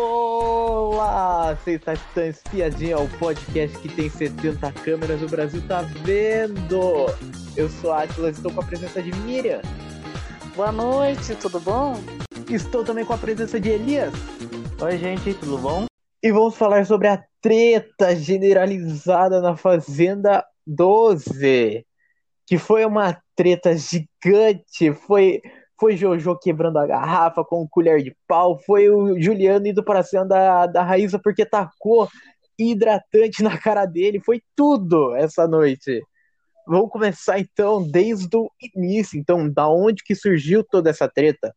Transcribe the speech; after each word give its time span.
Olá, 0.00 1.54
vocês 1.54 1.80
estão 1.80 2.24
espiadinha 2.24 3.00
o 3.00 3.08
podcast 3.18 3.76
que 3.78 3.88
tem 3.88 4.08
70 4.08 4.70
câmeras, 4.84 5.20
o 5.20 5.26
Brasil 5.26 5.60
tá 5.66 5.82
vendo. 5.82 7.06
Eu 7.56 7.68
sou 7.68 7.90
a 7.90 8.04
Atlas, 8.04 8.36
estou 8.36 8.52
com 8.52 8.60
a 8.60 8.64
presença 8.64 9.02
de 9.02 9.12
Miriam. 9.22 9.60
Boa 10.54 10.70
noite, 10.70 11.34
tudo 11.34 11.58
bom? 11.58 11.96
Estou 12.48 12.84
também 12.84 13.04
com 13.04 13.12
a 13.12 13.18
presença 13.18 13.58
de 13.58 13.70
Elias. 13.70 14.12
Oi, 14.80 14.98
gente, 14.98 15.34
tudo 15.34 15.58
bom? 15.58 15.86
E 16.22 16.30
vamos 16.30 16.54
falar 16.54 16.86
sobre 16.86 17.08
a 17.08 17.20
treta 17.42 18.14
generalizada 18.14 19.40
na 19.40 19.56
Fazenda 19.56 20.46
12. 20.64 21.84
Que 22.46 22.56
foi 22.56 22.84
uma 22.84 23.20
treta 23.34 23.74
gigante, 23.76 24.92
foi 24.92 25.42
foi 25.78 25.96
Jojo 25.96 26.36
quebrando 26.38 26.78
a 26.78 26.86
garrafa 26.86 27.44
com 27.44 27.68
colher 27.68 28.02
de 28.02 28.16
pau, 28.26 28.58
foi 28.58 28.90
o 28.90 29.20
Juliano 29.20 29.66
indo 29.66 29.82
para 29.82 30.02
cima 30.02 30.26
da, 30.26 30.66
da 30.66 30.82
Raíssa 30.82 31.18
porque 31.18 31.46
tacou 31.46 32.08
hidratante 32.58 33.42
na 33.42 33.56
cara 33.56 33.86
dele, 33.86 34.20
foi 34.20 34.42
tudo 34.56 35.14
essa 35.14 35.46
noite. 35.46 36.02
Vamos 36.66 36.90
começar 36.90 37.38
então 37.38 37.82
desde 37.82 38.36
o 38.36 38.50
início, 38.74 39.18
então, 39.18 39.48
da 39.48 39.68
onde 39.68 40.02
que 40.02 40.14
surgiu 40.14 40.64
toda 40.64 40.90
essa 40.90 41.08
treta? 41.08 41.54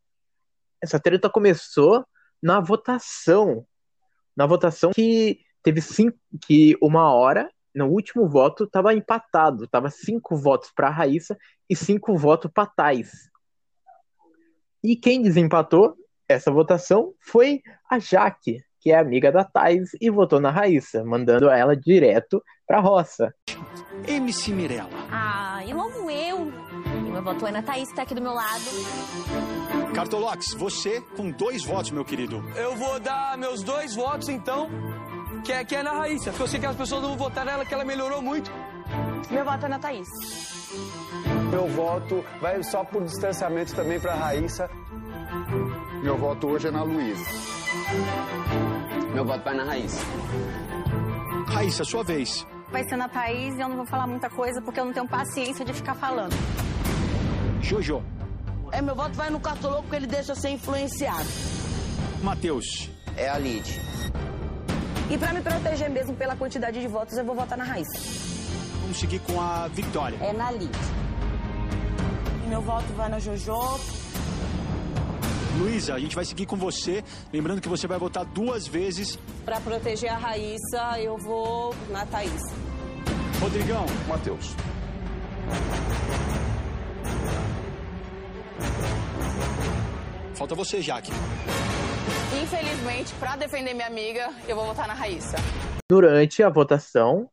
Essa 0.82 1.00
treta 1.00 1.30
começou 1.30 2.06
na 2.42 2.60
votação, 2.60 3.66
na 4.36 4.46
votação 4.46 4.92
que 4.92 5.40
teve 5.64 5.82
cinco, 5.82 6.18
que 6.46 6.78
uma 6.82 7.12
hora 7.14 7.50
no 7.74 7.88
último 7.88 8.28
voto 8.28 8.66
estava 8.66 8.94
empatado, 8.94 9.68
tava 9.68 9.90
cinco 9.90 10.36
votos 10.36 10.72
para 10.76 10.90
Raíssa 10.90 11.38
e 11.70 11.76
cinco 11.76 12.16
votos 12.18 12.52
para 12.54 12.68
Thais. 12.68 13.31
E 14.84 14.96
quem 14.96 15.22
desempatou 15.22 15.96
essa 16.28 16.52
votação 16.52 17.14
foi 17.20 17.62
a 17.90 18.00
Jaque, 18.00 18.58
que 18.80 18.92
é 18.92 18.98
amiga 18.98 19.32
da 19.32 19.44
Thais 19.44 19.92
e 20.02 20.10
votou 20.10 20.40
na 20.40 20.50
Raíssa, 20.50 21.04
mandando 21.04 21.50
ela 21.50 21.76
direto 21.76 22.42
pra 22.66 22.80
roça. 22.80 23.32
MC 24.08 24.52
Mirella. 24.52 24.90
Ah, 25.12 25.64
eu 25.68 25.80
amo 25.80 26.10
eu. 26.10 26.52
E 27.08 27.12
meu 27.12 27.22
voto 27.22 27.46
é 27.46 27.52
na 27.52 27.62
Thaís, 27.62 27.90
que 27.90 27.96
tá 27.96 28.02
aqui 28.02 28.16
do 28.16 28.22
meu 28.22 28.34
lado. 28.34 28.64
Cartolox, 29.94 30.54
você 30.56 31.02
com 31.16 31.30
dois 31.30 31.64
votos, 31.64 31.92
meu 31.92 32.04
querido. 32.04 32.44
Eu 32.56 32.76
vou 32.76 33.00
dar 33.00 33.38
meus 33.38 33.62
dois 33.62 33.94
votos, 33.94 34.30
então, 34.30 34.68
que 35.44 35.52
é, 35.52 35.64
que 35.64 35.76
é 35.76 35.84
na 35.84 35.92
Raíssa, 35.92 36.32
porque 36.32 36.44
eu 36.44 36.48
sei 36.48 36.60
que 36.60 36.66
as 36.66 36.76
pessoas 36.76 37.04
não 37.04 37.10
vão 37.10 37.18
votar 37.18 37.46
nela, 37.46 37.64
que 37.66 37.74
ela 37.74 37.86
melhorou 37.86 38.22
muito. 38.22 38.52
Meu 39.30 39.46
voto 39.46 39.66
é 39.66 39.70
na 39.70 39.78
Thaís. 39.78 40.08
Meu 41.52 41.68
voto 41.68 42.24
vai 42.40 42.64
só 42.64 42.84
por 42.84 43.04
distanciamento 43.04 43.76
também 43.76 44.00
para 44.00 44.16
Raíssa. 44.16 44.70
Meu 46.02 46.18
voto 46.18 46.48
hoje 46.48 46.70
é 46.70 46.72
na 46.72 46.82
Luísa. 46.82 47.26
Meu 49.14 49.26
voto 49.26 49.44
vai 49.44 49.54
na 49.54 49.66
Raíssa. 49.66 50.06
Raíssa, 51.48 51.84
sua 51.84 52.06
vez. 52.06 52.48
Vai 52.72 52.88
ser 52.88 52.96
na 52.96 53.10
Thaís 53.10 53.54
e 53.56 53.60
eu 53.60 53.68
não 53.68 53.76
vou 53.76 53.86
falar 53.86 54.08
muita 54.08 54.30
coisa 54.30 54.62
porque 54.62 54.80
eu 54.80 54.86
não 54.86 54.94
tenho 54.94 55.08
paciência 55.08 55.66
de 55.66 55.74
ficar 55.74 55.94
falando. 55.94 56.34
Jojo. 57.62 58.02
É, 58.72 58.82
meu 58.82 58.96
voto 58.96 59.14
vai 59.16 59.30
no 59.30 59.40
cartoloco 59.42 59.84
porque 59.84 59.98
ele 59.98 60.08
deixa 60.08 60.34
ser 60.34 60.52
influenciado. 60.52 61.28
Matheus. 62.24 62.90
É 63.18 63.28
a 63.28 63.38
Lid. 63.38 63.82
E 65.10 65.18
para 65.18 65.34
me 65.34 65.42
proteger 65.42 65.90
mesmo 65.90 66.16
pela 66.16 66.34
quantidade 66.38 66.80
de 66.80 66.88
votos, 66.88 67.18
eu 67.18 67.26
vou 67.26 67.36
votar 67.36 67.58
na 67.58 67.66
Raíssa. 67.66 68.00
Vamos 68.82 68.98
seguir 68.98 69.20
com 69.20 69.42
a 69.42 69.68
Vitória. 69.68 70.18
É 70.22 70.32
na 70.32 70.50
Lid. 70.50 70.72
Meu 72.52 72.62
voto 72.62 72.92
vai 72.96 73.08
na 73.08 73.18
Jojo. 73.18 73.80
Luísa, 75.58 75.96
a 75.96 76.00
gente 76.00 76.14
vai 76.14 76.26
seguir 76.26 76.46
com 76.46 76.58
você. 76.58 77.02
Lembrando 77.32 77.62
que 77.62 77.70
você 77.70 77.88
vai 77.88 77.98
votar 77.98 78.26
duas 78.26 78.68
vezes. 78.68 79.18
Para 79.46 79.62
proteger 79.62 80.12
a 80.12 80.18
Raíssa, 80.18 81.00
eu 81.00 81.18
vou 81.18 81.74
na 81.90 82.06
Thaís. 82.06 82.42
Rodrigão. 83.40 83.86
Matheus. 84.06 84.54
Falta 90.36 90.54
você, 90.54 90.82
Jaque. 90.82 91.14
Infelizmente, 92.44 93.14
para 93.14 93.38
defender 93.38 93.74
minha 93.74 93.88
amiga, 93.88 94.30
eu 94.46 94.58
vou 94.58 94.66
votar 94.66 94.90
na 94.90 94.94
Raíssa. 94.94 95.38
Durante 95.90 96.44
a 96.44 96.50
votação, 96.50 97.30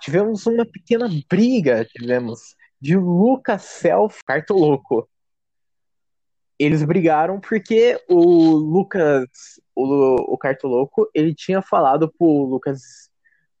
tivemos 0.00 0.44
uma 0.44 0.66
pequena 0.66 1.08
briga, 1.30 1.84
tivemos 1.84 2.56
de 2.80 2.96
Lucas 2.96 3.62
Self 3.62 4.20
Cartoloco. 4.24 5.08
Eles 6.58 6.82
brigaram 6.82 7.40
porque 7.40 7.98
o 8.08 8.52
Lucas, 8.52 9.28
o, 9.74 10.34
o 10.34 10.38
Cartoloco, 10.38 11.08
ele 11.14 11.34
tinha 11.34 11.62
falado 11.62 12.12
pro 12.16 12.44
Lucas, 12.44 12.80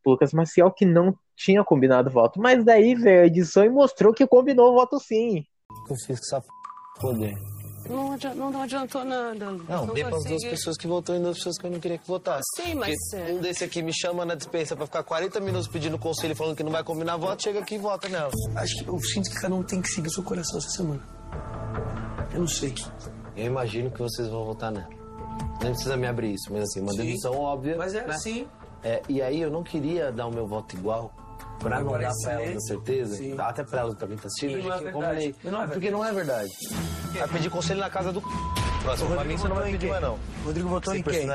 pro 0.02 0.12
Lucas 0.12 0.32
Maciel 0.32 0.70
que 0.70 0.84
não 0.84 1.16
tinha 1.34 1.64
combinado 1.64 2.10
voto. 2.10 2.40
Mas 2.40 2.64
daí 2.64 2.94
veio 2.94 3.22
a 3.22 3.26
edição 3.26 3.64
e 3.64 3.70
mostrou 3.70 4.12
que 4.12 4.26
combinou 4.26 4.72
o 4.72 4.74
voto 4.74 4.98
sim. 4.98 5.44
Eu 5.88 5.96
fiz 5.96 6.18
com 6.20 6.36
essa 6.36 6.44
poder. 7.00 7.59
Não, 7.90 8.12
adiantou, 8.12 8.50
não 8.50 8.62
adiantou 8.62 9.04
nada. 9.04 9.34
Não, 9.34 9.86
não 9.86 9.94
dei 9.94 10.04
para 10.04 10.16
as 10.16 10.24
duas 10.24 10.44
pessoas 10.44 10.76
que 10.76 10.86
votou 10.86 11.16
e 11.16 11.18
duas 11.18 11.38
pessoas 11.38 11.58
que 11.58 11.66
eu 11.66 11.70
não 11.70 11.80
queria 11.80 11.98
que 11.98 12.06
votasse. 12.06 12.44
Sim, 12.56 12.74
mas. 12.74 12.96
Porque 13.10 13.32
um 13.32 13.40
desse 13.40 13.64
aqui 13.64 13.82
me 13.82 13.92
chama 13.92 14.24
na 14.24 14.34
dispensa 14.34 14.76
para 14.76 14.86
ficar 14.86 15.02
40 15.02 15.40
minutos 15.40 15.68
pedindo 15.68 15.98
conselho 15.98 16.36
falando 16.36 16.56
que 16.56 16.62
não 16.62 16.70
vai 16.70 16.84
combinar 16.84 17.16
voto, 17.16 17.42
chega 17.42 17.60
aqui 17.60 17.74
e 17.74 17.78
vota 17.78 18.08
nela. 18.08 18.30
Acho 18.54 18.84
que 18.84 18.88
eu 18.88 18.98
sinto 19.00 19.30
que 19.30 19.40
cada 19.40 19.54
um 19.54 19.62
tem 19.62 19.82
que 19.82 19.88
seguir 19.88 20.08
o 20.08 20.12
seu 20.12 20.22
coração 20.22 20.58
essa 20.58 20.70
semana. 20.70 21.02
Eu 22.32 22.40
não 22.40 22.48
sei. 22.48 22.74
Eu 23.36 23.46
imagino 23.46 23.90
que 23.90 23.98
vocês 23.98 24.28
vão 24.28 24.44
votar 24.44 24.70
nela. 24.70 24.88
Nem 25.62 25.72
precisa 25.72 25.96
me 25.96 26.06
abrir 26.06 26.34
isso, 26.34 26.52
mas 26.52 26.62
assim, 26.62 26.80
uma 26.80 26.94
dedução 26.94 27.34
óbvia. 27.34 27.76
Mas 27.76 27.94
é 27.94 28.06
né? 28.06 28.14
assim. 28.14 28.46
É, 28.82 29.02
e 29.08 29.20
aí 29.20 29.40
eu 29.40 29.50
não 29.50 29.62
queria 29.62 30.10
dar 30.10 30.26
o 30.26 30.30
meu 30.30 30.46
voto 30.46 30.74
igual. 30.74 31.12
Pra 31.60 31.78
não 31.80 31.92
dar 31.92 32.12
pra 32.22 32.32
ela, 32.32 32.42
é- 32.42 32.52
com 32.54 32.60
certeza. 32.60 33.16
Sim. 33.16 33.34
Dá 33.36 33.48
até 33.48 33.62
pra 33.62 33.80
ela 33.80 33.94
pra 33.94 34.08
quem 34.08 34.16
tá 34.16 34.26
assistindo. 34.26 34.62
Não 34.62 34.72
é 34.74 34.78
verdade. 34.80 34.92
combinei. 34.92 35.34
Mas 35.44 35.52
não 35.52 35.62
é 35.62 35.66
Porque 35.68 35.90
não 35.90 36.04
é 36.04 36.12
verdade. 36.12 36.50
Vai 37.12 37.28
pedir 37.28 37.50
conselho 37.50 37.80
na 37.80 37.90
casa 37.90 38.12
do 38.12 38.22
Próximo 38.82 39.10
pra 39.14 39.24
mim 39.24 39.36
você 39.36 39.46
não 39.48 39.56
vai 39.56 39.70
pedir 39.70 39.90
mais 39.90 40.02
não. 40.02 40.18
Rodrigo 40.44 40.68
votou 40.70 40.92
Sem 40.94 41.00
em 41.00 41.04
quem? 41.04 41.26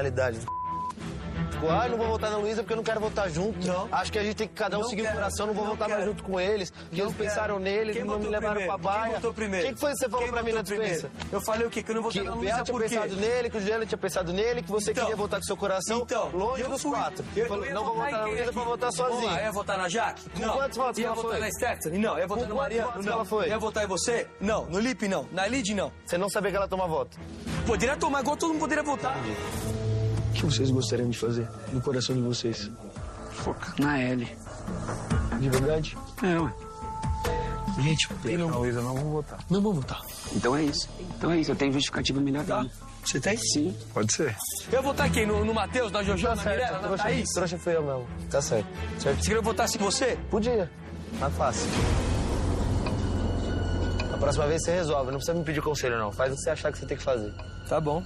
Tipo, 1.66 1.80
ah, 1.82 1.88
não 1.88 1.98
vou 1.98 2.08
votar 2.08 2.32
na 2.32 2.38
Luísa 2.38 2.62
porque 2.62 2.74
eu 2.74 2.78
não 2.78 2.84
quero 2.84 3.00
votar 3.00 3.30
junto. 3.30 3.66
Não. 3.68 3.88
Acho 3.92 4.12
que 4.12 4.20
a 4.20 4.24
gente 4.24 4.36
tem 4.36 4.48
que 4.48 4.54
cada 4.54 4.78
um 4.78 4.82
Não 4.82 4.90
seguir 4.90 5.02
quero. 5.04 5.14
o 5.14 5.18
coração, 5.18 5.48
não 5.48 5.54
vou 5.54 5.64
Não 5.64 5.72
votar 5.72 5.88
mais 5.90 6.02
quero. 6.02 6.12
junto 6.12 6.24
com 6.24 6.40
eles. 6.40 6.70
Que 6.92 6.98
Não 6.98 7.06
eles 7.06 7.18
pensaram 7.18 7.60
neles, 7.60 7.96
Quem 7.96 8.04
não 8.06 8.20
me 8.20 8.28
levaram 8.28 8.56
primeiro? 8.56 8.80
pra 8.80 8.92
baia. 8.92 9.04
Quem 9.06 9.14
votou 9.16 9.34
primeiro? 9.34 9.68
O 9.68 9.74
que, 9.74 9.80
foi 9.80 9.92
que 9.92 9.98
você 9.98 10.06
falou 10.10 10.24
Quem 10.26 10.32
pra 10.34 10.44
mim 10.44 10.52
na 10.52 10.62
dispensa? 10.62 11.10
Eu 11.32 11.42
falei 11.42 11.68
o 11.68 11.70
quê? 11.70 11.82
Que 11.84 11.92
eu 11.92 11.96
não 11.96 12.02
votei 12.04 12.24
na 12.24 12.34
Luísa 12.34 12.54
tinha 12.64 12.66
por 12.66 12.82
quê? 12.84 12.90
pensado 12.90 13.16
nele, 13.16 13.50
que 13.50 13.58
o 13.58 13.60
Juliano 13.60 13.86
tinha 13.86 13.98
pensado 13.98 14.34
nele, 14.34 14.62
que 14.62 14.72
você 14.72 14.92
Então. 14.92 15.04
queria 15.04 15.16
votar 15.18 15.40
com 15.40 15.46
seu 15.46 15.58
coração 15.58 16.00
Então, 16.02 16.30
longe 16.32 16.64
dos 16.64 16.82
fui. 16.82 16.92
quatro. 16.92 17.26
Eu, 17.36 17.48
Falou, 17.48 17.66
eu 17.66 17.74
não 17.74 17.84
vou 17.84 17.94
votar 17.96 18.12
votar 18.12 18.22
na 18.22 18.28
Luísa 18.34 18.54
pra 18.54 18.64
votar 18.64 18.92
sozinho. 18.92 19.30
Ah, 19.30 19.42
ia 19.42 19.52
votar 19.52 19.78
na 19.78 19.90
Jaque? 19.90 20.30
Com 20.30 20.40
Não. 20.40 20.54
quantos 20.54 20.78
votos 20.78 20.98
Ia 21.00 21.06
ela 21.08 21.16
votar 21.16 21.32
foi? 21.32 21.40
na 21.40 21.52
Stephanie? 21.52 22.00
Não. 22.00 22.18
Ia 22.20 22.28
votar 22.28 22.44
Com 22.48 22.50
na 22.50 22.62
Maria? 22.62 22.88
Não. 23.04 23.14
ela 23.14 23.26
foi? 23.26 23.48
Ia 23.50 23.58
votar 23.60 23.84
em 23.84 23.88
você? 23.88 24.28
Não. 24.40 24.66
No 24.66 24.80
Lipe, 24.80 25.08
não. 25.08 25.28
Na 25.32 25.48
Lid, 25.48 25.74
não. 25.74 25.92
Você 26.06 26.18
não 26.18 26.30
sabia 26.30 26.52
que 26.52 26.58
ela 26.58 26.68
toma 26.68 26.88
voto. 26.88 27.18
Poderia 27.66 27.96
tomar 27.98 28.22
igual 28.22 28.36
todo 28.38 28.50
mundo 28.54 28.60
poderia 28.60 28.84
votar. 28.84 29.16
O 30.36 30.38
que 30.38 30.46
vocês 30.48 30.70
gostariam 30.70 31.10
de 31.10 31.18
fazer 31.18 31.48
no 31.72 31.80
coração 31.82 32.14
de 32.14 32.22
vocês? 32.22 32.70
Foca 33.32 33.74
na 33.80 33.98
L. 33.98 34.28
De 35.40 35.50
verdade? 35.50 35.98
É, 36.22 36.38
ué. 36.38 36.54
Gente, 37.82 38.10
tem 38.22 38.38
não... 38.38 38.50
Luísa, 38.50 38.82
não 38.82 38.96
vou 38.96 39.12
votar. 39.12 39.40
Não 39.50 39.62
vou 39.62 39.74
votar. 39.74 40.02
Então 40.36 40.54
é 40.54 40.64
isso. 40.64 40.90
Então 41.18 41.32
é 41.32 41.40
isso. 41.40 41.52
Eu 41.52 41.56
tenho 41.56 41.72
justificativa 41.72 42.20
melhor 42.20 42.44
Tá? 42.46 42.66
Você 43.06 43.20
tem? 43.20 43.38
Sim. 43.38 43.74
Pode 43.94 44.14
ser. 44.14 44.36
Eu 44.72 44.84
vou 44.84 44.92
votar 44.92 45.10
quem? 45.10 45.26
No, 45.26 45.46
no 45.46 45.54
Matheus, 45.54 45.92
na 45.92 46.04
Jojo, 46.04 46.28
na 46.28 46.36
Mirella, 46.36 46.72
na 46.72 46.80
trouxa, 46.80 47.04
Thaís? 47.04 47.30
trouxa 47.34 47.58
foi 47.58 47.76
eu 47.76 47.84
mesmo. 47.84 48.08
Tá 48.30 48.42
certo. 48.42 48.68
certo. 49.00 49.18
Você 49.18 49.28
queria 49.28 49.42
votasse 49.42 49.78
em 49.78 49.82
você? 49.82 50.18
Podia. 50.30 50.70
Mas 51.18 51.34
fácil. 51.36 51.70
A 54.14 54.18
próxima 54.18 54.48
vez 54.48 54.64
você 54.64 54.72
resolve. 54.74 55.12
Não 55.12 55.18
precisa 55.18 55.38
me 55.38 55.46
pedir 55.46 55.62
conselho, 55.62 55.98
não. 55.98 56.12
Faz 56.12 56.34
o 56.34 56.36
que 56.36 56.42
você 56.42 56.50
achar 56.50 56.72
que 56.74 56.80
você 56.80 56.86
tem 56.86 56.98
que 56.98 57.04
fazer. 57.04 57.32
Tá 57.70 57.80
bom. 57.80 58.04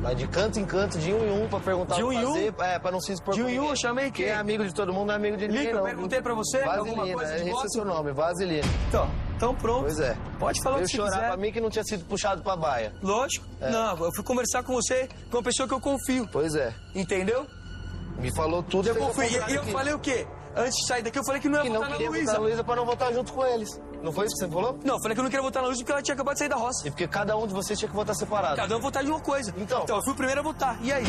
Vai 0.00 0.14
de 0.14 0.28
canto 0.28 0.60
em 0.60 0.64
canto, 0.64 0.96
de 0.98 1.12
um 1.12 1.24
em 1.24 1.42
um, 1.44 1.48
pra 1.48 1.58
perguntar 1.58 1.96
De 1.96 2.02
o 2.04 2.06
um 2.06 2.10
que 2.10 2.16
em 2.16 2.24
um? 2.24 2.32
fazer. 2.32 2.54
É, 2.60 2.78
pra 2.78 2.92
não 2.92 3.00
se 3.00 3.12
expor 3.12 3.34
De 3.34 3.42
um 3.42 3.48
em 3.48 3.58
um, 3.58 3.68
eu 3.70 3.76
chamei 3.76 4.04
Quem 4.12 4.26
quem? 4.26 4.26
é 4.26 4.36
amigo 4.36 4.64
de 4.64 4.72
todo 4.72 4.92
mundo 4.92 5.06
não 5.08 5.14
é 5.14 5.16
amigo 5.16 5.36
de 5.36 5.48
ninguém, 5.48 5.62
Lica, 5.64 5.72
eu 5.74 5.78
não. 5.78 5.84
perguntei 5.84 6.22
pra 6.22 6.34
você 6.34 6.58
alguma 6.58 6.84
Vaselina, 7.04 7.14
coisa 7.14 7.32
de 7.32 7.40
esse 7.40 7.48
é 7.48 7.52
voto? 7.52 7.72
seu 7.72 7.84
nome, 7.84 8.12
Vaselina. 8.12 8.68
Então, 8.88 9.10
então 9.36 9.54
pronto. 9.56 9.80
Pois 9.82 9.98
é. 9.98 10.16
Pode 10.38 10.62
falar 10.62 10.76
o 10.76 10.78
Eu 10.78 10.82
que 10.84 10.90
você 10.90 10.96
chorar 10.98 11.10
quiser. 11.10 11.26
pra 11.26 11.36
mim 11.36 11.52
que 11.52 11.60
não 11.60 11.68
tinha 11.68 11.84
sido 11.84 12.04
puxado 12.04 12.42
pra 12.42 12.54
baia. 12.54 12.92
Lógico. 13.02 13.44
Não, 13.60 13.96
eu 14.04 14.10
fui 14.14 14.24
conversar 14.24 14.62
com 14.62 14.72
você, 14.72 15.08
com 15.30 15.38
uma 15.38 15.42
pessoa 15.42 15.66
que 15.68 15.74
eu 15.74 15.80
confio. 15.80 16.28
Pois 16.30 16.54
é. 16.54 16.72
Entendeu? 16.94 17.44
Me 18.20 18.32
falou 18.36 18.62
tudo. 18.62 18.88
Eu 18.88 18.94
confio. 18.94 19.24
E- 19.48 19.54
eu 19.54 19.64
falei 19.64 19.94
o 19.94 19.98
quê? 19.98 20.26
Antes 20.58 20.74
de 20.74 20.86
sair 20.88 21.02
daqui, 21.02 21.18
eu 21.18 21.24
falei 21.24 21.40
que 21.40 21.48
não 21.48 21.58
ia 21.58 21.62
Que 21.62 21.68
não 21.68 21.76
votar 21.76 21.90
na 21.90 21.96
queria 21.96 22.08
votar 22.10 22.20
Luísa. 22.20 22.32
na 22.32 22.38
Luísa 22.38 22.64
pra 22.64 22.76
não 22.76 22.84
votar 22.84 23.12
junto 23.14 23.32
com 23.32 23.46
eles. 23.46 23.80
Não 24.02 24.12
foi 24.12 24.26
isso 24.26 24.34
que 24.34 24.44
você 24.44 24.50
falou? 24.50 24.78
Não, 24.84 24.96
eu 24.96 25.00
falei 25.00 25.14
que 25.14 25.20
eu 25.20 25.22
não 25.22 25.30
queria 25.30 25.42
votar 25.42 25.62
na 25.62 25.68
Luísa 25.68 25.82
porque 25.82 25.92
ela 25.92 26.02
tinha 26.02 26.14
acabado 26.14 26.34
de 26.34 26.38
sair 26.40 26.48
da 26.48 26.56
roça. 26.56 26.88
E 26.88 26.90
porque 26.90 27.06
cada 27.06 27.36
um 27.36 27.46
de 27.46 27.54
vocês 27.54 27.78
tinha 27.78 27.88
que 27.88 27.94
votar 27.94 28.14
separado. 28.16 28.56
Cada 28.56 28.76
um 28.76 28.80
votar 28.80 29.04
de 29.04 29.10
uma 29.10 29.20
coisa. 29.20 29.54
Então. 29.56 29.82
Então, 29.84 29.96
eu 29.96 30.02
fui 30.02 30.12
o 30.12 30.16
primeiro 30.16 30.40
a 30.40 30.42
votar. 30.42 30.78
E 30.84 30.92
aí? 30.92 31.04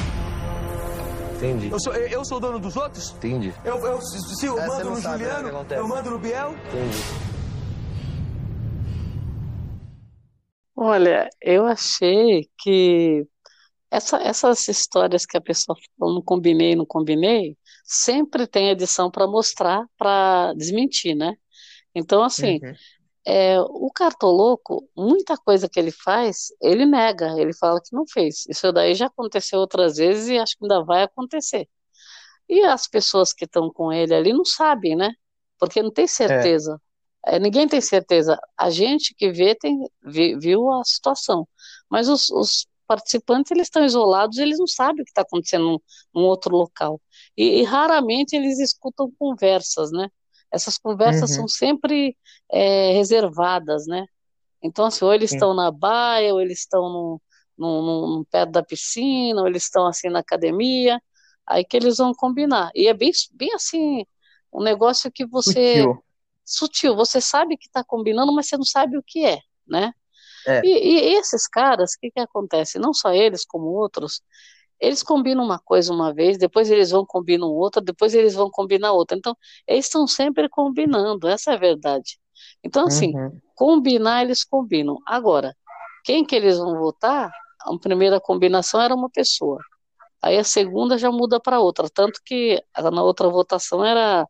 Entendi. 1.37 1.69
Eu 1.71 1.79
sou, 1.79 1.93
eu, 1.93 2.25
sou 2.25 2.39
dono 2.39 2.59
dos 2.59 2.75
outros? 2.75 3.11
Entendi. 3.11 3.53
Eu, 3.63 3.77
eu, 3.85 4.01
se 4.01 4.45
eu 4.45 4.55
você 4.55 4.67
mando 4.67 4.83
não 4.83 4.91
no 4.91 5.01
sabe, 5.01 5.23
né, 5.23 5.33
o 5.33 5.35
Juliano, 5.37 5.65
eu 5.71 5.87
mando 5.87 6.11
no 6.11 6.19
Biel. 6.19 6.53
Entendi. 6.67 7.29
Olha, 10.75 11.29
eu 11.41 11.65
achei 11.65 12.49
que 12.57 13.25
essa, 13.91 14.17
essas 14.17 14.67
histórias 14.67 15.25
que 15.25 15.37
a 15.37 15.41
pessoa 15.41 15.77
fala, 15.97 16.13
não 16.13 16.21
combinei, 16.21 16.75
não 16.75 16.85
combinei, 16.85 17.57
sempre 17.89 18.45
tem 18.45 18.69
edição 18.69 19.09
para 19.09 19.25
mostrar, 19.25 19.83
para 19.97 20.53
desmentir, 20.53 21.15
né? 21.15 21.35
Então, 21.95 22.21
assim, 22.21 22.59
uhum. 22.61 22.73
é, 23.25 23.59
o 23.61 23.89
cartoloco, 23.91 24.87
muita 24.95 25.35
coisa 25.35 25.67
que 25.67 25.79
ele 25.79 25.89
faz, 25.91 26.49
ele 26.61 26.85
nega, 26.85 27.33
ele 27.39 27.51
fala 27.51 27.81
que 27.81 27.95
não 27.95 28.05
fez. 28.07 28.45
Isso 28.47 28.71
daí 28.71 28.93
já 28.93 29.07
aconteceu 29.07 29.59
outras 29.59 29.97
vezes 29.97 30.27
e 30.27 30.37
acho 30.37 30.55
que 30.55 30.65
ainda 30.65 30.83
vai 30.83 31.01
acontecer. 31.01 31.67
E 32.47 32.61
as 32.61 32.87
pessoas 32.87 33.33
que 33.33 33.45
estão 33.45 33.71
com 33.73 33.91
ele 33.91 34.13
ali 34.13 34.33
não 34.33 34.45
sabem, 34.45 34.95
né? 34.95 35.11
Porque 35.57 35.81
não 35.81 35.91
tem 35.91 36.05
certeza. 36.05 36.79
É. 37.25 37.35
É, 37.37 37.39
ninguém 37.39 37.67
tem 37.67 37.81
certeza. 37.81 38.39
A 38.55 38.69
gente 38.69 39.15
que 39.15 39.31
vê 39.31 39.55
tem, 39.55 39.79
viu 40.03 40.71
a 40.71 40.83
situação. 40.83 41.47
Mas 41.89 42.07
os, 42.07 42.29
os 42.29 42.67
participantes 42.89 43.51
eles 43.51 43.67
estão 43.67 43.85
isolados, 43.85 44.39
eles 44.39 44.57
não 44.57 44.65
sabem 44.65 45.03
o 45.03 45.05
que 45.05 45.11
está 45.11 45.21
acontecendo 45.21 45.65
num, 45.65 45.79
num, 46.15 46.23
outro 46.23 46.55
local. 46.57 46.99
E, 47.37 47.59
e, 47.59 47.63
raramente 47.63 48.35
eles 48.35 48.59
escutam 48.59 49.11
conversas, 49.19 49.91
né? 49.91 50.09
Essas 50.51 50.79
conversas 50.79 51.29
uhum. 51.29 51.35
são 51.35 51.47
sempre 51.47 52.17
é, 52.51 52.93
reservadas, 52.93 53.85
né? 53.85 54.07
Então, 54.63 54.85
assim, 54.85 55.05
ou 55.05 55.13
eles 55.13 55.31
estão 55.31 55.53
na 55.53 55.69
baia, 55.69 56.33
ou 56.33 56.41
eles 56.41 56.59
estão 56.59 56.89
no, 56.89 57.21
no, 57.55 58.17
no, 58.17 58.25
perto 58.25 58.51
da 58.51 58.63
piscina, 58.63 59.41
ou 59.41 59.47
eles 59.47 59.63
estão 59.63 59.85
assim 59.85 60.09
na 60.09 60.19
academia, 60.19 60.99
aí 61.45 61.63
que 61.63 61.77
eles 61.77 61.97
vão 61.97 62.11
combinar. 62.13 62.71
E 62.73 62.87
é 62.87 62.93
bem, 62.93 63.11
bem 63.33 63.53
assim, 63.53 64.03
um 64.51 64.63
negócio 64.63 65.11
que 65.11 65.25
você. 65.25 65.83
Sutil. 65.83 66.03
Sutil, 66.43 66.95
você 66.95 67.21
sabe 67.21 67.55
que 67.55 67.67
está 67.67 67.83
combinando, 67.83 68.33
mas 68.33 68.47
você 68.47 68.57
não 68.57 68.65
sabe 68.65 68.97
o 68.97 69.03
que 69.05 69.23
é, 69.23 69.39
né? 69.67 69.93
É. 70.49 70.61
E, 70.63 70.69
e, 70.69 71.15
esses 71.15 71.47
caras, 71.47 71.93
o 71.93 71.99
que, 71.99 72.11
que 72.11 72.19
acontece? 72.19 72.79
Não 72.79 72.93
só 72.93 73.11
eles, 73.11 73.45
como 73.45 73.67
outros, 73.67 74.21
eles 74.79 75.03
combinam 75.03 75.43
uma 75.43 75.59
coisa 75.59 75.93
uma 75.93 76.13
vez, 76.13 76.37
depois 76.37 76.71
eles 76.71 76.91
vão 76.91 77.05
combinar 77.05 77.47
outra, 77.47 77.81
depois 77.81 78.13
eles 78.13 78.33
vão 78.33 78.49
combinar 78.49 78.93
outra. 78.93 79.17
Então, 79.17 79.35
eles 79.67 79.85
estão 79.85 80.07
sempre 80.07 80.47
combinando, 80.49 81.27
essa 81.27 81.51
é 81.51 81.55
a 81.55 81.59
verdade. 81.59 82.17
Então, 82.63 82.87
assim, 82.87 83.15
uhum. 83.15 83.39
combinar, 83.55 84.23
eles 84.23 84.43
combinam. 84.43 84.97
Agora, 85.05 85.55
quem 86.03 86.25
que 86.25 86.35
eles 86.35 86.57
vão 86.57 86.77
votar? 86.77 87.31
A 87.61 87.77
primeira 87.77 88.19
combinação 88.21 88.81
era 88.81 88.95
uma 88.95 89.09
pessoa. 89.09 89.59
Aí 90.21 90.37
a 90.37 90.43
segunda 90.43 90.97
já 90.97 91.11
muda 91.11 91.39
para 91.39 91.59
outra. 91.59 91.89
Tanto 91.89 92.21
que 92.25 92.61
na 92.77 93.03
outra 93.03 93.29
votação 93.29 93.83
era. 93.83 94.27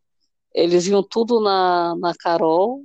Eles 0.54 0.88
iam 0.88 1.04
tudo 1.04 1.40
na, 1.40 1.96
na 1.98 2.14
Carol, 2.16 2.84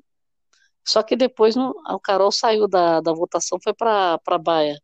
só 0.85 1.03
que 1.03 1.17
depois 1.17 1.57
no, 1.57 1.75
a 1.87 1.99
Carol 1.99 2.31
saiu 2.31 2.69
da, 2.69 3.01
da 3.01 3.13
votação, 3.13 3.59
foi 3.63 3.73
para 3.73 4.21
a 4.27 4.39
Baia. 4.39 4.79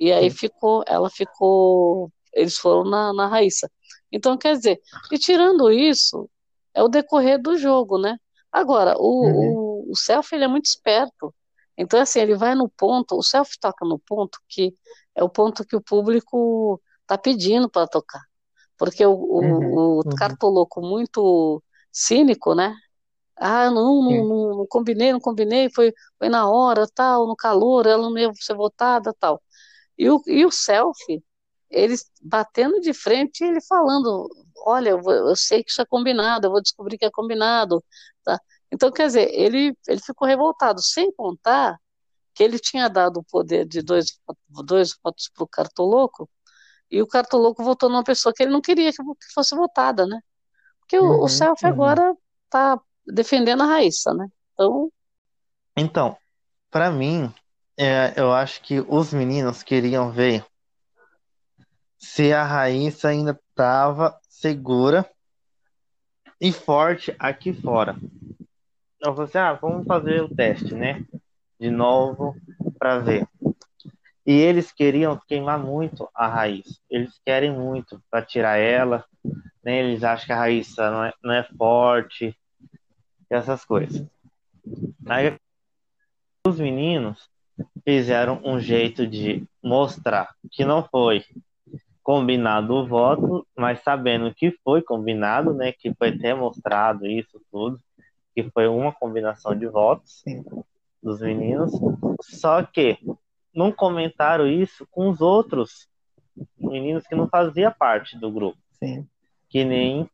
E 0.00 0.12
aí 0.12 0.30
ficou, 0.30 0.82
ela 0.86 1.10
ficou, 1.10 2.10
eles 2.32 2.56
foram 2.56 2.88
na, 2.88 3.12
na 3.12 3.26
Raíssa. 3.26 3.70
Então, 4.10 4.36
quer 4.36 4.56
dizer, 4.56 4.80
e 5.12 5.18
tirando 5.18 5.70
isso, 5.70 6.28
é 6.72 6.82
o 6.82 6.88
decorrer 6.88 7.40
do 7.40 7.56
jogo, 7.56 7.98
né? 7.98 8.18
Agora, 8.50 8.96
o, 8.98 9.26
uhum. 9.26 9.84
o, 9.88 9.92
o 9.92 9.96
Self, 9.96 10.34
ele 10.34 10.44
é 10.44 10.48
muito 10.48 10.66
esperto. 10.66 11.34
Então, 11.76 12.00
assim, 12.00 12.20
ele 12.20 12.36
vai 12.36 12.54
no 12.54 12.68
ponto, 12.68 13.16
o 13.16 13.22
Self 13.22 13.58
toca 13.60 13.84
no 13.84 13.98
ponto 13.98 14.38
que 14.48 14.74
é 15.14 15.22
o 15.22 15.28
ponto 15.28 15.64
que 15.64 15.76
o 15.76 15.80
público 15.80 16.80
está 17.02 17.18
pedindo 17.18 17.68
para 17.68 17.86
tocar. 17.86 18.22
Porque 18.78 19.04
o, 19.04 19.12
uhum. 19.12 19.74
o, 19.74 19.78
o 19.78 19.96
uhum. 19.96 20.16
cartoloco 20.16 20.80
muito 20.80 21.62
cínico, 21.92 22.54
né? 22.54 22.74
Ah, 23.36 23.70
não, 23.70 24.02
não, 24.02 24.28
não, 24.28 24.56
não, 24.58 24.66
combinei, 24.66 25.12
não 25.12 25.20
combinei, 25.20 25.68
foi, 25.70 25.92
foi 26.18 26.28
na 26.28 26.48
hora, 26.48 26.86
tal, 26.94 27.26
no 27.26 27.36
calor, 27.36 27.86
ela 27.86 28.08
não 28.08 28.16
ia 28.16 28.32
ser 28.34 28.54
votada, 28.54 29.12
tal. 29.18 29.42
E 29.98 30.08
o, 30.10 30.22
e 30.26 30.46
o 30.46 30.50
selfie, 30.50 31.22
ele 31.70 31.96
batendo 32.22 32.80
de 32.80 32.92
frente 32.94 33.44
ele 33.44 33.60
falando, 33.62 34.28
olha, 34.58 34.90
eu, 34.90 35.00
eu, 35.02 35.36
sei 35.36 35.64
que 35.64 35.70
isso 35.70 35.82
é 35.82 35.86
combinado, 35.86 36.46
eu 36.46 36.50
vou 36.52 36.62
descobrir 36.62 36.98
que 36.98 37.04
é 37.04 37.10
combinado, 37.10 37.82
tá? 38.24 38.38
Então, 38.72 38.90
quer 38.92 39.06
dizer, 39.06 39.28
ele, 39.32 39.76
ele 39.88 40.00
ficou 40.00 40.26
revoltado, 40.26 40.82
sem 40.82 41.12
contar 41.12 41.78
que 42.34 42.42
ele 42.42 42.58
tinha 42.58 42.88
dado 42.88 43.20
o 43.20 43.24
poder 43.24 43.66
de 43.66 43.82
dois, 43.82 44.18
dois 44.64 44.94
votos 45.02 45.30
para 45.34 45.44
o 45.44 45.48
Cartoloco, 45.48 46.28
e 46.90 47.02
o 47.02 47.06
Cartoloco 47.06 47.62
votou 47.64 47.88
numa 47.88 48.04
pessoa 48.04 48.32
que 48.34 48.42
ele 48.42 48.52
não 48.52 48.60
queria 48.60 48.92
que 48.92 49.02
fosse 49.34 49.54
votada, 49.54 50.06
né? 50.06 50.20
Porque 50.80 50.98
uhum, 50.98 51.20
o, 51.20 51.24
o 51.24 51.28
selfie 51.28 51.66
uhum. 51.66 51.72
agora 51.72 52.16
está 52.44 52.80
defendendo 53.06 53.62
a 53.62 53.66
Raíssa, 53.66 54.12
né? 54.14 54.26
Então. 54.52 54.90
Então, 55.76 56.16
para 56.70 56.90
mim, 56.90 57.32
é, 57.76 58.14
eu 58.16 58.32
acho 58.32 58.62
que 58.62 58.80
os 58.88 59.12
meninos 59.12 59.62
queriam 59.62 60.10
ver 60.10 60.44
se 61.98 62.32
a 62.32 62.44
Raíssa 62.44 63.08
ainda 63.08 63.38
estava 63.50 64.18
segura 64.28 65.08
e 66.40 66.52
forte 66.52 67.14
aqui 67.18 67.52
fora. 67.52 67.96
Eu 69.00 69.14
falei 69.14 69.24
assim, 69.24 69.38
ah, 69.38 69.52
vamos 69.54 69.86
fazer 69.86 70.22
o 70.22 70.34
teste, 70.34 70.74
né? 70.74 71.04
De 71.58 71.70
novo, 71.70 72.36
para 72.78 72.98
ver. 72.98 73.26
E 74.26 74.32
eles 74.32 74.72
queriam 74.72 75.20
queimar 75.26 75.58
muito 75.58 76.08
a 76.14 76.26
raiz. 76.26 76.80
Eles 76.88 77.20
querem 77.24 77.50
muito 77.50 78.02
para 78.10 78.24
tirar 78.24 78.56
ela. 78.56 79.04
Né? 79.62 79.80
Eles 79.80 80.02
acham 80.02 80.26
que 80.26 80.32
a 80.32 80.38
Raíssa 80.38 80.90
não 80.90 81.04
é, 81.04 81.12
não 81.22 81.32
é 81.34 81.42
forte, 81.56 82.36
essas 83.30 83.64
coisas. 83.64 84.06
Aí 85.06 85.36
os 86.46 86.58
meninos 86.58 87.28
fizeram 87.84 88.40
um 88.44 88.58
jeito 88.58 89.06
de 89.06 89.44
mostrar 89.62 90.34
que 90.50 90.64
não 90.64 90.82
foi 90.82 91.24
combinado 92.02 92.74
o 92.74 92.86
voto, 92.86 93.46
mas 93.56 93.82
sabendo 93.82 94.34
que 94.34 94.50
foi 94.62 94.82
combinado, 94.82 95.54
né, 95.54 95.72
que 95.72 95.94
foi 95.94 96.08
até 96.10 96.34
mostrado 96.34 97.06
isso 97.06 97.40
tudo, 97.50 97.80
que 98.34 98.42
foi 98.50 98.68
uma 98.68 98.92
combinação 98.92 99.56
de 99.56 99.66
votos 99.66 100.20
Sim. 100.22 100.44
dos 101.02 101.20
meninos, 101.20 101.72
só 102.20 102.62
que 102.62 102.98
não 103.54 103.72
comentaram 103.72 104.46
isso 104.46 104.86
com 104.90 105.08
os 105.08 105.20
outros 105.20 105.88
meninos 106.58 107.06
que 107.06 107.14
não 107.14 107.28
faziam 107.28 107.72
parte 107.72 108.18
do 108.18 108.30
grupo. 108.30 108.58
Sim. 108.72 109.06
Que 109.48 109.64
nem 109.64 110.10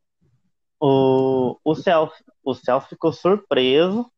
o, 0.81 1.59
o 1.63 1.75
Self. 1.75 2.13
O 2.43 2.55
Self 2.55 2.89
ficou 2.89 3.13
surpreso 3.13 4.11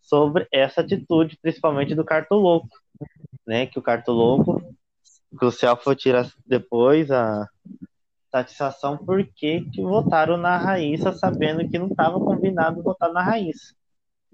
sobre 0.00 0.46
essa 0.52 0.80
atitude, 0.80 1.36
principalmente 1.42 1.94
do 1.94 2.04
Cartoloco, 2.04 2.68
né? 3.44 3.66
Que 3.66 3.78
o 3.78 3.82
Cartoloco, 3.82 4.62
que 5.36 5.44
o 5.44 5.50
Self 5.50 5.82
foi 5.82 5.96
tirar 5.96 6.30
depois 6.46 7.10
a 7.10 7.48
satisfação 8.30 8.96
porque 8.96 9.62
que 9.72 9.82
votaram 9.82 10.36
na 10.36 10.56
Raíssa 10.56 11.12
sabendo 11.12 11.68
que 11.68 11.78
não 11.78 11.88
estava 11.88 12.20
combinado 12.20 12.82
votar 12.82 13.12
na 13.12 13.22
Raíssa. 13.22 13.74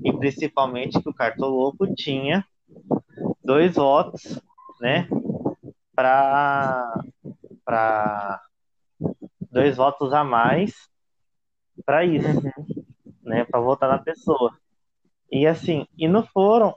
E 0.05 0.13
principalmente 0.13 1.01
que 1.01 1.09
o 1.09 1.15
Cartoloco 1.15 1.95
tinha 1.95 2.45
dois 3.43 3.77
votos, 3.77 4.41
né? 4.81 5.09
Para 5.95 7.03
para 7.65 8.43
dois 9.51 9.77
votos 9.77 10.13
a 10.13 10.25
mais 10.25 10.92
para 11.85 12.05
isso, 12.05 12.29
uhum. 12.29 12.85
né? 13.23 13.45
Para 13.45 13.61
votar 13.61 13.89
na 13.89 13.99
pessoa. 13.99 14.53
E 15.31 15.47
assim, 15.47 15.87
e 15.97 16.07
não 16.07 16.25
foram, 16.27 16.75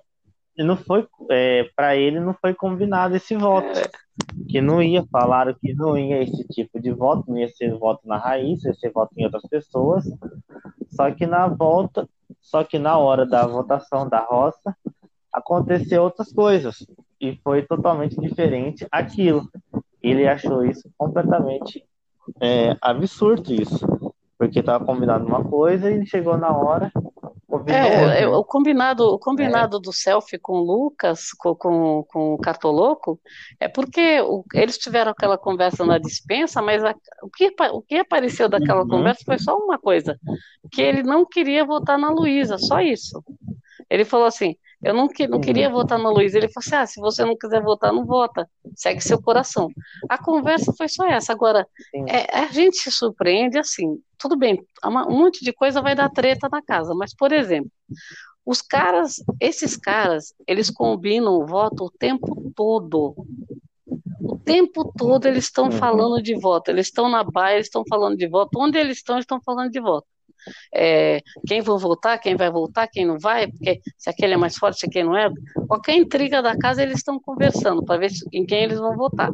e 0.57 0.63
não 0.63 0.77
foi 0.77 1.05
é, 1.29 1.69
para 1.75 1.95
ele 1.97 2.19
não 2.19 2.33
foi 2.33 2.53
combinado 2.53 3.15
esse 3.15 3.35
voto, 3.35 3.67
é. 3.77 3.89
que 4.47 4.61
não 4.61 4.81
ia 4.81 5.05
falaram 5.11 5.53
que 5.53 5.73
não 5.73 5.97
ia 5.97 6.23
esse 6.23 6.47
tipo 6.47 6.79
de 6.79 6.91
voto, 6.91 7.25
não 7.27 7.37
ia 7.37 7.49
ser 7.49 7.77
voto 7.77 8.07
na 8.07 8.17
raiz, 8.17 8.63
ia 8.63 8.73
ser 8.73 8.91
voto 8.91 9.11
em 9.17 9.25
outras 9.25 9.43
pessoas. 9.43 10.05
Só 10.89 11.11
que 11.11 11.27
na 11.27 11.47
volta, 11.47 12.07
só 12.39 12.63
que 12.63 12.79
na 12.79 12.97
hora 12.97 13.25
da 13.25 13.45
votação 13.45 14.07
da 14.07 14.19
roça 14.19 14.75
aconteceu 15.33 16.03
outras 16.03 16.31
coisas 16.31 16.87
e 17.19 17.35
foi 17.43 17.63
totalmente 17.63 18.15
diferente 18.15 18.87
aquilo. 18.89 19.49
Ele 20.01 20.27
achou 20.27 20.63
isso 20.63 20.89
completamente 20.97 21.83
é, 22.39 22.75
absurdo 22.81 23.53
isso 23.53 23.85
porque 24.37 24.59
estava 24.59 24.85
combinado 24.85 25.25
uma 25.25 25.43
coisa 25.43 25.91
e 25.91 26.05
chegou 26.05 26.37
na 26.37 26.55
hora. 26.55 26.91
É, 27.67 28.23
é, 28.23 28.27
o 28.27 28.43
combinado, 28.43 29.03
o 29.05 29.19
combinado 29.19 29.77
é. 29.77 29.79
do 29.79 29.93
selfie 29.93 30.37
com 30.37 30.53
o 30.53 30.63
Lucas, 30.63 31.31
com, 31.31 31.55
com, 31.55 32.03
com 32.09 32.33
o 32.33 32.37
Cartoloco, 32.37 33.19
é 33.59 33.67
porque 33.67 34.19
o, 34.21 34.43
eles 34.53 34.77
tiveram 34.77 35.11
aquela 35.11 35.37
conversa 35.37 35.85
na 35.85 35.97
dispensa, 35.97 36.61
mas 36.61 36.83
a, 36.83 36.93
o, 37.23 37.29
que, 37.29 37.53
o 37.71 37.81
que 37.81 37.95
apareceu 37.95 38.49
daquela 38.49 38.81
uhum. 38.81 38.89
conversa 38.89 39.23
foi 39.23 39.39
só 39.39 39.55
uma 39.57 39.77
coisa: 39.77 40.19
que 40.71 40.81
ele 40.81 41.03
não 41.03 41.25
queria 41.25 41.63
votar 41.63 41.97
na 41.97 42.09
Luísa, 42.09 42.57
só 42.57 42.81
isso. 42.81 43.23
Ele 43.89 44.03
falou 44.03 44.25
assim: 44.25 44.55
eu 44.85 44.93
não, 44.93 45.07
que, 45.07 45.27
não 45.27 45.41
queria 45.41 45.67
votar 45.67 45.97
no 45.97 46.11
Luiz. 46.11 46.35
Ele 46.35 46.47
falou 46.47 46.63
assim: 46.63 46.75
ah, 46.75 46.85
se 46.85 47.01
você 47.01 47.25
não 47.25 47.35
quiser 47.35 47.59
votar, 47.59 47.91
não 47.91 48.05
vota. 48.05 48.47
Segue 48.75 49.01
seu 49.01 49.19
coração. 49.19 49.67
A 50.07 50.15
conversa 50.15 50.71
foi 50.77 50.87
só 50.87 51.07
essa. 51.07 51.33
Agora, 51.33 51.67
é, 52.07 52.37
a 52.37 52.45
gente 52.51 52.77
se 52.77 52.91
surpreende 52.91 53.57
assim. 53.57 53.99
Tudo 54.15 54.37
bem, 54.37 54.63
um 54.85 55.17
monte 55.17 55.43
de 55.43 55.51
coisa 55.51 55.81
vai 55.81 55.95
dar 55.95 56.09
treta 56.09 56.47
na 56.51 56.61
casa, 56.61 56.93
mas, 56.93 57.15
por 57.15 57.31
exemplo, 57.31 57.69
os 58.45 58.61
caras, 58.61 59.15
esses 59.41 59.75
caras, 59.75 60.35
eles 60.47 60.69
combinam 60.69 61.33
o 61.33 61.47
voto 61.47 61.85
o 61.85 61.89
tempo 61.89 62.53
todo. 62.55 63.15
O 64.21 64.37
tempo 64.37 64.93
todo 64.95 65.25
eles 65.25 65.45
estão 65.45 65.71
falando 65.71 66.21
de 66.21 66.35
voto. 66.39 66.69
Eles 66.69 66.87
estão 66.87 67.09
na 67.09 67.23
baia, 67.23 67.55
eles 67.55 67.67
estão 67.67 67.83
falando 67.89 68.17
de 68.17 68.27
voto. 68.27 68.51
Onde 68.59 68.77
eles 68.77 68.97
estão, 68.97 69.15
eles 69.15 69.23
estão 69.23 69.41
falando 69.41 69.71
de 69.71 69.81
voto. 69.81 70.05
É, 70.73 71.21
quem 71.47 71.61
vai 71.61 71.77
votar, 71.77 72.19
quem 72.19 72.35
vai 72.35 72.51
voltar, 72.51 72.87
quem 72.87 73.05
não 73.05 73.19
vai, 73.19 73.47
porque 73.47 73.81
se 73.97 74.09
aquele 74.09 74.33
é 74.33 74.37
mais 74.37 74.57
forte, 74.57 74.79
se 74.79 74.85
aquele 74.85 75.05
não 75.05 75.17
é. 75.17 75.29
Qualquer 75.67 75.95
intriga 75.95 76.41
da 76.41 76.57
casa 76.57 76.83
eles 76.83 76.97
estão 76.97 77.19
conversando 77.19 77.83
para 77.83 77.99
ver 77.99 78.11
em 78.31 78.45
quem 78.45 78.63
eles 78.63 78.79
vão 78.79 78.95
votar. 78.95 79.31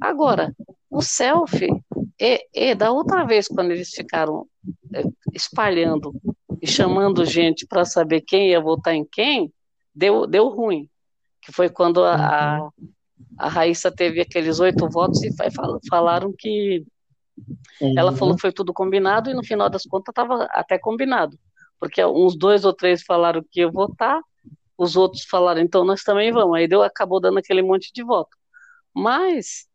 Agora, 0.00 0.54
o 0.90 1.00
selfie, 1.00 1.70
e, 2.20 2.46
e 2.54 2.74
da 2.74 2.92
outra 2.92 3.24
vez, 3.24 3.48
quando 3.48 3.70
eles 3.70 3.90
ficaram 3.90 4.46
é, 4.94 5.02
espalhando 5.32 6.14
e 6.60 6.66
chamando 6.66 7.24
gente 7.24 7.66
para 7.66 7.84
saber 7.84 8.20
quem 8.20 8.50
ia 8.50 8.60
votar 8.60 8.94
em 8.94 9.04
quem, 9.04 9.52
deu, 9.94 10.26
deu 10.26 10.48
ruim. 10.48 10.88
Que 11.40 11.50
foi 11.50 11.68
quando 11.68 12.04
a, 12.04 12.14
a, 12.14 12.68
a 13.38 13.48
Raíssa 13.48 13.90
teve 13.90 14.20
aqueles 14.20 14.60
oito 14.60 14.88
votos 14.88 15.20
e 15.24 15.30
falaram 15.88 16.32
que 16.36 16.84
Uhum. 17.80 17.94
Ela 17.96 18.12
falou 18.12 18.34
que 18.34 18.40
foi 18.40 18.52
tudo 18.52 18.72
combinado 18.72 19.30
e 19.30 19.34
no 19.34 19.44
final 19.44 19.68
das 19.70 19.84
contas 19.84 20.12
estava 20.12 20.44
até 20.50 20.78
combinado, 20.78 21.38
porque 21.80 22.04
uns 22.04 22.36
dois 22.36 22.64
ou 22.64 22.72
três 22.72 23.02
falaram 23.02 23.44
que 23.50 23.60
ia 23.60 23.70
votar, 23.70 24.20
os 24.76 24.96
outros 24.96 25.24
falaram 25.24 25.60
então 25.60 25.84
nós 25.84 26.02
também 26.02 26.32
vamos. 26.32 26.56
Aí 26.56 26.66
deu, 26.66 26.82
acabou 26.82 27.20
dando 27.20 27.38
aquele 27.38 27.62
monte 27.62 27.92
de 27.92 28.02
voto. 28.02 28.36
Mas 28.94 29.66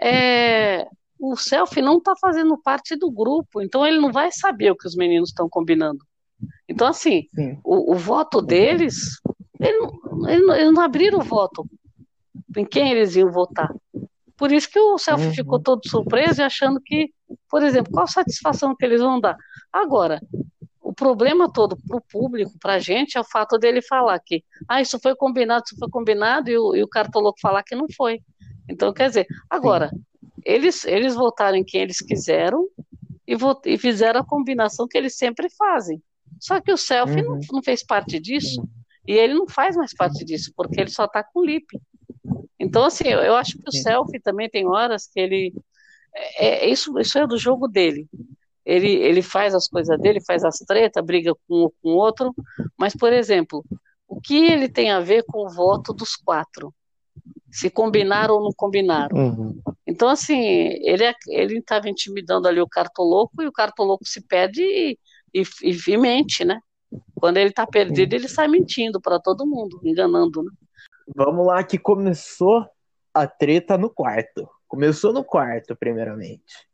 é, 0.00 0.86
o 1.18 1.36
selfie 1.36 1.82
não 1.82 1.98
está 1.98 2.14
fazendo 2.16 2.56
parte 2.56 2.96
do 2.96 3.10
grupo, 3.10 3.60
então 3.60 3.86
ele 3.86 3.98
não 3.98 4.12
vai 4.12 4.30
saber 4.32 4.70
o 4.70 4.76
que 4.76 4.86
os 4.86 4.96
meninos 4.96 5.30
estão 5.30 5.48
combinando. 5.48 6.04
Então, 6.68 6.86
assim, 6.86 7.26
o, 7.62 7.92
o, 7.92 7.94
voto 7.96 8.40
deles, 8.40 9.20
eles 9.58 9.90
ele, 10.26 10.52
ele 10.52 10.70
não 10.70 10.82
abriram 10.82 11.18
o 11.18 11.24
voto 11.24 11.68
em 12.56 12.64
quem 12.64 12.92
eles 12.92 13.14
iam 13.16 13.30
votar. 13.30 13.70
Por 14.40 14.50
isso 14.50 14.70
que 14.70 14.80
o 14.80 14.96
Selfie 14.96 15.26
uhum. 15.26 15.34
ficou 15.34 15.60
todo 15.60 15.86
surpreso 15.86 16.40
e 16.40 16.44
achando 16.44 16.80
que, 16.80 17.12
por 17.50 17.62
exemplo, 17.62 17.92
qual 17.92 18.04
a 18.04 18.06
satisfação 18.06 18.74
que 18.74 18.82
eles 18.86 19.02
vão 19.02 19.20
dar. 19.20 19.36
Agora, 19.70 20.18
o 20.80 20.94
problema 20.94 21.52
todo 21.52 21.76
para 21.76 21.98
o 21.98 22.00
público, 22.00 22.50
para 22.58 22.76
a 22.76 22.78
gente, 22.78 23.18
é 23.18 23.20
o 23.20 23.30
fato 23.30 23.58
dele 23.58 23.82
falar 23.82 24.18
que, 24.18 24.42
ah, 24.66 24.80
isso 24.80 24.98
foi 24.98 25.14
combinado, 25.14 25.64
isso 25.66 25.76
foi 25.78 25.90
combinado, 25.90 26.48
e 26.48 26.56
o, 26.56 26.74
e 26.74 26.82
o 26.82 26.88
cartoloco 26.88 27.38
falar 27.38 27.62
que 27.62 27.74
não 27.74 27.84
foi. 27.94 28.22
Então, 28.66 28.94
quer 28.94 29.08
dizer, 29.08 29.26
agora, 29.50 29.90
eles, 30.42 30.86
eles 30.86 31.14
votaram 31.14 31.58
em 31.58 31.64
quem 31.64 31.82
eles 31.82 32.00
quiseram 32.00 32.66
e, 33.26 33.36
vot, 33.36 33.60
e 33.66 33.76
fizeram 33.76 34.20
a 34.20 34.26
combinação 34.26 34.88
que 34.88 34.96
eles 34.96 35.18
sempre 35.18 35.50
fazem. 35.50 36.02
Só 36.40 36.58
que 36.62 36.72
o 36.72 36.78
Selfie 36.78 37.20
uhum. 37.20 37.34
não, 37.34 37.40
não 37.52 37.62
fez 37.62 37.84
parte 37.84 38.18
disso, 38.18 38.66
e 39.06 39.12
ele 39.12 39.34
não 39.34 39.46
faz 39.46 39.76
mais 39.76 39.92
parte 39.94 40.24
disso, 40.24 40.50
porque 40.56 40.80
ele 40.80 40.88
só 40.88 41.04
está 41.04 41.22
com 41.22 41.40
o 41.40 41.44
Lip. 41.44 41.78
Então, 42.60 42.84
assim, 42.84 43.08
eu, 43.08 43.20
eu 43.20 43.34
acho 43.34 43.56
que 43.56 43.66
o 43.66 43.72
selfie 43.72 44.20
também 44.20 44.48
tem 44.48 44.66
horas 44.66 45.06
que 45.06 45.18
ele. 45.18 45.54
É, 46.14 46.66
é, 46.66 46.68
isso, 46.68 46.96
isso 46.98 47.18
é 47.18 47.26
do 47.26 47.38
jogo 47.38 47.66
dele. 47.66 48.06
Ele, 48.66 48.92
ele 48.96 49.22
faz 49.22 49.54
as 49.54 49.66
coisas 49.66 49.98
dele, 49.98 50.20
faz 50.22 50.44
as 50.44 50.58
tretas, 50.58 51.04
briga 51.04 51.34
com 51.48 51.64
um 51.64 51.70
com 51.82 51.94
o 51.94 51.96
outro, 51.96 52.34
mas, 52.76 52.94
por 52.94 53.10
exemplo, 53.12 53.64
o 54.06 54.20
que 54.20 54.36
ele 54.36 54.68
tem 54.68 54.90
a 54.90 55.00
ver 55.00 55.24
com 55.24 55.46
o 55.46 55.48
voto 55.48 55.94
dos 55.94 56.14
quatro? 56.14 56.74
Se 57.50 57.70
combinaram 57.70 58.34
ou 58.34 58.42
não 58.42 58.52
combinaram. 58.54 59.16
Uhum. 59.16 59.60
Então, 59.86 60.08
assim, 60.08 60.38
ele 60.38 61.04
é, 61.04 61.14
ele 61.28 61.58
estava 61.58 61.88
intimidando 61.88 62.46
ali 62.46 62.60
o 62.60 62.68
cartoloco 62.68 63.42
e 63.42 63.46
o 63.46 63.52
cartoloco 63.52 64.04
se 64.06 64.20
pede 64.20 64.62
e, 64.62 64.98
e, 65.34 65.42
e 65.88 65.96
mente, 65.96 66.44
né? 66.44 66.60
Quando 67.14 67.38
ele 67.38 67.50
está 67.50 67.66
perdido, 67.66 68.14
ele 68.14 68.28
sai 68.28 68.46
mentindo 68.46 69.00
para 69.00 69.18
todo 69.18 69.46
mundo, 69.46 69.80
enganando, 69.82 70.42
né? 70.42 70.50
Vamos 71.14 71.46
lá, 71.46 71.62
que 71.64 71.78
começou 71.78 72.68
a 73.12 73.26
treta 73.26 73.76
no 73.76 73.90
quarto. 73.90 74.48
Começou 74.68 75.12
no 75.12 75.24
quarto, 75.24 75.74
primeiramente. 75.74 76.68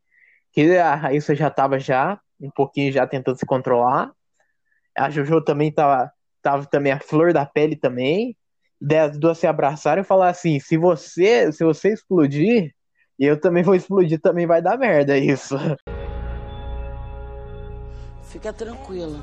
Que 0.53 0.77
a 0.77 0.95
Raíssa 0.95 1.35
já 1.35 1.49
tava 1.49 1.79
já, 1.79 2.21
um 2.41 2.51
pouquinho 2.51 2.93
já 2.93 3.07
tentando 3.07 3.39
se 3.39 3.47
controlar. 3.47 4.13
A 4.97 5.09
Jojo 5.09 5.43
também 5.43 5.73
tava, 5.73 6.13
tava 6.43 6.67
também 6.67 6.93
a 6.93 7.01
flor 7.01 7.33
da 7.33 7.47
pele 7.47 7.77
também. 7.77 8.37
Daí 8.79 8.99
as 8.99 9.19
duas 9.19 9.39
se 9.39 9.47
abraçaram 9.47 10.03
e 10.03 10.05
falaram 10.05 10.31
assim: 10.31 10.61
se 10.61 10.77
você, 10.77 11.51
se 11.51 11.65
você 11.65 11.95
explodir, 11.95 12.75
eu 13.19 13.41
também 13.41 13.63
vou 13.63 13.75
explodir, 13.75 14.21
também 14.21 14.47
vai 14.47 14.61
dar 14.61 14.77
merda 14.77 15.17
isso. 15.17 15.57
Fica 18.25 18.53
tranquila. 18.53 19.19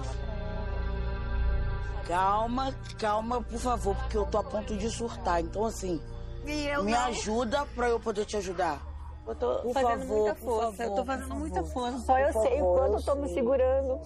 Calma, 2.14 2.72
calma, 3.00 3.42
por 3.42 3.58
favor, 3.58 3.96
porque 3.96 4.16
eu 4.16 4.26
tô 4.28 4.38
a 4.38 4.44
ponto 4.44 4.78
de 4.78 4.88
surtar. 4.88 5.42
Então, 5.42 5.66
assim, 5.66 6.00
me 6.46 6.92
não. 6.92 7.00
ajuda 7.06 7.66
pra 7.74 7.90
eu 7.90 8.00
poder 8.00 8.24
te 8.24 8.38
ajudar. 8.38 8.86
Eu 9.28 9.34
tô 9.34 9.56
por 9.64 9.74
fazendo 9.74 10.02
favor, 10.02 10.18
muita 10.18 10.36
força. 10.36 10.78
Favor, 10.78 10.84
eu 10.84 10.96
tô 10.96 11.06
fazendo 11.06 11.36
muita 11.36 11.64
força. 11.64 11.98
Só 12.06 12.20
eu 12.20 12.34
sei 12.34 12.62
o 12.62 12.66
quanto 12.66 12.94
eu 12.94 13.02
tô 13.02 13.16
me 13.16 13.30
segurando. 13.34 14.00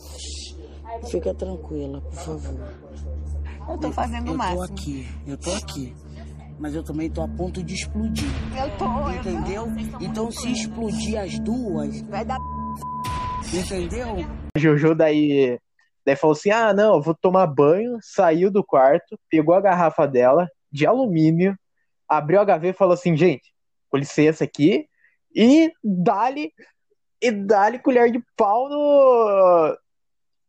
Fica 1.09 1.33
tranquila, 1.33 1.99
por 1.99 2.13
favor. 2.13 2.73
Eu 3.67 3.77
tô 3.77 3.91
fazendo 3.91 4.31
o 4.31 4.37
máximo. 4.37 4.63
Eu 4.63 4.67
tô 4.67 4.73
aqui, 4.73 5.07
eu 5.27 5.37
tô 5.37 5.51
aqui. 5.51 5.95
Mas 6.57 6.75
eu 6.75 6.83
também 6.83 7.09
tô 7.09 7.21
a 7.23 7.27
ponto 7.27 7.61
de 7.61 7.73
explodir. 7.73 8.29
Eu 8.57 8.77
tô, 8.77 9.09
Entendeu? 9.11 9.67
Eu 9.67 9.99
tô. 9.99 10.05
Então 10.05 10.31
se 10.31 10.49
explodir 10.49 11.19
as 11.19 11.37
duas. 11.39 11.99
Vai 12.03 12.23
dar. 12.23 12.37
Entendeu? 13.53 14.15
Jojo 14.55 14.95
daí 14.95 15.59
Daí 16.07 16.15
falou 16.15 16.33
assim: 16.33 16.51
ah, 16.51 16.73
não, 16.73 16.95
eu 16.95 17.01
vou 17.01 17.13
tomar 17.13 17.45
banho. 17.47 17.97
Saiu 18.01 18.49
do 18.49 18.63
quarto, 18.63 19.19
pegou 19.29 19.53
a 19.53 19.59
garrafa 19.59 20.07
dela, 20.07 20.47
de 20.71 20.87
alumínio, 20.87 21.53
abriu 22.07 22.39
a 22.39 22.45
gaveta 22.45 22.73
e 22.73 22.77
falou 22.77 22.93
assim: 22.93 23.17
gente, 23.17 23.53
com 23.89 23.97
licença 23.97 24.45
aqui, 24.45 24.87
e 25.35 25.69
dá-lhe 25.83 26.53
e 27.21 27.29
dá-lhe 27.29 27.79
colher 27.79 28.09
de 28.09 28.23
pau 28.37 28.69
no, 28.69 29.77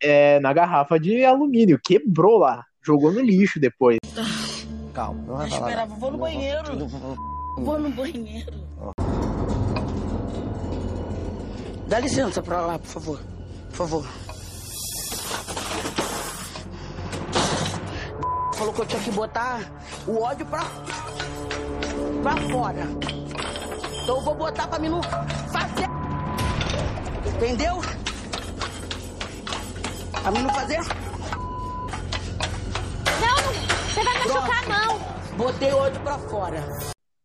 é, 0.01 0.39
na 0.39 0.53
garrafa 0.53 0.97
de 0.97 1.25
alumínio. 1.25 1.81
Quebrou 1.83 2.39
lá, 2.39 2.65
jogou 2.81 3.11
no 3.11 3.21
lixo 3.21 3.59
depois. 3.59 3.99
Calma, 4.95 5.21
não 5.27 5.37
vai 5.39 5.51
falar. 5.51 5.71
Esperava, 5.71 5.95
vou 5.97 6.13
no 6.13 6.19
banheiro. 6.19 6.87
Vou 7.57 7.81
no 7.81 7.91
banheiro. 7.91 8.53
Dá 11.89 11.99
licença 11.99 12.41
pra 12.41 12.61
lá, 12.61 12.79
por 12.79 12.87
favor. 12.87 13.21
Por 13.71 13.77
favor. 13.77 14.28
Falou 18.59 18.75
que 18.75 18.81
eu 18.81 18.87
tinha 18.87 19.03
que 19.03 19.11
botar 19.13 19.61
o 20.05 20.21
ódio 20.21 20.45
pra, 20.47 20.65
pra 22.23 22.37
fora. 22.51 22.83
Então 24.03 24.17
eu 24.17 24.21
vou 24.21 24.35
botar 24.35 24.67
pra 24.67 24.81
mim 24.81 24.89
não 24.89 25.01
fazer. 25.01 25.87
Entendeu? 27.37 27.77
Pra 30.11 30.31
mim 30.33 30.43
não 30.43 30.51
fazer. 30.51 30.79
Não, 33.21 33.37
você 33.89 34.03
vai 34.03 34.19
machucar 34.19 34.65
a 34.65 34.69
mão. 34.69 34.99
Botei 35.37 35.73
o 35.73 35.77
ódio 35.77 36.01
pra 36.01 36.19
fora. 36.19 36.65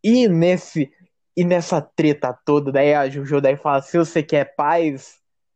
E 0.04 0.28
nesse. 0.28 0.92
E 1.36 1.44
nessa 1.44 1.82
treta 1.82 2.38
toda, 2.46 2.72
daí 2.72 2.94
a 2.94 3.10
Juju 3.10 3.42
daí 3.42 3.58
fala: 3.58 3.82
se 3.82 3.98
você 3.98 4.22
quer 4.22 4.54
paz, 4.56 5.16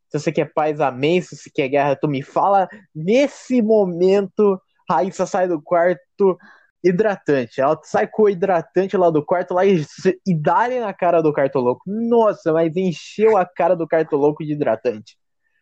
se 0.10 0.20
você 0.20 0.32
quer 0.32 0.52
paz, 0.52 0.82
amém. 0.82 1.22
Se 1.22 1.36
você 1.36 1.52
quer 1.54 1.68
guerra, 1.68 1.96
tu 1.96 2.08
me 2.08 2.24
fala. 2.24 2.68
Nesse 2.96 3.62
momento, 3.62 4.60
Raíssa 4.90 5.26
sai 5.26 5.48
do 5.48 5.62
quarto 5.62 6.38
hidratante. 6.84 7.60
Ela 7.60 7.80
sai 7.84 8.08
com 8.08 8.24
o 8.24 8.30
hidratante 8.30 8.96
lá 8.96 9.10
do 9.10 9.24
quarto 9.24 9.54
lá 9.54 9.66
e, 9.66 9.86
e 10.26 10.34
dá 10.36 10.68
na 10.68 10.94
cara 10.94 11.22
do 11.22 11.34
cartoloco. 11.34 11.82
Nossa, 11.86 12.54
mas 12.54 12.76
encheu 12.76 13.38
a 13.38 13.46
cara 13.46 13.76
do 13.76 13.88
cartoloco 13.88 14.44
de 14.44 14.54
hidratante. 14.54 15.18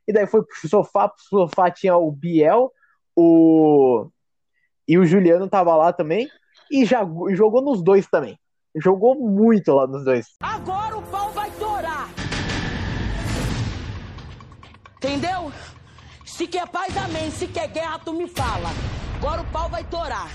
E 0.08 0.14
daí 0.14 0.28
foi 0.28 0.44
pro 0.44 0.70
sofá, 0.70 1.08
pro 1.08 1.24
sofá 1.24 1.72
tinha 1.72 1.96
o 1.98 2.12
Biel, 2.12 2.72
o. 3.16 4.08
E 4.88 5.00
o 5.00 5.06
Juliano 5.06 5.50
tava 5.50 5.76
lá 5.76 5.92
também. 5.92 6.30
E 6.72 6.86
já 6.86 7.00
jogou 7.32 7.62
nos 7.62 7.84
dois 7.84 8.08
também. 8.08 8.38
Jogou 8.76 9.16
muito 9.16 9.74
lá 9.74 9.88
nos 9.88 10.04
dois. 10.04 10.28
Agora 10.42 10.98
o 10.98 11.02
pau 11.04 11.32
vai 11.32 11.50
torar! 11.52 12.10
Entendeu? 14.98 15.52
Se 16.26 16.48
quer 16.48 16.68
paz, 16.68 16.96
amém. 16.98 17.32
Se 17.32 17.48
quer 17.48 17.68
guerra, 17.68 18.00
tu 18.00 18.14
me 18.14 18.28
fala. 18.28 18.70
Agora 19.16 19.42
o 19.42 19.46
pau 19.46 19.70
vai 19.70 19.84
torar. 19.86 20.30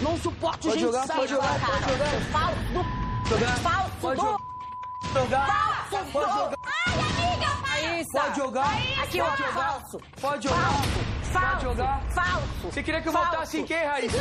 Não 0.00 0.16
suporto 0.16 0.68
pode 0.68 0.78
gente 0.78 0.92
jogar, 0.92 1.06
pode 1.06 1.30
jogar, 1.30 1.60
pode 1.60 1.88
jogar. 1.90 2.06
Falso 2.32 3.00
jogar. 3.28 3.56
Falso 3.58 3.90
pode 4.00 4.20
jogar. 4.20 5.46
Falso 5.90 6.12
pode 6.12 6.32
jogar. 6.32 6.58
Ai, 6.64 6.94
amiga, 7.00 7.46
Raíssa. 7.46 8.20
Pode 8.20 8.36
jogar. 8.36 8.64
Raíssa. 8.64 9.00
Pode 9.00 9.16
jogar. 9.16 9.52
Falso. 9.52 10.00
Pode 10.20 10.48
jogar. 10.48 10.56
Falso. 10.56 11.50
Pode 11.50 11.62
jogar. 11.64 12.02
Falso. 12.14 12.70
Você 12.70 12.82
queria 12.82 13.02
que 13.02 13.08
eu 13.08 13.12
votasse 13.12 13.58
em 13.58 13.66
quem, 13.66 13.84
Raíssa? 13.84 14.18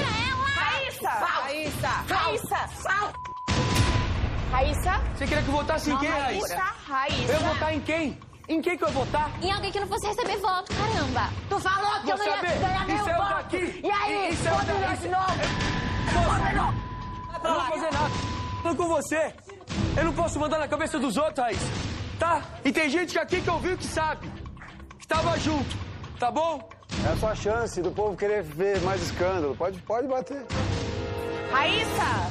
Raíssa. 0.56 1.10
Raíssa. 1.10 1.88
Raíssa. 2.10 2.68
Falso. 2.68 3.14
Raíssa. 4.52 5.02
Você 5.16 5.28
queria 5.28 5.44
que 5.44 5.50
eu 5.50 5.54
votasse 5.54 5.92
em 5.92 5.98
quem, 5.98 6.10
Raíssa? 6.10 6.64
Raíssa. 6.88 7.32
Eu 7.32 7.40
votar 7.42 7.74
em 7.74 7.80
quem? 7.80 8.29
Em 8.50 8.62
quem 8.62 8.76
que 8.78 8.84
eu 8.84 8.92
vou 8.92 9.06
votar? 9.06 9.30
Em 9.42 9.52
alguém 9.52 9.72
que 9.72 9.80
não 9.80 9.88
fosse 9.88 10.08
receber 10.08 10.38
voto, 10.38 10.74
caramba. 10.74 11.30
Tu 11.48 11.60
falou 11.60 12.00
que 12.02 12.06
Vou 12.08 12.12
eu 12.14 12.18
não 12.18 12.26
ia 12.26 12.42
ganhar 12.42 12.90
Isso 12.90 13.10
é 13.10 13.14
o 13.14 13.22
voto. 13.22 13.34
daqui. 13.36 13.80
E 13.84 13.92
aí? 13.92 14.34
Isso 14.34 14.48
é 14.48 14.52
o 14.52 14.56
Quando 14.56 14.68
daqui. 14.68 14.82
nós 14.82 15.00
de 15.02 15.08
novo? 15.10 16.80
Eu 17.44 17.50
não 17.50 17.54
vou 17.54 17.64
fazer 17.66 17.92
nada. 17.94 18.10
Tô 18.64 18.76
com 18.76 18.88
você. 18.88 19.34
Eu 19.96 20.06
não 20.06 20.14
posso 20.14 20.40
mandar 20.40 20.58
na 20.58 20.68
cabeça 20.68 20.98
dos 21.00 21.16
outros, 21.16 21.38
Raíssa. 21.46 21.66
Tá? 22.18 22.42
E 22.66 22.72
tem 22.72 22.90
gente 22.90 23.18
aqui 23.20 23.40
que 23.40 23.50
ouviu 23.50 23.78
que 23.78 23.86
sabe. 23.86 24.28
Que 25.00 25.08
tava 25.08 25.38
junto. 25.40 25.78
Tá 26.20 26.32
bom? 26.32 26.68
É 27.08 27.14
a 27.14 27.18
sua 27.18 27.36
chance 27.36 27.82
do 27.82 27.92
povo 27.92 28.18
querer 28.18 28.42
ver 28.44 28.82
mais 28.82 29.02
escândalo. 29.02 29.56
Pode, 29.56 29.80
pode 29.84 30.08
bater. 30.08 30.44
Raíssa! 31.52 32.30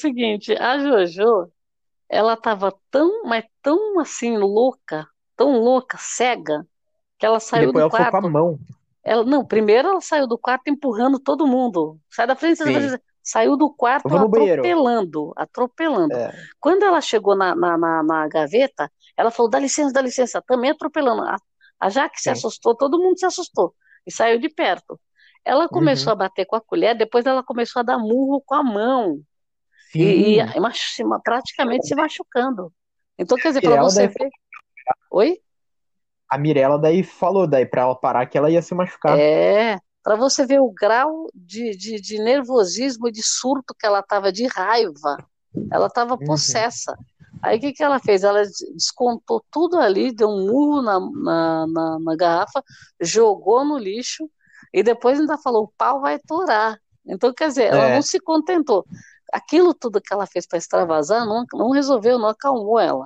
Seguinte, 0.00 0.52
a 0.54 0.78
Jojo, 0.78 1.50
ela 2.12 2.36
tava 2.36 2.74
tão, 2.90 3.24
mas 3.24 3.44
tão 3.62 3.98
assim, 4.00 4.36
louca, 4.38 5.08
tão 5.36 5.58
louca, 5.60 5.96
cega, 5.98 6.66
que 7.18 7.26
ela 7.26 7.40
saiu 7.40 7.68
Depois 7.68 7.72
do 7.72 7.80
ela 7.82 7.90
foi 7.90 7.98
quarto. 7.98 8.12
com 8.20 8.26
a 8.26 8.30
mão. 8.30 8.58
Ela, 9.04 9.24
não, 9.24 9.44
primeiro 9.46 9.88
ela 9.88 10.00
saiu 10.02 10.26
do 10.28 10.38
quarto 10.38 10.68
empurrando 10.68 11.18
todo 11.18 11.46
mundo. 11.46 11.98
Sai 12.10 12.26
da 12.26 12.36
frente, 12.36 12.58
Sim. 12.58 12.96
Saiu 13.22 13.56
do 13.56 13.72
quarto 13.72 14.16
atropelando, 14.16 15.32
atropelando. 15.36 16.14
É. 16.16 16.32
Quando 16.60 16.84
ela 16.84 17.00
chegou 17.00 17.36
na, 17.36 17.54
na, 17.54 17.78
na, 17.78 18.02
na 18.02 18.28
gaveta, 18.28 18.90
ela 19.16 19.30
falou: 19.30 19.50
dá 19.50 19.58
licença, 19.60 19.92
dá 19.92 20.02
licença, 20.02 20.42
também 20.46 20.70
atropelando. 20.72 21.22
A, 21.22 21.36
a 21.80 21.88
Jaque 21.88 22.20
se 22.20 22.24
Sim. 22.24 22.30
assustou, 22.30 22.76
todo 22.76 22.98
mundo 22.98 23.18
se 23.18 23.26
assustou 23.26 23.74
e 24.06 24.12
saiu 24.12 24.38
de 24.40 24.48
perto. 24.50 25.00
Ela 25.44 25.68
começou 25.68 26.12
Uhum. 26.12 26.12
a 26.12 26.16
bater 26.16 26.46
com 26.46 26.56
a 26.56 26.60
colher, 26.60 26.96
depois 26.96 27.26
ela 27.26 27.42
começou 27.44 27.80
a 27.80 27.82
dar 27.84 27.98
murro 27.98 28.42
com 28.44 28.54
a 28.54 28.62
mão 28.62 29.20
Sim. 29.92 30.00
e, 30.00 30.38
e 30.40 31.20
praticamente 31.22 31.86
se 31.86 31.94
machucando. 31.94 32.72
Então, 33.18 33.36
quer 33.38 33.48
dizer, 33.48 33.60
para 33.62 33.82
você 33.82 34.06
daí- 34.06 34.14
ver. 34.18 34.30
Oi? 35.10 35.38
A 36.28 36.38
Mirella 36.38 36.78
daí 36.78 37.02
falou 37.02 37.46
daí 37.46 37.66
pra 37.66 37.82
ela 37.82 37.94
parar 37.94 38.26
que 38.26 38.38
ela 38.38 38.50
ia 38.50 38.62
se 38.62 38.74
machucar. 38.74 39.18
É, 39.18 39.76
para 40.02 40.16
você 40.16 40.46
ver 40.46 40.60
o 40.60 40.70
grau 40.70 41.28
de, 41.34 41.76
de, 41.76 42.00
de 42.00 42.18
nervosismo 42.18 43.08
e 43.08 43.12
de 43.12 43.22
surto 43.22 43.74
que 43.78 43.86
ela 43.86 44.00
estava, 44.00 44.32
de 44.32 44.46
raiva. 44.46 45.18
Ela 45.70 45.88
estava 45.88 46.14
Uhum. 46.14 46.24
possessa. 46.24 46.96
Aí 47.42 47.58
o 47.58 47.60
que, 47.60 47.72
que 47.72 47.82
ela 47.82 47.98
fez? 47.98 48.24
Ela 48.24 48.42
des- 48.42 48.64
descontou 48.74 49.44
tudo 49.50 49.78
ali, 49.78 50.10
deu 50.14 50.28
um 50.28 50.46
murro 50.46 50.80
na, 50.80 50.98
na, 51.00 51.66
na, 51.66 51.98
na 51.98 52.16
garrafa, 52.16 52.62
jogou 53.00 53.64
no 53.64 53.76
lixo 53.76 54.28
e 54.72 54.82
depois 54.82 55.20
ainda 55.20 55.36
falou: 55.36 55.64
o 55.64 55.72
pau 55.76 56.00
vai 56.00 56.18
torar. 56.18 56.78
Então, 57.06 57.32
quer 57.34 57.48
dizer, 57.48 57.64
ela 57.64 57.88
É. 57.88 57.94
não 57.96 58.02
se 58.02 58.18
contentou. 58.20 58.86
Aquilo 59.32 59.74
tudo 59.74 60.00
que 60.00 60.12
ela 60.12 60.26
fez 60.26 60.46
para 60.46 60.58
extravasar 60.58 61.26
não, 61.26 61.44
não 61.54 61.70
resolveu, 61.70 62.18
não 62.18 62.28
acalmou 62.28 62.78
ela. 62.78 63.04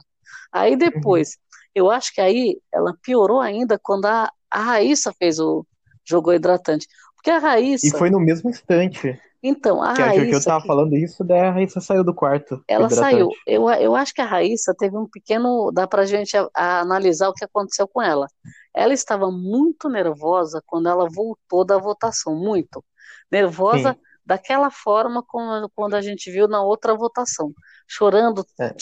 Aí 0.52 0.76
depois, 0.76 1.38
eu 1.74 1.90
acho 1.90 2.12
que 2.12 2.20
aí 2.20 2.60
ela 2.72 2.94
piorou 3.02 3.40
ainda 3.40 3.78
quando 3.82 4.06
a, 4.06 4.30
a 4.50 4.60
Raíssa 4.60 5.12
fez 5.18 5.38
o 5.38 5.66
jogou 6.04 6.34
hidratante. 6.34 6.86
Porque 7.16 7.30
a 7.30 7.38
E 7.38 7.40
Raíssa, 7.40 7.98
foi 7.98 8.10
no 8.10 8.20
mesmo 8.20 8.50
instante 8.50 9.18
então, 9.42 9.82
a 9.82 9.92
que 9.94 10.02
a 10.02 10.10
Jojo 10.10 10.28
Raíssa, 10.28 10.44
tava 10.44 10.64
falando 10.66 10.96
isso, 10.96 11.24
daí 11.24 11.40
a 11.40 11.50
Raíssa 11.52 11.80
saiu 11.80 12.04
do 12.04 12.14
quarto. 12.14 12.62
ela 12.68 12.88
saiu. 12.90 13.30
Eu, 13.46 13.68
eu 13.70 13.94
acho 13.94 14.12
que 14.14 14.20
a 14.20 14.24
Raíssa 14.26 14.74
teve 14.76 14.96
um 14.96 15.08
pequeno. 15.08 15.70
Dá 15.72 15.86
pra 15.86 16.04
gente 16.04 16.36
a- 16.36 16.48
a 16.54 16.80
analisar 16.80 17.28
o 17.28 17.34
que 17.34 17.44
aconteceu 17.44 17.86
com 17.88 18.02
ela. 18.02 18.26
Ela 18.74 18.92
estava 18.92 19.30
muito 19.30 19.88
nervosa 19.88 20.62
quando 20.66 20.88
ela 20.88 21.08
voltou 21.08 21.64
da 21.64 21.78
votação, 21.78 22.34
muito. 22.36 22.84
Nervosa 23.30 23.92
Sim. 23.92 24.00
Daquela 24.26 24.70
forma 24.70 25.22
como 25.22 25.70
quando 25.74 25.94
a 25.94 26.02
gente 26.02 26.30
viu 26.30 26.48
na 26.48 26.60
outra 26.62 26.94
votação. 26.94 27.52
Chorando, 27.86 28.44
É. 28.58 28.74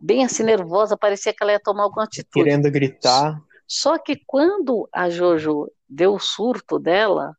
bem 0.00 0.24
assim, 0.24 0.42
nervosa, 0.42 0.96
parecia 0.96 1.32
que 1.32 1.42
ela 1.42 1.52
ia 1.52 1.60
tomar 1.60 1.84
alguma 1.84 2.04
atitude. 2.04 2.44
Querendo 2.44 2.68
gritar. 2.70 3.40
Só 3.66 3.96
que 3.96 4.20
quando 4.26 4.88
a 4.92 5.08
Jojo 5.08 5.70
deu 5.88 6.14
o 6.14 6.18
surto 6.18 6.78
dela, 6.78 7.34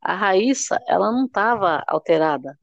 a 0.00 0.14
Raíssa, 0.14 0.78
ela 0.86 1.10
não 1.10 1.26
estava 1.26 1.82
alterada. 1.86 2.56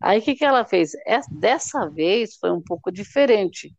Aí 0.00 0.20
o 0.20 0.22
que 0.22 0.34
que 0.34 0.44
ela 0.44 0.64
fez? 0.64 0.92
Es- 1.06 1.28
Dessa 1.28 1.88
vez 1.90 2.36
foi 2.36 2.50
um 2.50 2.62
pouco 2.62 2.90
diferente, 2.90 3.74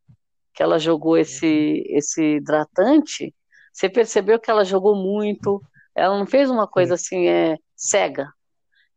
que 0.53 0.62
ela 0.62 0.77
jogou 0.77 1.17
esse 1.17 1.84
esse 1.88 2.36
hidratante. 2.36 3.34
Você 3.74 3.90
percebeu 3.90 4.40
que 4.40 4.51
ela 4.51 4.64
jogou 4.66 4.96
muito. 4.96 5.61
Ela 5.96 6.18
não 6.20 6.25
fez 6.27 6.50
uma 6.51 6.68
coisa 6.68 6.94
assim 6.96 7.27
é 7.27 7.57
cega. 7.75 8.31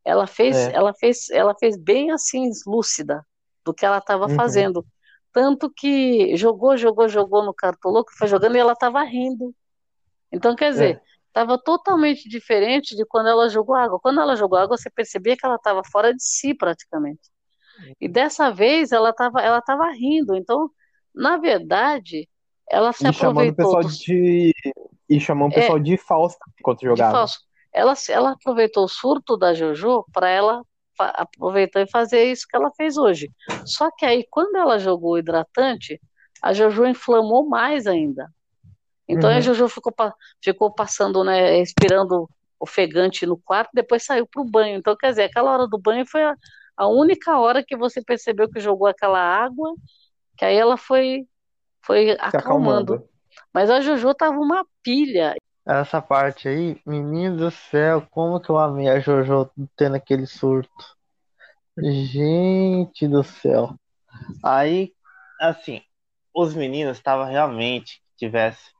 Ela 0.05 0.27
fez, 0.27 0.57
É. 0.57 0.73
ela 0.75 0.93
fez, 0.95 1.31
ela 1.31 1.55
fez 1.59 1.77
bem 1.77 2.11
assim 2.11 2.51
lúcida 2.67 3.25
do 3.65 3.73
que 3.73 3.87
ela 3.87 3.99
estava 3.99 4.27
Uhum. 4.27 4.35
fazendo. 4.35 4.85
Tanto 5.33 5.71
que 5.71 6.37
jogou, 6.37 6.77
jogou, 6.77 7.09
jogou 7.09 7.45
no 7.45 7.55
cartoloco, 7.55 8.11
foi 8.19 8.29
jogando 8.29 8.57
e 8.57 8.59
ela 8.59 8.73
estava 8.73 9.03
rindo. 9.03 9.55
Então, 10.31 10.55
quer 10.57 10.71
dizer, 10.73 10.97
É. 10.97 11.01
estava 11.29 11.57
totalmente 11.59 12.29
diferente 12.29 12.95
de 12.97 13.05
quando 13.07 13.29
ela 13.29 13.49
jogou 13.49 13.75
água. 13.75 13.99
Quando 14.01 14.21
ela 14.21 14.37
jogou 14.37 14.59
água, 14.59 14.77
você 14.77 14.91
percebia 14.91 15.37
que 15.37 15.47
ela 15.47 15.57
estava 15.57 15.83
fora 15.91 16.13
de 16.13 16.23
si 16.23 16.55
praticamente. 16.55 17.21
E 18.01 18.09
dessa 18.09 18.51
vez 18.51 18.93
ela 18.93 19.11
estava 19.11 19.41
ela 19.41 19.59
estava 19.59 19.91
rindo. 19.91 20.35
Então, 20.37 20.71
na 21.15 21.39
verdade, 21.39 22.29
ela 22.71 22.93
se 22.93 23.07
E 23.09 23.13
chamando 23.13 23.47
o 23.49 23.51
aproveitou 23.51 23.77
pessoal 23.79 23.83
de. 23.85 24.53
E 25.09 25.21
chamando 25.21 25.53
o 25.53 25.55
É. 25.55 25.61
pessoal 25.61 25.79
de 25.79 25.97
falso 25.97 26.37
enquanto 26.59 26.81
de 26.81 26.87
jogava. 26.87 27.13
falso. 27.13 27.41
Ela, 27.73 27.95
ela 28.09 28.33
aproveitou 28.33 28.85
o 28.85 28.89
surto 28.89 29.37
da 29.37 29.55
Jojo 29.55 30.05
para 30.13 30.29
ela 30.29 30.63
aproveitar 30.99 31.81
e 31.81 31.91
fazer 31.91 32.25
isso 32.25 32.47
que 32.49 32.57
ela 32.57 32.71
fez 32.77 32.97
hoje. 32.97 33.31
Só 33.65 33.91
que 33.91 34.05
aí, 34.05 34.27
quando 34.31 34.57
ela 34.57 34.79
jogou 34.79 35.13
o 35.13 35.19
hidratante, 35.19 36.01
a 36.41 36.53
Jojo 36.53 36.85
inflamou 36.87 37.49
mais 37.49 37.87
ainda. 37.87 38.31
Então 39.09 39.31
a 39.31 39.35
Uhum. 39.35 39.43
Jojo 39.43 39.69
ficou, 39.69 39.93
ficou 40.43 40.71
passando, 40.71 41.25
né, 41.25 41.57
respirando 41.59 42.29
ofegante 42.59 43.27
no 43.27 43.37
quarto, 43.37 43.71
depois 43.75 44.05
saiu 44.05 44.27
para 44.27 44.41
o 44.41 44.45
banho. 44.45 44.79
Então, 44.79 44.97
quer 44.97 45.11
dizer, 45.11 45.25
aquela 45.25 45.53
hora 45.53 45.67
do 45.67 45.79
banho 45.79 46.07
foi 46.07 46.23
a, 46.23 46.37
a 46.77 46.87
única 46.87 47.39
hora 47.39 47.65
que 47.65 47.77
você 47.77 48.01
percebeu 48.03 48.49
que 48.49 48.61
jogou 48.61 48.87
aquela 48.87 49.19
água, 49.19 49.75
que 50.37 50.45
aí 50.45 50.57
ela 50.57 50.77
foi, 50.77 51.27
foi 51.85 52.13
acalmando. 52.13 52.95
acalmando. 52.95 53.09
Mas 53.53 53.69
a 53.69 53.81
Jojo 53.81 54.15
tava 54.15 54.39
uma 54.39 54.65
pilha. 54.83 55.35
Essa 55.65 56.03
parte 56.03 56.49
aí, 56.49 56.81
menino 56.85 57.37
do 57.37 57.51
céu, 57.51 58.05
como 58.11 58.41
que 58.41 58.51
eu 58.51 58.59
amei 58.59 58.89
a 58.89 58.99
Jojo 58.99 59.49
tendo 59.77 59.95
aquele 59.95 60.27
surto. 60.27 60.97
Gente 61.79 63.07
do 63.07 63.23
céu. 63.23 63.75
Aí, 64.43 64.93
assim, 65.41 65.81
os 66.35 66.55
meninos 66.55 66.97
estavam 66.97 67.27
realmente 67.27 68.01
que 68.01 68.27
tivesse 68.27 68.71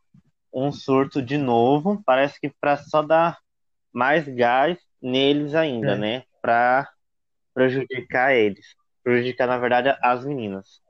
um 0.53 0.73
surto 0.73 1.23
de 1.23 1.39
novo, 1.39 2.03
parece 2.05 2.39
que 2.39 2.51
para 2.61 2.77
só 2.77 3.01
dar 3.01 3.39
mais 3.93 4.27
gás 4.27 4.79
neles 5.01 5.55
ainda, 5.55 5.93
É. 5.93 5.97
né? 5.97 6.25
Para 6.41 6.91
prejudicar 7.55 8.35
eles, 8.35 8.75
prejudicar 9.03 9.47
na 9.47 9.59
verdade 9.59 9.97
as 10.03 10.25
meninas. 10.25 10.83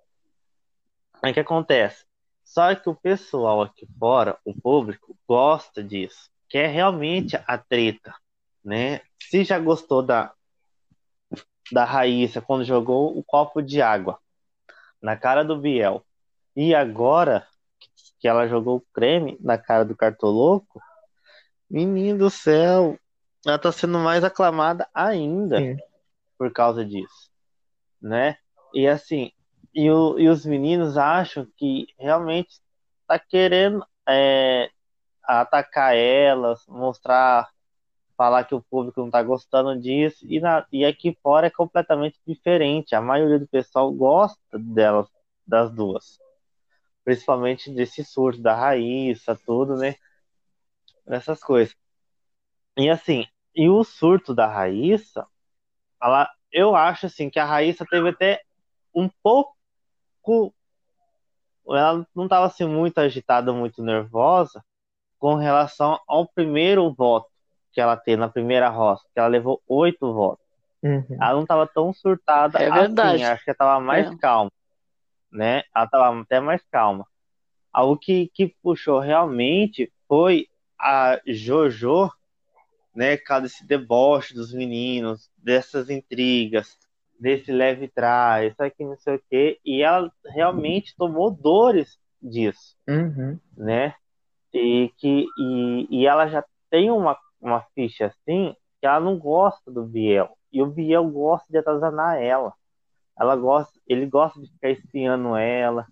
Aí 1.22 1.30
o 1.30 1.34
que 1.34 1.40
acontece? 1.40 2.04
Só 2.52 2.74
que 2.74 2.86
o 2.86 2.94
pessoal 2.94 3.62
aqui 3.62 3.88
fora, 3.98 4.36
o 4.44 4.52
público, 4.52 5.16
gosta 5.26 5.82
disso, 5.82 6.30
quer 6.50 6.68
realmente 6.68 7.34
a 7.46 7.56
treta, 7.56 8.14
né? 8.62 9.00
Se 9.22 9.42
já 9.42 9.58
gostou 9.58 10.02
da 10.02 10.34
da 11.72 11.86
Raíssa 11.86 12.42
quando 12.42 12.62
jogou 12.62 13.16
o 13.16 13.24
copo 13.24 13.62
de 13.62 13.80
água 13.80 14.18
na 15.00 15.16
cara 15.16 15.42
do 15.42 15.56
Biel. 15.56 16.04
E 16.54 16.74
agora 16.74 17.46
que 18.20 18.28
ela 18.28 18.46
jogou 18.46 18.76
o 18.76 18.86
creme 18.92 19.38
na 19.40 19.56
cara 19.56 19.82
do 19.82 19.96
Cartoloco, 19.96 20.78
menino 21.70 22.18
do 22.18 22.28
céu, 22.28 22.98
ela 23.46 23.58
tá 23.58 23.72
sendo 23.72 23.98
mais 23.98 24.22
aclamada 24.24 24.86
ainda 24.92 25.56
Sim. 25.56 25.78
por 26.36 26.52
causa 26.52 26.84
disso, 26.84 27.30
né? 27.98 28.36
E 28.74 28.86
assim, 28.86 29.32
e, 29.74 29.90
o- 29.90 30.18
e 30.18 30.28
os 30.28 30.44
meninos 30.46 30.96
acham 30.96 31.46
que 31.56 31.86
realmente 31.98 32.60
tá 33.06 33.18
querendo 33.18 33.84
é, 34.08 34.70
atacar 35.24 35.96
elas, 35.96 36.66
mostrar, 36.68 37.50
falar 38.16 38.44
que 38.44 38.54
o 38.54 38.62
público 38.62 39.00
não 39.02 39.10
tá 39.10 39.22
gostando 39.22 39.80
disso, 39.80 40.26
e, 40.28 40.40
na, 40.40 40.66
e 40.72 40.84
aqui 40.84 41.16
fora 41.22 41.48
é 41.48 41.50
completamente 41.50 42.20
diferente. 42.26 42.94
A 42.94 43.00
maioria 43.02 43.38
do 43.40 43.48
pessoal 43.48 43.92
gosta 43.92 44.38
delas, 44.58 45.08
das 45.46 45.70
duas. 45.72 46.18
Principalmente 47.04 47.70
desse 47.72 48.04
surto 48.04 48.42
da 48.42 48.54
Raíssa, 48.56 49.38
tudo, 49.46 49.76
né? 49.76 49.96
Essas 51.06 51.40
coisas. 51.44 51.76
E 52.76 52.88
assim, 52.88 53.26
e 53.54 53.68
o 53.68 53.84
surto 53.84 54.34
da 54.34 54.46
Raíssa, 54.46 55.26
ela, 56.02 56.30
eu 56.52 56.76
acho 56.76 57.06
assim 57.06 57.30
que 57.30 57.38
a 57.38 57.46
Raíssa 57.46 57.86
teve 57.90 58.10
até 58.10 58.42
um 58.94 59.10
pouco. 59.22 59.56
Ela 61.68 62.06
não 62.14 62.24
estava 62.24 62.46
assim 62.46 62.66
muito 62.66 62.98
agitada, 62.98 63.52
muito 63.52 63.82
nervosa 63.82 64.64
com 65.18 65.34
relação 65.34 66.00
ao 66.08 66.26
primeiro 66.26 66.92
voto 66.92 67.28
que 67.72 67.80
ela 67.80 67.96
teve 67.96 68.16
na 68.16 68.28
primeira 68.28 68.68
roça, 68.68 69.04
que 69.14 69.18
ela 69.18 69.28
levou 69.28 69.62
oito 69.66 70.12
votos. 70.12 70.44
Uhum. 70.82 71.06
Ela 71.10 71.32
não 71.34 71.42
estava 71.42 71.66
tão 71.66 71.92
surtada 71.92 72.58
É 72.58 72.68
assim, 72.68 72.80
verdade. 72.80 73.22
acho 73.24 73.44
que 73.44 73.50
ela 73.50 73.54
estava 73.54 73.80
mais 73.80 74.10
É. 74.10 74.16
calma, 74.16 74.50
né? 75.30 75.62
Ela 75.74 75.84
estava 75.84 76.20
até 76.20 76.40
mais 76.40 76.62
calma. 76.70 77.06
Algo 77.72 77.96
que, 77.96 78.28
que 78.34 78.54
puxou 78.62 78.98
realmente 78.98 79.90
foi 80.08 80.48
a 80.78 81.20
Jojo, 81.26 82.10
né? 82.94 83.16
Cada 83.16 83.46
esse 83.46 83.64
deboche 83.64 84.34
dos 84.34 84.52
meninos, 84.52 85.30
dessas 85.36 85.88
intrigas, 85.88 86.76
desse 87.22 87.52
leve 87.52 87.86
trás, 87.86 88.52
isso 88.52 88.62
aqui 88.62 88.84
não 88.84 88.96
sei 88.96 89.14
o 89.14 89.22
quê, 89.30 89.60
e 89.64 89.80
ela 89.80 90.10
realmente 90.26 90.94
tomou 90.96 91.30
dores 91.30 91.96
disso, 92.20 92.76
uhum. 92.88 93.38
né? 93.56 93.94
E 94.52 94.90
que 94.98 95.26
e, 95.38 95.86
e 95.88 96.06
ela 96.06 96.26
já 96.26 96.44
tem 96.68 96.90
uma, 96.90 97.16
uma 97.40 97.60
ficha 97.74 98.06
assim 98.06 98.54
que 98.80 98.86
ela 98.86 98.98
não 98.98 99.16
gosta 99.16 99.70
do 99.70 99.84
Biel 99.84 100.36
e 100.52 100.60
o 100.60 100.66
Biel 100.66 101.08
gosta 101.08 101.46
de 101.48 101.58
atazanar 101.58 102.20
ela. 102.20 102.52
Ela 103.18 103.36
gosta, 103.36 103.78
ele 103.86 104.06
gosta 104.06 104.40
de 104.40 104.50
ficar 104.50 104.70
espiando 104.70 105.36
ela, 105.36 105.86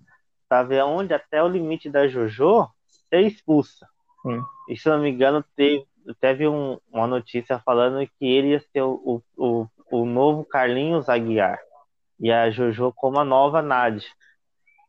pra 0.48 0.64
ver 0.64 0.82
onde 0.82 1.14
até 1.14 1.42
o 1.42 1.48
limite 1.48 1.88
da 1.88 2.08
JoJo 2.08 2.68
ser 3.08 3.20
expulsa. 3.20 3.86
Sim. 4.22 4.40
E 4.68 4.76
se 4.76 4.88
não 4.88 5.00
me 5.00 5.10
engano, 5.10 5.44
teve, 5.54 5.86
teve 6.20 6.48
um, 6.48 6.78
uma 6.90 7.06
notícia 7.06 7.58
falando 7.60 8.04
que 8.18 8.26
ele 8.26 8.48
ia 8.48 8.60
ser 8.60 8.82
o, 8.82 9.22
o, 9.36 9.62
o 9.62 9.68
novo 10.04 10.44
Carlinhos 10.44 11.08
Aguiar 11.08 11.58
e 12.18 12.30
a 12.30 12.50
JoJo 12.50 12.92
como 12.94 13.18
a 13.18 13.24
nova 13.24 13.62
Nádia, 13.62 14.08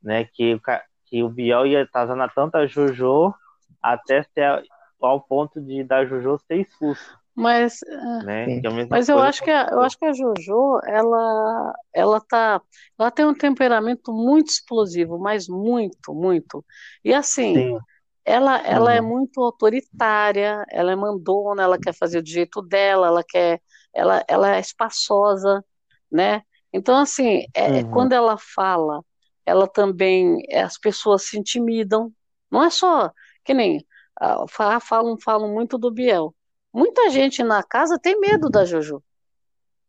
né? 0.03 0.25
Que, 0.25 0.59
que 1.05 1.23
o 1.23 1.29
Biel 1.29 1.65
ia 1.65 1.83
atazanar 1.83 2.33
tanto 2.33 2.55
a 2.55 2.65
JoJo 2.65 3.33
até 3.81 4.23
ser 4.23 4.63
ao 5.01 5.21
ponto 5.21 5.59
de 5.59 5.83
da 5.83 6.05
JoJo 6.05 6.37
ser 6.39 6.57
expulsa. 6.57 7.21
Mas, 7.33 7.79
né? 8.25 8.59
É 8.59 8.85
mas 8.89 9.07
eu 9.07 9.17
acho 9.17 9.41
que 9.41 9.49
a, 9.49 9.69
eu 9.71 9.81
acho 9.81 9.97
que 9.97 10.05
a 10.05 10.11
JoJo 10.11 10.81
ela 10.85 11.73
ela 11.93 12.19
tá 12.19 12.61
ela 12.99 13.09
tem 13.09 13.25
um 13.25 13.33
temperamento 13.33 14.11
muito 14.11 14.49
explosivo, 14.49 15.17
mas 15.17 15.47
muito, 15.47 16.13
muito. 16.13 16.63
E 17.03 17.13
assim, 17.13 17.55
Sim. 17.55 17.77
ela 18.25 18.57
ela 18.67 18.93
é 18.93 18.99
uhum. 18.99 19.07
é 19.07 19.09
muito 19.09 19.41
autoritária, 19.41 20.65
ela 20.69 20.91
é 20.91 20.95
mandona, 20.95 21.63
ela 21.63 21.79
quer 21.79 21.93
fazer 21.93 22.21
do 22.21 22.29
jeito 22.29 22.61
dela, 22.61 23.07
ela 23.07 23.23
quer 23.23 23.61
ela 23.93 24.23
ela 24.27 24.55
é 24.55 24.59
espaçosa, 24.59 25.63
né? 26.11 26.43
Então 26.73 26.97
assim, 26.97 27.45
é, 27.53 27.69
uhum. 27.83 27.91
quando 27.91 28.13
ela 28.13 28.37
fala, 28.37 29.03
ela 29.45 29.67
também 29.67 30.43
as 30.53 30.77
pessoas 30.77 31.23
se 31.23 31.37
intimidam. 31.37 32.11
Não 32.51 32.63
é 32.63 32.69
só 32.69 33.11
que 33.43 33.53
nem 33.53 33.85
uh, 34.21 34.47
falam 34.81 35.17
falam 35.19 35.53
muito 35.53 35.77
do 35.77 35.91
Biel 35.91 36.33
Muita 36.73 37.09
gente 37.09 37.43
na 37.43 37.61
casa 37.63 37.99
tem 37.99 38.19
medo 38.19 38.49
da 38.49 38.63
Jojo. 38.63 39.03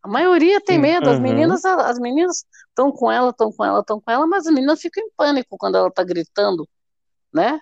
A 0.03 0.09
maioria 0.09 0.61
tem 0.61 0.79
medo. 0.79 1.09
As 1.09 1.17
uhum. 1.17 1.23
meninas, 1.23 1.65
as 1.65 1.99
meninas 1.99 2.45
estão 2.69 2.91
com 2.91 3.11
ela, 3.11 3.31
estão 3.31 3.53
com 3.53 3.65
ela, 3.65 3.81
estão 3.81 4.01
com 4.01 4.11
ela, 4.11 4.27
mas 4.27 4.47
as 4.47 4.53
meninas 4.53 4.81
ficam 4.81 5.05
em 5.05 5.11
pânico 5.17 5.57
quando 5.57 5.77
ela 5.77 5.89
está 5.89 6.03
gritando, 6.03 6.69
né? 7.33 7.61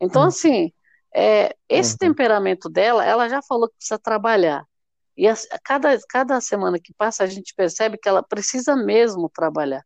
Então, 0.00 0.22
uhum. 0.22 0.28
assim, 0.28 0.72
é, 1.14 1.54
esse 1.68 1.92
uhum. 1.92 1.98
temperamento 1.98 2.70
dela, 2.70 3.04
ela 3.04 3.28
já 3.28 3.42
falou 3.42 3.68
que 3.68 3.76
precisa 3.76 3.98
trabalhar. 3.98 4.64
E 5.16 5.28
a, 5.28 5.34
cada, 5.62 5.98
cada 6.08 6.40
semana 6.40 6.78
que 6.78 6.92
passa, 6.94 7.24
a 7.24 7.26
gente 7.26 7.54
percebe 7.54 7.98
que 7.98 8.08
ela 8.08 8.22
precisa 8.22 8.74
mesmo 8.74 9.28
trabalhar. 9.28 9.84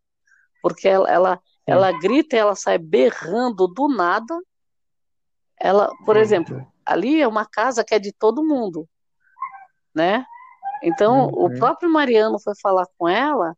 Porque 0.62 0.88
ela, 0.88 1.09
ela, 1.09 1.41
ela 1.67 1.93
grita 1.93 2.35
e 2.35 2.38
ela 2.38 2.57
sai 2.57 2.79
berrando 2.79 3.69
do 3.69 3.88
nada. 3.88 4.35
Ela, 5.61 5.91
por 6.05 6.17
exemplo, 6.17 6.67
ali 6.85 7.21
é 7.21 7.29
uma 7.29 7.45
casa 7.45 7.85
que 7.85 7.95
é 7.95 7.99
de 7.99 8.12
todo 8.12 8.47
mundo, 8.47 8.88
né? 9.95 10.25
Então, 10.83 11.27
uhum. 11.27 11.47
o 11.47 11.59
próprio 11.59 11.91
Mariano 11.91 12.38
foi 12.41 12.55
falar 12.61 12.87
com 12.97 13.09
ela. 13.09 13.57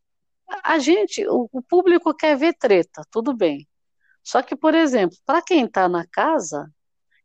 A 0.65 0.79
gente, 0.79 1.27
o, 1.29 1.49
o 1.53 1.63
público 1.63 2.13
quer 2.15 2.37
ver 2.37 2.55
treta, 2.55 3.03
tudo 3.11 3.35
bem. 3.35 3.69
Só 4.25 4.43
que, 4.43 4.57
por 4.57 4.75
exemplo, 4.75 5.17
para 5.25 5.43
quem 5.43 5.65
está 5.65 5.89
na 5.89 6.07
casa, 6.07 6.71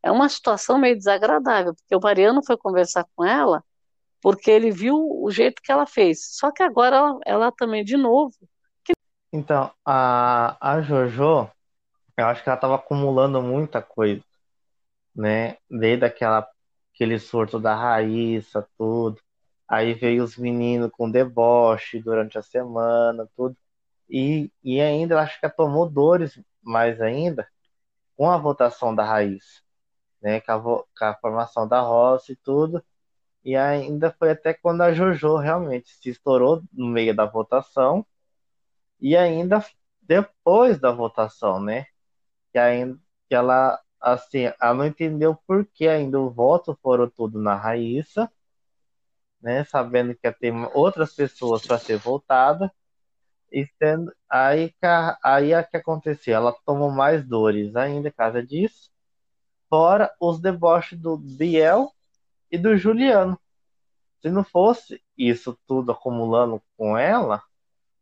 é 0.03 0.11
uma 0.11 0.29
situação 0.29 0.77
meio 0.77 0.95
desagradável, 0.95 1.73
porque 1.73 1.95
o 1.95 1.99
Mariano 1.99 2.43
foi 2.45 2.55
conversar 2.57 3.05
com 3.15 3.25
ela 3.25 3.63
porque 4.25 4.49
ele 4.49 4.71
viu 4.71 4.97
o 4.97 5.29
jeito 5.29 5.61
que 5.61 5.71
ela 5.71 5.85
fez. 5.85 6.35
Só 6.35 6.51
que 6.51 6.63
agora 6.63 6.95
ela, 6.95 7.19
ela 7.27 7.51
também, 7.51 7.83
de 7.83 7.95
novo. 7.95 8.33
Que... 8.83 8.93
Então, 9.31 9.71
a, 9.85 10.57
a 10.59 10.81
Jojo, 10.81 11.47
eu 12.17 12.25
acho 12.25 12.41
que 12.41 12.49
ela 12.49 12.57
estava 12.57 12.73
acumulando 12.73 13.39
muita 13.39 13.83
coisa 13.83 14.23
né? 15.15 15.57
Desde 15.69 16.05
aquela, 16.05 16.49
aquele 16.91 17.19
surto 17.19 17.59
da 17.59 17.75
Raíssa, 17.75 18.67
tudo. 18.75 19.21
Aí 19.67 19.93
veio 19.93 20.23
os 20.23 20.35
meninos 20.37 20.89
com 20.91 21.11
deboche 21.11 22.01
durante 22.01 22.35
a 22.39 22.41
semana, 22.41 23.29
tudo. 23.37 23.55
E, 24.09 24.51
e 24.63 24.81
ainda, 24.81 25.21
acho 25.21 25.39
que 25.39 25.47
tomou 25.51 25.87
dores 25.87 26.41
mais 26.63 26.99
ainda 26.99 27.47
com 28.17 28.31
a 28.31 28.39
votação 28.39 28.95
da 28.95 29.05
Raíssa, 29.05 29.61
né? 30.19 30.41
Com 30.41 30.51
a, 30.51 30.59
com 30.61 31.05
a 31.05 31.13
formação 31.21 31.67
da 31.67 31.79
Roça 31.81 32.31
e 32.31 32.35
tudo. 32.37 32.83
E 33.45 33.55
ainda 33.55 34.11
foi 34.17 34.31
até 34.31 34.55
quando 34.55 34.81
a 34.81 34.91
Jojo 34.91 35.37
realmente 35.37 35.89
se 35.89 36.09
estourou 36.09 36.63
no 36.73 36.87
meio 36.87 37.15
da 37.15 37.25
votação. 37.25 38.05
E 38.99 39.15
ainda 39.15 39.63
depois 40.01 40.79
da 40.79 40.91
votação, 40.91 41.61
né? 41.61 41.85
Que 42.51 42.57
ainda 42.59 42.99
que 43.29 43.35
ela 43.35 43.79
assim, 44.01 44.51
ela 44.61 44.73
não 44.73 44.85
entendeu 44.85 45.35
por 45.47 45.65
que 45.65 45.87
ainda 45.87 46.19
o 46.19 46.29
voto 46.29 46.77
foram 46.81 47.09
tudo 47.09 47.39
na 47.39 47.55
Raíssa, 47.55 48.31
né? 49.41 49.63
Sabendo 49.65 50.15
que 50.15 50.31
ter 50.31 50.53
outras 50.73 51.13
pessoas 51.13 51.65
para 51.65 51.77
ser 51.79 51.97
votada. 51.97 52.71
E 53.51 53.65
sendo, 53.77 54.11
aí, 54.29 54.73
aí 55.23 55.53
é 55.53 55.63
que 55.63 55.77
aconteceu, 55.77 56.35
ela 56.35 56.53
tomou 56.65 56.91
mais 56.91 57.23
dores 57.25 57.75
ainda 57.75 58.11
por 58.11 58.17
causa 58.17 58.43
disso, 58.43 58.91
fora 59.69 60.11
os 60.19 60.39
deboches 60.41 60.99
do 60.99 61.17
Biel 61.17 61.91
e 62.55 62.57
do 62.57 62.75
Juliano. 62.77 63.39
Se 64.21 64.29
não 64.29 64.43
fosse 64.43 65.01
isso 65.17 65.57
tudo 65.67 65.91
acumulando 65.91 66.61
com 66.77 66.97
ela, 66.97 67.41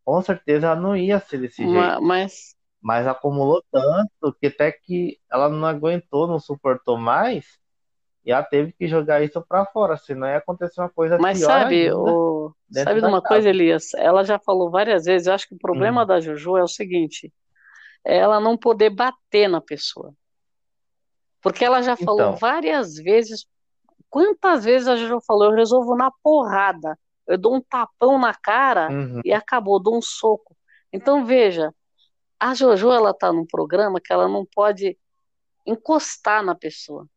com 0.04 0.20
certeza 0.22 0.68
ela 0.68 0.76
não 0.76 0.96
ia 0.96 1.20
ser 1.20 1.38
desse 1.38 1.62
jeito. 1.62 2.02
Mas, 2.02 2.56
mas 2.80 3.06
acumulou 3.06 3.62
tanto 3.70 4.34
que 4.40 4.46
até 4.46 4.72
que 4.72 5.18
ela 5.30 5.48
não 5.48 5.66
aguentou, 5.66 6.26
não 6.26 6.38
suportou 6.38 6.96
mais, 6.96 7.58
e 8.24 8.32
ela 8.32 8.42
teve 8.42 8.72
que 8.72 8.86
jogar 8.88 9.22
isso 9.22 9.42
para 9.46 9.66
fora, 9.66 9.96
senão 9.96 10.26
ia 10.26 10.38
acontecer 10.38 10.80
uma 10.80 10.88
coisa 10.88 11.18
Mas 11.18 11.38
pior 11.38 11.46
sabe, 11.46 11.92
o... 11.92 12.54
sabe 12.70 13.00
de 13.00 13.06
uma 13.06 13.20
casa. 13.20 13.34
coisa, 13.34 13.48
Elias? 13.50 13.92
Ela 13.94 14.24
já 14.24 14.38
falou 14.38 14.70
várias 14.70 15.04
vezes, 15.04 15.26
eu 15.26 15.34
acho 15.34 15.46
que 15.46 15.54
o 15.54 15.58
problema 15.58 16.04
hum. 16.04 16.06
da 16.06 16.20
Juju 16.20 16.56
é 16.56 16.62
o 16.62 16.68
seguinte, 16.68 17.32
é 18.04 18.16
ela 18.16 18.40
não 18.40 18.56
poder 18.56 18.90
bater 18.90 19.48
na 19.48 19.60
pessoa. 19.60 20.14
Porque 21.42 21.62
ela 21.62 21.82
já 21.82 21.94
falou 21.94 22.28
então. 22.28 22.36
várias 22.36 22.94
vezes, 22.94 23.46
quantas 24.10 24.64
vezes 24.64 24.88
a 24.88 24.96
Juju 24.96 25.20
falou, 25.26 25.46
eu 25.46 25.56
resolvo 25.56 25.96
na 25.96 26.10
porrada, 26.22 26.98
eu 27.26 27.38
dou 27.38 27.56
um 27.56 27.60
tapão 27.60 28.18
na 28.18 28.34
cara 28.34 28.90
uhum. 28.90 29.20
e 29.24 29.32
acabou, 29.32 29.80
dou 29.80 29.96
um 29.96 30.02
soco. 30.02 30.56
Então 30.92 31.24
veja, 31.24 31.74
a 32.38 32.54
Jojo, 32.54 32.92
ela 32.92 33.10
está 33.10 33.32
num 33.32 33.46
programa 33.46 34.00
que 34.00 34.12
ela 34.12 34.28
não 34.28 34.44
pode 34.44 34.98
encostar 35.66 36.42
na 36.42 36.54
pessoa. 36.54 37.08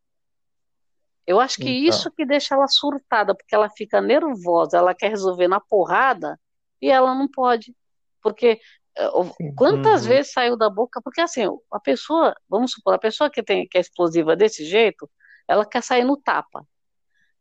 Eu 1.25 1.39
acho 1.39 1.57
que 1.57 1.69
então. 1.69 1.89
isso 1.89 2.09
que 2.11 2.25
deixa 2.25 2.55
ela 2.55 2.67
surtada, 2.67 3.35
porque 3.35 3.53
ela 3.53 3.69
fica 3.69 3.99
nervosa, 3.99 4.77
ela 4.77 4.95
quer 4.95 5.09
resolver 5.09 5.49
na 5.49 5.59
porrada 5.59 6.39
e 6.81 6.89
ela 6.89 7.13
não 7.13 7.27
pode. 7.27 7.75
Porque 8.23 8.59
eh, 8.97 9.09
Sim. 9.37 9.53
quantas 9.53 10.03
uhum. 10.03 10.07
vezes 10.07 10.31
saiu 10.31 10.55
da 10.55 10.69
boca? 10.69 11.01
Porque 11.01 11.19
assim, 11.19 11.45
a 11.71 11.79
pessoa, 11.79 12.33
vamos 12.49 12.71
supor, 12.71 12.93
a 12.93 12.99
pessoa 12.99 13.29
que, 13.29 13.43
tem, 13.43 13.67
que 13.67 13.77
é 13.77 13.81
explosiva 13.81 14.37
desse 14.37 14.63
jeito, 14.63 15.09
ela 15.47 15.65
quer 15.65 15.81
sair 15.81 16.03
no 16.03 16.17
tapa. 16.17 16.65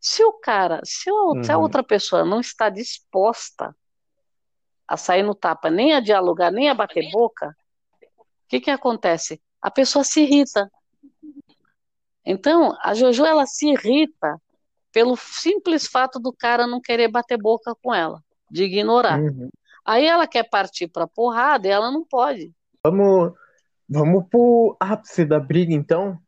Se 0.01 0.23
o 0.25 0.33
cara, 0.35 0.81
se, 0.85 1.11
o, 1.11 1.33
uhum. 1.33 1.45
se 1.45 1.51
a 1.51 1.57
uhum. 1.57 1.63
outra 1.63 1.83
pessoa 1.83 2.25
não 2.25 2.41
está 2.41 2.69
disposta 2.69 3.75
a 4.87 4.97
sair 4.97 5.23
no 5.23 5.35
tapa, 5.35 5.69
nem 5.69 5.95
a 5.95 6.01
dialogar, 6.01 6.51
nem 6.51 6.69
a 6.69 6.75
bater 6.75 7.11
boca, 7.11 7.57
o 8.19 8.49
que, 8.49 8.61
que 8.61 8.71
acontece? 8.71 9.43
A 9.61 9.71
pessoa 9.71 10.05
se 10.05 10.21
irrita. 10.21 10.71
Então, 12.25 12.77
a 12.83 12.95
Jojo 12.95 13.25
ela 13.25 13.47
se 13.47 13.69
irrita 13.69 14.41
pelo 14.93 15.17
simples 15.17 15.87
fato 15.87 16.19
do 16.19 16.33
cara 16.33 16.67
não 16.67 16.81
querer 16.81 17.09
bater 17.09 17.37
boca 17.37 17.75
com 17.83 17.93
ela, 17.95 18.23
de 18.51 18.65
ignorar. 18.65 19.21
Uhum. 19.21 19.49
Aí 19.85 20.07
ela 20.07 20.27
quer 20.27 20.49
partir 20.49 20.89
para 20.89 21.07
porrada 21.07 21.67
e 21.67 21.71
ela 21.71 21.91
não 21.91 22.05
pode. 22.05 22.53
Vamos, 22.85 23.33
vamos 23.89 24.25
pro 24.29 24.77
ápice 24.81 25.25
da 25.25 25.39
briga 25.39 25.73
então, 25.73 26.19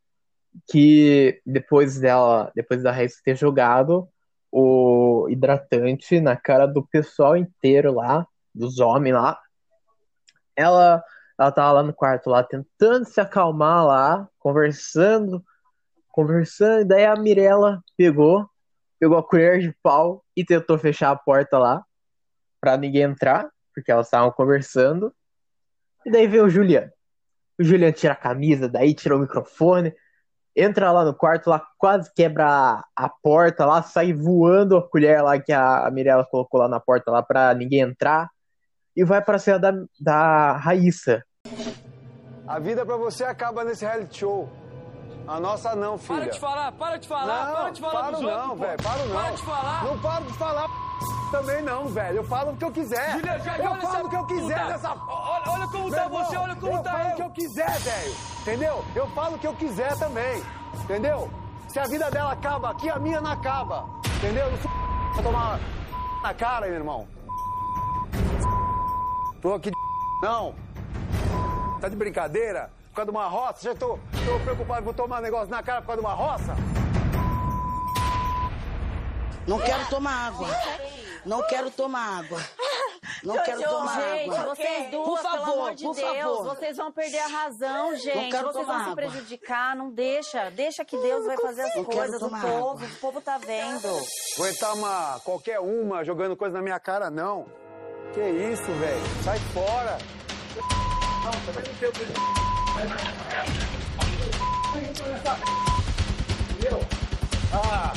que 0.68 1.40
depois 1.44 1.98
dela, 1.98 2.50
depois 2.54 2.82
da 2.82 2.90
Reis 2.90 3.20
ter 3.22 3.37
jogado 3.37 4.08
o 4.50 5.26
hidratante 5.28 6.20
na 6.20 6.37
cara 6.37 6.66
do 6.66 6.87
pessoal 6.87 7.37
inteiro 7.37 7.94
lá, 7.94 8.26
dos 8.54 8.78
homens 8.80 9.14
lá, 9.14 9.38
ela 10.56 11.02
ela 11.38 11.52
tava 11.52 11.72
lá 11.72 11.82
no 11.84 11.94
quarto, 11.94 12.28
lá, 12.28 12.42
tentando 12.42 13.04
se 13.04 13.20
acalmar 13.20 13.87
lá, 13.87 14.28
conversando, 14.40 15.44
conversando, 16.08 16.80
e 16.80 16.84
daí 16.84 17.06
a 17.06 17.14
Mirella 17.14 17.80
pegou, 17.96 18.50
pegou 18.98 19.16
a 19.16 19.22
colher 19.22 19.61
de 19.61 19.72
pau 19.80 20.24
e 20.37 20.44
tentou 20.44 20.76
fechar 20.76 21.12
a 21.12 21.16
porta 21.16 21.56
lá, 21.56 21.84
pra 22.61 22.76
ninguém 22.76 23.02
entrar, 23.02 23.48
porque 23.72 23.92
elas 23.92 24.08
estavam 24.08 24.32
conversando. 24.32 25.14
E 26.04 26.11
daí 26.11 26.26
veio 26.26 26.46
o 26.46 26.50
Juliano. 26.50 26.90
O 27.56 27.62
Juliano 27.62 27.94
tira 27.94 28.14
a 28.14 28.16
camisa, 28.16 28.68
daí 28.68 28.92
tira 28.92 29.16
o 29.16 29.20
microfone, 29.20 29.94
entra 30.59 30.90
lá 30.90 31.05
no 31.05 31.14
quarto, 31.14 31.49
lá 31.49 31.62
quase 31.79 32.12
quebra 32.12 32.47
a, 32.47 32.85
a 32.97 33.09
porta 33.09 33.64
lá, 33.64 33.81
sai 33.81 34.12
voando 34.12 34.77
a 34.77 34.83
colher 34.83 35.23
lá 35.23 35.38
que 35.38 35.53
a, 35.53 35.87
a 35.87 35.90
Mirella 35.90 36.27
colocou 36.29 36.61
lá 36.61 36.68
na 36.68 36.81
porta 36.81 37.11
lá 37.11 37.23
pra 37.23 37.55
ninguém 37.55 37.81
entrar. 37.81 38.29
e 38.97 39.05
vai 39.05 39.23
pra 39.23 39.38
cena 39.38 39.59
da, 39.59 39.73
da 40.01 40.53
Raíssa. 40.57 41.23
A 42.47 42.59
vida 42.59 42.85
pra 42.85 42.97
você 42.97 43.25
acaba 43.25 43.62
nesse 43.62 43.85
reality 43.85 44.18
show. 44.18 44.49
A 45.27 45.38
nossa 45.38 45.77
não, 45.77 45.97
filha. 45.99 46.21
Para 46.21 46.31
de 46.31 46.40
falar, 46.40 46.73
para 46.73 46.97
de 46.97 47.07
falar, 47.07 47.47
não, 47.47 47.55
para 47.55 47.71
de 47.71 47.81
falar 47.81 48.11
dos 48.11 48.21
não, 48.23 48.51
outros, 48.51 48.61
velho, 48.61 48.83
paro 48.83 49.07
não. 49.07 49.14
Para 49.14 49.31
de 49.31 49.42
falar. 49.44 49.85
Não 49.85 49.99
paro 50.01 50.25
de 50.25 50.33
falar 50.33 50.88
também 51.30 51.62
não, 51.62 51.87
velho. 51.88 52.16
Eu 52.18 52.24
falo 52.24 52.52
o 52.52 52.56
que 52.56 52.64
eu 52.64 52.70
quiser. 52.72 53.20
Já- 53.44 53.58
eu 53.58 53.76
falo 53.76 54.06
o 54.06 54.08
que 54.11 54.16
eu 54.16 54.26
quiser 54.26 54.64
nessa... 54.66 54.90
Olha, 54.92 55.42
olha 55.50 55.66
como 55.68 55.84
Meu 55.88 55.98
tá 55.98 56.04
irmão, 56.04 56.24
você, 56.24 56.37
olha 56.37 56.56
como 56.56 56.72
eu 56.76 56.82
tá 56.82 56.90
falo 56.92 57.04
eu. 57.04 57.11
o 57.12 57.16
que 57.16 57.22
eu 57.22 57.30
quiser, 57.30 57.78
velho. 57.80 58.14
Entendeu? 58.42 58.84
Eu 58.94 59.06
falo 59.08 59.37
o 59.37 59.38
que 59.38 59.46
eu 59.46 59.54
quiser 59.54 59.96
também. 59.98 60.42
Entendeu? 60.84 61.30
Se 61.68 61.78
a 61.78 61.84
vida 61.84 62.11
dela 62.11 62.32
acaba 62.32 62.70
aqui, 62.70 62.88
a 62.88 62.98
minha 62.98 63.20
não 63.20 63.30
acaba. 63.30 63.84
Entendeu? 64.16 64.46
Eu 64.46 64.50
não 64.52 64.58
sou 64.58 64.70
pra 65.14 65.22
tomar 65.22 65.61
na 66.22 66.34
cara, 66.34 66.66
meu 66.66 66.74
irmão. 66.76 67.06
Tô 69.40 69.54
aqui 69.54 69.70
de 69.70 69.76
não. 70.26 70.54
Tá 71.80 71.88
de 71.88 71.96
brincadeira? 71.96 72.70
Por 72.90 72.96
causa 72.96 73.12
de 73.12 73.16
uma 73.16 73.28
roça? 73.28 73.62
Já 73.62 73.74
tô, 73.74 73.98
tô 74.26 74.40
preocupado, 74.42 74.82
vou 74.82 74.92
tomar 74.94 75.20
negócio 75.20 75.48
na 75.48 75.62
cara 75.62 75.80
por 75.80 75.88
causa 75.88 76.02
de 76.02 76.06
uma 76.08 76.14
roça? 76.14 76.56
Não 79.48 79.58
quero 79.58 79.87
tomar 79.88 80.26
água. 80.28 80.48
Não 81.24 81.42
quero 81.48 81.70
tomar 81.70 82.18
água. 82.18 82.40
Não 83.24 83.34
quero 83.42 83.61
Jojo, 83.62 83.74
tomar 83.74 84.00
gente, 84.00 84.30
água. 84.37 84.54
vocês 84.54 84.90
duas, 84.90 85.04
por 85.08 85.18
favor, 85.22 85.40
pelo 85.44 85.52
amor 85.61 85.74
de 85.74 85.84
por 85.84 85.94
Deus, 85.94 86.06
favor. 86.16 86.44
vocês 86.44 86.76
vão 86.76 86.92
perder 86.92 87.18
a 87.18 87.26
razão, 87.26 87.96
gente. 87.96 88.30
quero 88.30 88.52
vocês 88.52 88.64
tomar 88.66 88.74
vão 88.76 88.84
se 88.84 88.90
água. 88.90 88.96
prejudicar, 88.96 89.74
não 89.76 89.90
deixa. 89.90 90.50
Deixa 90.50 90.84
que 90.84 90.96
Deus 90.96 91.26
vai 91.26 91.37
fazer 91.37 91.62
as 91.62 91.74
Não 91.74 91.84
quero 91.84 91.96
coisas, 91.98 92.16
o 92.22 92.24
tomar 92.26 92.42
povo, 92.42 92.68
água. 92.84 92.87
o 92.87 92.96
povo 93.00 93.20
tá 93.20 93.38
vendo. 93.38 93.88
Aguentar 94.37 94.74
uma, 94.74 95.20
qualquer 95.24 95.58
uma 95.61 96.04
jogando 96.04 96.37
coisa 96.37 96.56
na 96.56 96.62
minha 96.62 96.78
cara, 96.78 97.11
não. 97.11 97.46
Que 98.14 98.20
isso, 98.20 98.62
velho? 98.62 99.02
Sai 99.24 99.38
fora. 99.52 99.98
Não, 101.24 101.32
não 101.32 102.58
Entendeu? 106.50 106.80
Ah. 107.52 107.92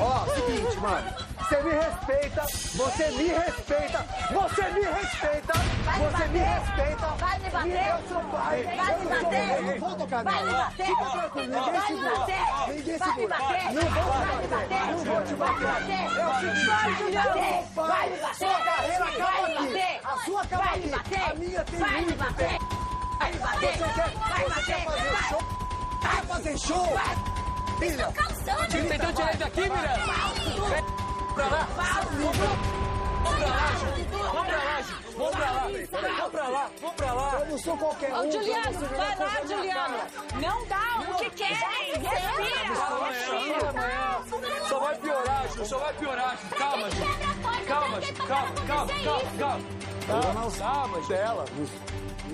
Ó, 0.00 0.26
seguinte, 0.34 0.76
mano. 0.78 1.26
Você 1.46 1.62
me 1.62 1.70
respeita, 1.70 2.42
você 2.74 3.10
me 3.12 3.28
respeita, 3.28 4.04
você 4.32 4.62
me 4.72 4.80
respeita, 4.82 5.52
você 5.96 6.24
me 6.26 6.38
respeita. 6.40 7.06
Vai 7.06 7.38
me 7.38 7.50
bater? 7.50 7.68
E 7.70 7.88
eu 7.88 8.08
sou 8.08 8.20
pai. 8.32 8.62
Vai 8.64 8.94
eu 8.94 8.98
me 8.98 9.06
bater? 9.06 9.62
Não 9.62 9.78
vou 9.78 9.94
tocar 9.96 10.24
Vai 10.24 10.44
me 10.44 10.52
bater? 10.52 10.86
Fica 10.86 11.04
tranquilo, 11.04 11.46
ninguém 11.46 11.62
Vai 11.62 11.80
me 11.80 11.86
segura. 11.86 12.18
bater? 12.18 12.74
Ninguém 12.74 12.98
Vai 12.98 13.08
me 13.08 13.14
segura. 13.14 13.38
bater? 13.38 13.62
Não 13.72 13.82
vou 13.82 14.02
Vai 14.12 14.26
te 14.26 14.42
me 14.42 14.48
bater. 14.48 14.48
bater? 14.48 14.86
Não 14.86 14.98
vou 15.04 15.22
te 15.22 15.34
Vai 15.34 15.54
me 15.54 15.60
bater. 15.60 15.66
bater? 15.66 16.18
É 16.18 16.26
o 16.26 16.34
seguinte, 16.40 16.66
Vai, 16.66 16.90
eu 16.90 16.96
sou 16.96 17.62
pai. 17.76 17.88
Vai 17.88 18.10
me 18.10 18.16
bater? 18.16 18.36
Sua 18.36 18.58
carreira 18.60 19.04
Vai 19.04 19.14
acaba 19.14 19.48
me 19.48 19.54
aqui. 19.54 19.66
bater? 19.66 20.00
A 20.04 20.24
sua 20.24 20.42
acaba 20.42 20.64
Vai 20.64 20.78
me 20.80 20.84
aqui. 20.84 20.90
bater? 20.96 21.30
A 21.30 21.34
minha 21.36 21.64
tem 21.64 21.78
Vai 21.78 21.90
me 21.92 22.00
muito 22.06 22.18
bater? 22.18 22.48
tempo. 22.48 22.66
Vai 23.20 23.32
me 23.32 23.38
bater? 23.38 23.78
Você 23.78 23.84
quer, 23.94 24.10
Vai 24.18 24.42
você 24.42 24.48
bater? 24.50 24.64
quer 24.66 24.84
fazer 24.84 25.10
Vai. 25.12 25.28
show? 25.28 25.42
Quer 26.02 26.26
fazer 26.26 26.58
show? 26.58 26.98
Filha, 27.78 28.08
Você 28.10 28.82
tentou 28.84 29.12
tirar 29.12 29.28
ele 29.28 29.38
daqui, 29.38 29.60
Miranda? 29.60 29.88
Vem 30.68 30.84
pra 31.34 31.46
lá. 31.46 31.68
Vamos 32.16 32.36
pra 33.38 33.46
lá, 33.46 33.66
Ju. 33.76 33.86
Vamos 34.32 34.46
pra 34.46 34.62
lá, 34.62 34.82
Ju. 34.82 34.94
Vamos 35.16 35.30
pra 35.36 35.50
lá. 35.50 35.66
Vamos 36.00 36.30
pra 36.30 36.48
lá, 36.48 36.70
vamos 36.80 36.96
pra 36.96 37.12
lá. 37.12 37.40
eu 37.40 37.46
não 37.46 37.58
sou 37.58 37.76
qualquer 37.76 38.12
um. 38.12 38.18
Ô, 38.18 38.30
Juliano, 38.30 38.78
vai 38.96 39.18
lá, 39.18 39.40
Juliano. 39.46 39.96
Não 40.40 40.66
dá 40.66 41.00
o 41.00 41.14
que 41.16 41.30
querem. 41.30 41.56
Respira. 41.56 42.74
Só 44.68 44.78
vai 44.78 44.96
piorar, 44.96 45.48
Ju. 45.48 45.66
Só 45.66 45.78
vai 45.78 45.92
piorar, 45.94 46.36
Ju. 46.38 46.48
Calma, 46.56 46.90
Ju. 46.90 46.96
Calma, 47.66 48.00
Ju. 48.00 48.12
Calma, 48.14 48.52
calma, 48.66 48.92
calma, 48.96 49.26
calma. 49.38 49.60
Calma, 50.06 50.50
calma, 50.50 51.46
Ju. 51.46 51.66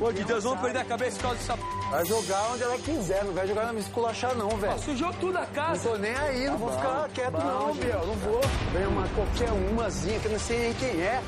Pô, 0.03 0.13
de 0.13 0.25
Deus, 0.25 0.43
vamos 0.43 0.61
perder 0.61 0.81
a 0.81 0.85
cabeça 0.85 1.15
por 1.17 1.23
causa 1.23 1.39
dessa... 1.39 1.55
Vai 1.89 2.05
jogar 2.05 2.51
onde 2.53 2.63
ela 2.65 2.77
quiser, 2.77 3.25
não 3.25 3.33
vai 3.33 3.47
jogar 3.47 3.67
na 3.67 3.73
me 3.73 3.79
esculachar 3.79 4.37
não, 4.37 4.49
velho. 4.49 4.77
Sujou 4.81 5.13
tudo 5.21 5.39
a 5.39 5.43
Não 5.43 5.53
casa. 5.53 5.91
tô 5.91 5.97
nem 5.97 6.11
aí, 6.13 6.47
não 6.47 6.59
vou 6.59 6.73
ficar 6.73 7.09
quieto 7.11 7.35
não, 7.35 7.73
Biel. 7.73 8.05
Não 8.09 8.15
vou. 8.17 8.41
Vem 8.73 8.87
uma 8.89 9.07
qualquer 9.11 9.53
umazinha 9.53 10.19
que 10.19 10.27
eu 10.27 10.33
não 10.33 10.39
sei 10.41 10.59
nem 10.59 10.75
quem 10.75 11.01
é. 11.01 11.23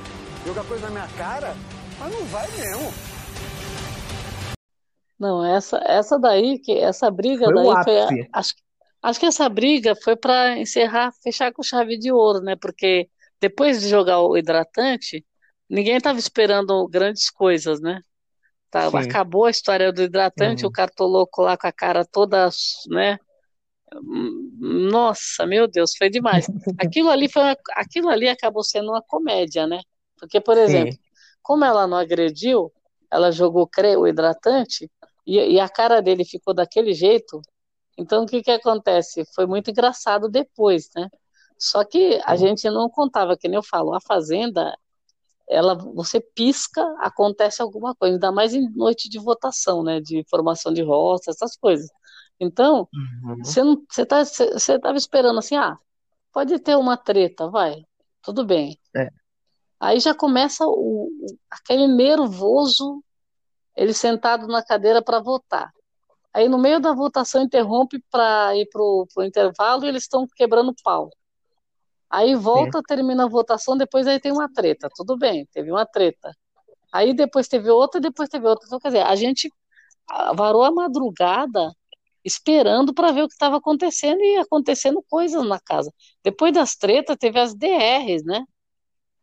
Jogar 0.45 0.65
coisa 0.65 0.87
na 0.87 0.91
minha 0.91 1.09
cara, 1.17 1.55
mas 2.01 2.13
não 2.13 2.25
vai 2.25 2.51
mesmo. 2.51 2.93
Não, 5.21 5.45
essa, 5.45 5.79
essa 5.87 6.19
daí, 6.19 6.59
que 6.59 6.73
essa 6.77 7.09
briga 7.13 7.45
Foi 7.45 7.55
daí 7.55 7.85
foi, 7.85 8.01
a- 8.01 8.09
acho, 8.33 8.55
acho 9.05 9.21
que 9.21 9.27
essa 9.27 9.49
briga 9.49 9.95
foi 10.03 10.17
para 10.17 10.59
encerrar, 10.59 11.13
fechar 11.23 11.53
com 11.53 11.63
chave 11.63 11.97
de 11.97 12.11
ouro, 12.11 12.41
né? 12.41 12.57
Porque 12.61 13.09
depois 13.41 13.81
de 13.81 13.89
jogar 13.89 14.19
o 14.19 14.37
hidratante, 14.37 15.25
ninguém 15.71 15.97
estava 15.97 16.19
esperando 16.19 16.89
grandes 16.89 17.31
coisas, 17.31 17.81
né? 17.81 18.01
Tá, 18.75 18.91
Sim. 18.91 18.97
acabou 18.99 19.45
a 19.45 19.51
história 19.51 19.93
do 19.93 20.03
hidratante, 20.03 20.65
Uhum. 20.65 20.69
o 20.69 20.73
cartoloco 20.73 21.43
lá 21.43 21.57
com 21.57 21.69
a 21.69 21.73
cara 21.73 22.05
toda, 22.05 22.49
né? 22.89 23.19
Nossa, 24.91 25.47
meu 25.47 25.69
Deus, 25.69 25.93
foi 25.97 26.11
demais. 26.11 26.47
Aquilo 26.81 27.09
ali 27.09 27.29
foi, 27.29 27.41
uma- 27.41 27.57
aquilo 27.77 28.09
ali 28.09 28.29
acabou 28.29 28.65
sendo 28.65 28.91
uma 28.91 29.01
comédia, 29.01 29.65
né? 29.65 29.81
Porque, 30.19 30.41
por 30.41 30.59
exemplo, 30.59 30.93
Sim. 30.93 30.99
como 31.41 31.65
ela 31.65 31.87
não 31.87 31.97
agrediu, 31.97 32.73
ela 33.13 33.31
jogou 33.31 33.71
o 33.97 34.09
hidratante 34.09 34.91
e, 35.25 35.37
e 35.39 35.61
a 35.61 35.69
cara 35.69 36.03
dele 36.03 36.25
ficou 36.25 36.53
daquele 36.53 36.93
jeito. 36.95 37.41
Então, 37.97 38.25
o 38.25 38.27
que 38.27 38.43
que 38.43 38.51
acontece? 38.51 39.25
Foi 39.35 39.47
muito 39.47 39.71
engraçado 39.71 40.29
depois, 40.29 40.89
né? 40.97 41.09
Só 41.57 41.85
que 41.85 42.21
a 42.25 42.35
gente 42.35 42.69
não 42.69 42.91
contava, 42.91 43.37
que 43.37 43.47
nem 43.47 43.57
eu 43.57 43.63
falo, 43.63 43.95
a 43.95 44.01
Fazenda, 44.01 44.77
ela, 45.49 45.75
você 45.75 46.21
pisca, 46.21 46.83
acontece 47.01 47.61
alguma 47.61 47.95
coisa, 47.95 48.15
ainda 48.15 48.33
mais 48.33 48.55
em 48.55 48.69
noite 48.71 49.09
de 49.09 49.19
votação, 49.19 49.83
né? 49.83 50.01
De 50.01 50.25
formação 50.29 50.73
de 50.73 50.83
roça, 50.83 51.31
essas 51.31 51.57
coisas. 51.57 51.89
Então, 52.41 52.89
Uhum. 52.93 53.45
você 53.45 53.63
não, 53.63 53.83
você 53.89 54.05
tá, 54.07 54.25
você, 54.25 54.53
você 54.53 54.79
tava 54.79 54.97
esperando 54.97 55.39
assim, 55.39 55.57
ah, 55.57 55.79
pode 56.33 56.59
ter 56.59 56.77
uma 56.77 56.97
treta, 56.97 57.49
vai, 57.49 57.85
tudo 58.23 58.45
bem. 58.45 58.79
É. 58.97 59.09
Aí 59.79 60.01
já 60.01 60.15
começa 60.15 60.65
o, 60.67 61.11
aquele 61.51 61.87
nervoso, 61.87 63.03
ele 63.77 63.93
sentado 63.93 64.47
na 64.47 64.65
cadeira 64.65 65.03
para 65.03 65.21
votar. 65.21 65.71
Aí 66.33 66.49
no 66.49 66.59
meio 66.59 66.81
da 66.81 66.93
votação 66.93 67.43
interrompe 67.43 68.03
para 68.11 68.57
ir 68.57 68.69
pro, 68.69 69.07
pro 69.15 69.25
intervalo 69.25 69.85
e 69.85 69.89
eles 69.89 70.05
estão 70.05 70.27
quebrando 70.35 70.75
pau. 70.83 71.11
Aí 72.15 72.37
volta, 72.37 72.81
termina 72.87 73.25
a 73.25 73.29
votação, 73.29 73.77
depois 73.77 74.07
aí 74.07 74.21
tem 74.21 74.31
uma 74.31 74.49
treta. 74.49 74.89
Tudo 74.95 75.19
bem, 75.19 75.47
teve 75.53 75.73
uma 75.73 75.85
treta. 75.85 76.33
Aí 76.93 77.13
depois 77.13 77.49
teve 77.49 77.69
outra, 77.69 78.01
depois 78.01 78.29
teve 78.29 78.47
outra. 78.47 78.65
Então, 78.67 78.79
quer 78.79 78.89
dizer, 78.89 79.03
a 79.03 79.17
gente 79.17 79.51
varou 80.37 80.63
a 80.63 80.71
madrugada 80.71 81.75
esperando 82.25 82.95
para 82.95 83.11
ver 83.11 83.23
o 83.25 83.27
que 83.27 83.35
estava 83.35 83.57
acontecendo 83.57 84.21
e 84.21 84.37
acontecendo 84.37 85.05
coisas 85.11 85.45
na 85.45 85.59
casa. 85.59 85.93
Depois 86.23 86.53
das 86.53 86.77
tretas, 86.77 87.17
teve 87.19 87.41
as 87.41 87.53
DRs, 87.53 88.25
né? 88.25 88.45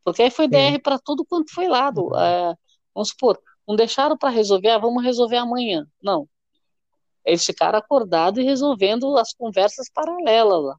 Porque 0.04 0.24
aí 0.24 0.30
foi 0.30 0.50
DR 0.50 0.78
para 0.84 1.00
tudo 1.00 1.24
quanto 1.26 1.54
foi 1.54 1.70
lado. 1.70 2.14
É, 2.18 2.54
vamos 2.94 3.10
supor, 3.10 3.40
não 3.66 3.78
deixaram 3.78 4.18
para 4.18 4.30
resolver, 4.30 4.70
ah, 4.70 4.78
vamos 4.78 5.02
resolver 5.02 5.38
amanhã. 5.38 5.88
Não. 6.04 6.28
Eles 7.24 7.46
ficaram 7.46 7.80
acordados 7.80 8.44
e 8.44 8.46
resolvendo 8.46 9.18
as 9.18 9.32
conversas 9.34 9.90
paralelas 9.90 10.62
lá. 10.62 10.76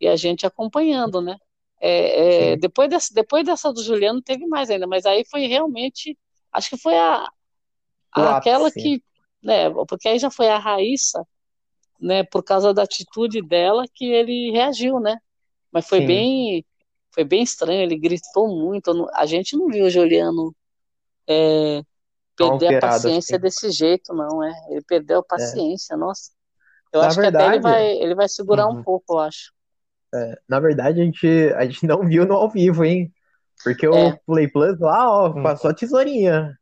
E 0.00 0.08
a 0.08 0.16
gente 0.16 0.46
acompanhando, 0.46 1.20
né? 1.20 1.36
É, 1.80 2.52
é, 2.52 2.56
depois, 2.56 2.88
dessa, 2.90 3.12
depois 3.14 3.44
dessa 3.44 3.72
do 3.72 3.82
Juliano 3.82 4.22
teve 4.22 4.46
mais 4.46 4.70
ainda, 4.70 4.86
mas 4.86 5.04
aí 5.06 5.24
foi 5.30 5.46
realmente, 5.46 6.18
acho 6.52 6.70
que 6.70 6.78
foi 6.78 6.96
a, 6.98 7.28
O 8.14 8.28
aquela 8.30 8.70
que, 8.72 9.02
né, 9.42 9.70
porque 9.88 10.08
aí 10.08 10.18
já 10.18 10.30
foi 10.30 10.48
a 10.48 10.58
Raíssa, 10.58 11.26
né, 12.00 12.24
por 12.24 12.42
causa 12.44 12.74
da 12.74 12.82
atitude 12.84 13.42
dela 13.42 13.84
que 13.94 14.04
ele 14.06 14.50
reagiu, 14.52 15.00
né? 15.00 15.18
Mas 15.72 15.88
foi 15.88 16.00
Sim. 16.00 16.02
bem, 16.02 16.64
foi 17.14 17.24
bem 17.24 17.42
estranho, 17.42 17.82
ele 17.82 17.98
gritou 17.98 18.48
muito, 18.48 18.94
não- 18.94 19.08
a 19.14 19.26
gente 19.26 19.56
não 19.56 19.68
viu 19.68 19.86
o 19.86 19.90
Juliano 19.90 20.54
é, 21.28 21.82
perder 22.36 22.68
a 22.68 22.74
paciência 22.74 23.38
assim. 23.38 23.40
desse 23.40 23.70
jeito, 23.70 24.14
não, 24.14 24.42
é? 24.44 24.52
Ele 24.70 24.82
perdeu 24.82 25.20
a 25.20 25.24
paciência, 25.24 25.96
nossa. 25.96 26.32
Eu 26.92 27.00
Na 27.00 27.12
acho 27.12 27.20
que 27.20 27.26
até 27.26 27.46
ele 27.46 27.58
verdade- 27.58 27.60
vai, 27.60 27.86
ele 27.98 28.14
vai 28.16 28.28
segurar 28.28 28.68
um 28.68 28.76
Uhum. 28.76 28.84
pouco, 28.84 29.14
eu 29.14 29.20
acho. 29.20 29.52
É, 30.14 30.38
na 30.48 30.60
verdade, 30.60 31.00
a 31.00 31.04
gente, 31.04 31.26
a 31.56 31.64
gente 31.64 31.86
não 31.86 32.06
viu 32.06 32.24
no 32.24 32.34
ao 32.34 32.50
vivo, 32.50 32.84
hein? 32.84 33.12
Porque 33.62 33.86
o 33.86 33.94
É. 33.94 34.20
Play 34.26 34.48
Plus 34.48 34.78
lá, 34.78 35.10
ó, 35.10 35.42
passou 35.42 35.70
a 35.70 35.74
tesourinha. 35.74 36.58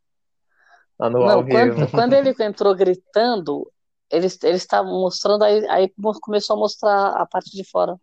Lá 0.99 1.11
no 1.11 1.21
Não, 1.21 1.39
ao 1.39 1.45
vivo. 1.45 1.75
quando, 1.75 1.91
quando 1.91 2.13
ele 2.15 2.35
entrou 2.41 2.75
gritando, 2.75 3.71
eles 4.11 4.39
estavam 4.43 4.93
mostrando, 4.93 5.43
aí, 5.45 5.67
aí 5.69 5.93
começou 6.21 6.57
a 6.57 6.59
mostrar 6.59 7.09
a 7.09 7.27
parte 7.27 7.51
de 7.51 7.65
fora. 7.65 7.97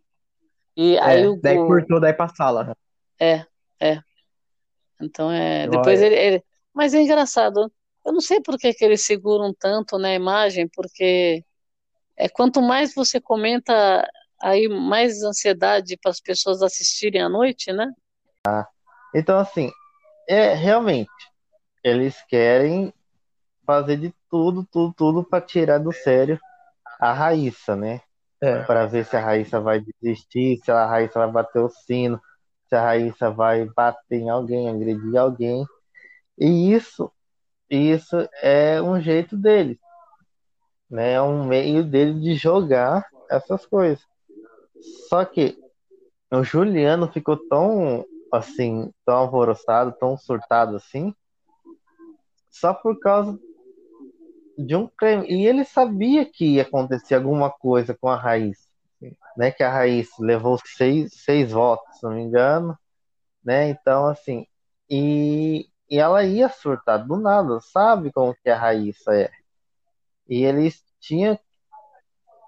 E 0.76 0.98
aí 0.98 1.24
É, 1.24 1.28
o, 1.28 1.36
daí 1.40 1.56
cortou, 1.56 2.00
daí 2.00 2.12
pra 2.12 2.28
sala. 2.28 2.76
É, 3.18 3.44
é. 3.80 4.00
Então 5.00 5.30
é. 5.30 5.66
Depois 5.66 6.00
ele, 6.00 6.14
ele- 6.14 6.44
Mas 6.72 6.94
é 6.94 7.00
engraçado. 7.02 7.72
Eu 8.04 8.12
não 8.12 8.20
sei 8.20 8.40
por 8.40 8.56
que 8.56 8.72
que 8.72 8.84
eles 8.84 9.04
seguram 9.04 9.54
tanto 9.58 9.98
na 9.98 10.14
imagem, 10.14 10.68
porque 10.68 11.44
é 12.16 12.28
quanto 12.28 12.62
mais 12.62 12.94
você 12.94 13.20
comenta, 13.20 14.06
aí 14.40 14.68
mais 14.68 15.22
ansiedade 15.22 15.98
para 16.00 16.10
as 16.10 16.20
pessoas 16.20 16.62
assistirem 16.62 17.22
à 17.22 17.28
noite, 17.28 17.72
né? 17.72 17.86
Então, 19.14 19.38
assim, 19.38 19.70
é 20.28 20.54
realmente, 20.54 21.10
eles 21.82 22.16
querem 22.28 22.92
fazer 23.66 23.96
de 23.96 24.14
tudo, 24.30 24.66
tudo, 24.70 24.94
tudo 24.96 25.24
para 25.24 25.44
tirar 25.44 25.78
do 25.78 25.92
sério 25.92 26.38
a 26.98 27.12
Raíssa, 27.12 27.76
né? 27.76 28.00
É. 28.40 28.62
Para 28.62 28.86
ver 28.86 29.04
se 29.04 29.16
a 29.16 29.20
Raíssa 29.20 29.60
vai 29.60 29.84
desistir, 30.00 30.60
se 30.64 30.70
a 30.70 30.86
Raíssa 30.86 31.18
vai 31.18 31.30
bater 31.30 31.60
o 31.60 31.68
sino, 31.68 32.20
se 32.68 32.74
a 32.74 32.82
Raíssa 32.82 33.30
vai 33.30 33.64
bater 33.66 34.18
em 34.18 34.30
alguém, 34.30 34.68
agredir 34.68 35.16
alguém. 35.16 35.66
E 36.38 36.72
isso, 36.72 37.12
isso 37.68 38.16
é 38.40 38.80
um 38.80 39.00
jeito 39.00 39.36
deles, 39.36 39.78
né? 40.90 41.12
É 41.12 41.22
um 41.22 41.44
meio 41.44 41.84
dele 41.84 42.18
de 42.18 42.34
jogar 42.34 43.06
essas 43.28 43.66
coisas. 43.66 44.09
Só 45.08 45.24
que 45.24 45.58
o 46.30 46.42
Juliano 46.42 47.10
ficou 47.10 47.36
tão 47.36 48.04
assim, 48.32 48.92
tão 49.04 49.16
alvoroçado, 49.16 49.92
tão 49.98 50.16
surtado 50.16 50.76
assim, 50.76 51.14
só 52.50 52.72
por 52.72 52.98
causa 53.00 53.38
de 54.56 54.76
um 54.76 54.86
creme. 54.86 55.26
E 55.28 55.46
ele 55.46 55.64
sabia 55.64 56.24
que 56.24 56.56
ia 56.56 56.62
acontecer 56.62 57.14
alguma 57.14 57.50
coisa 57.50 57.96
com 57.98 58.08
a 58.08 58.16
Raiz. 58.16 58.68
Né, 59.36 59.50
que 59.50 59.62
a 59.62 59.72
Raiz 59.72 60.10
levou 60.18 60.58
seis, 60.62 61.14
seis 61.14 61.50
votos, 61.50 61.96
se 61.96 62.02
não 62.02 62.12
me 62.12 62.22
engano. 62.22 62.78
Né? 63.42 63.70
Então, 63.70 64.06
assim, 64.06 64.46
e, 64.88 65.68
e 65.88 65.98
ela 65.98 66.22
ia 66.22 66.48
surtar 66.50 67.06
do 67.06 67.16
nada, 67.16 67.58
sabe 67.60 68.12
como 68.12 68.34
que 68.34 68.50
a 68.50 68.58
Raíssa 68.58 69.14
é. 69.14 69.30
E 70.28 70.44
eles 70.44 70.84
tinham 71.00 71.38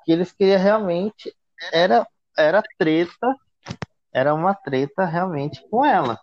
que 0.05 0.13
eles 0.13 0.33
queriam 0.33 0.61
realmente 0.61 1.35
era 1.73 2.07
era 2.37 2.63
treta, 2.79 3.37
era 4.13 4.35
uma 4.35 4.55
treta 4.55 5.05
realmente 5.05 5.63
com 5.69 5.85
ela. 5.85 6.19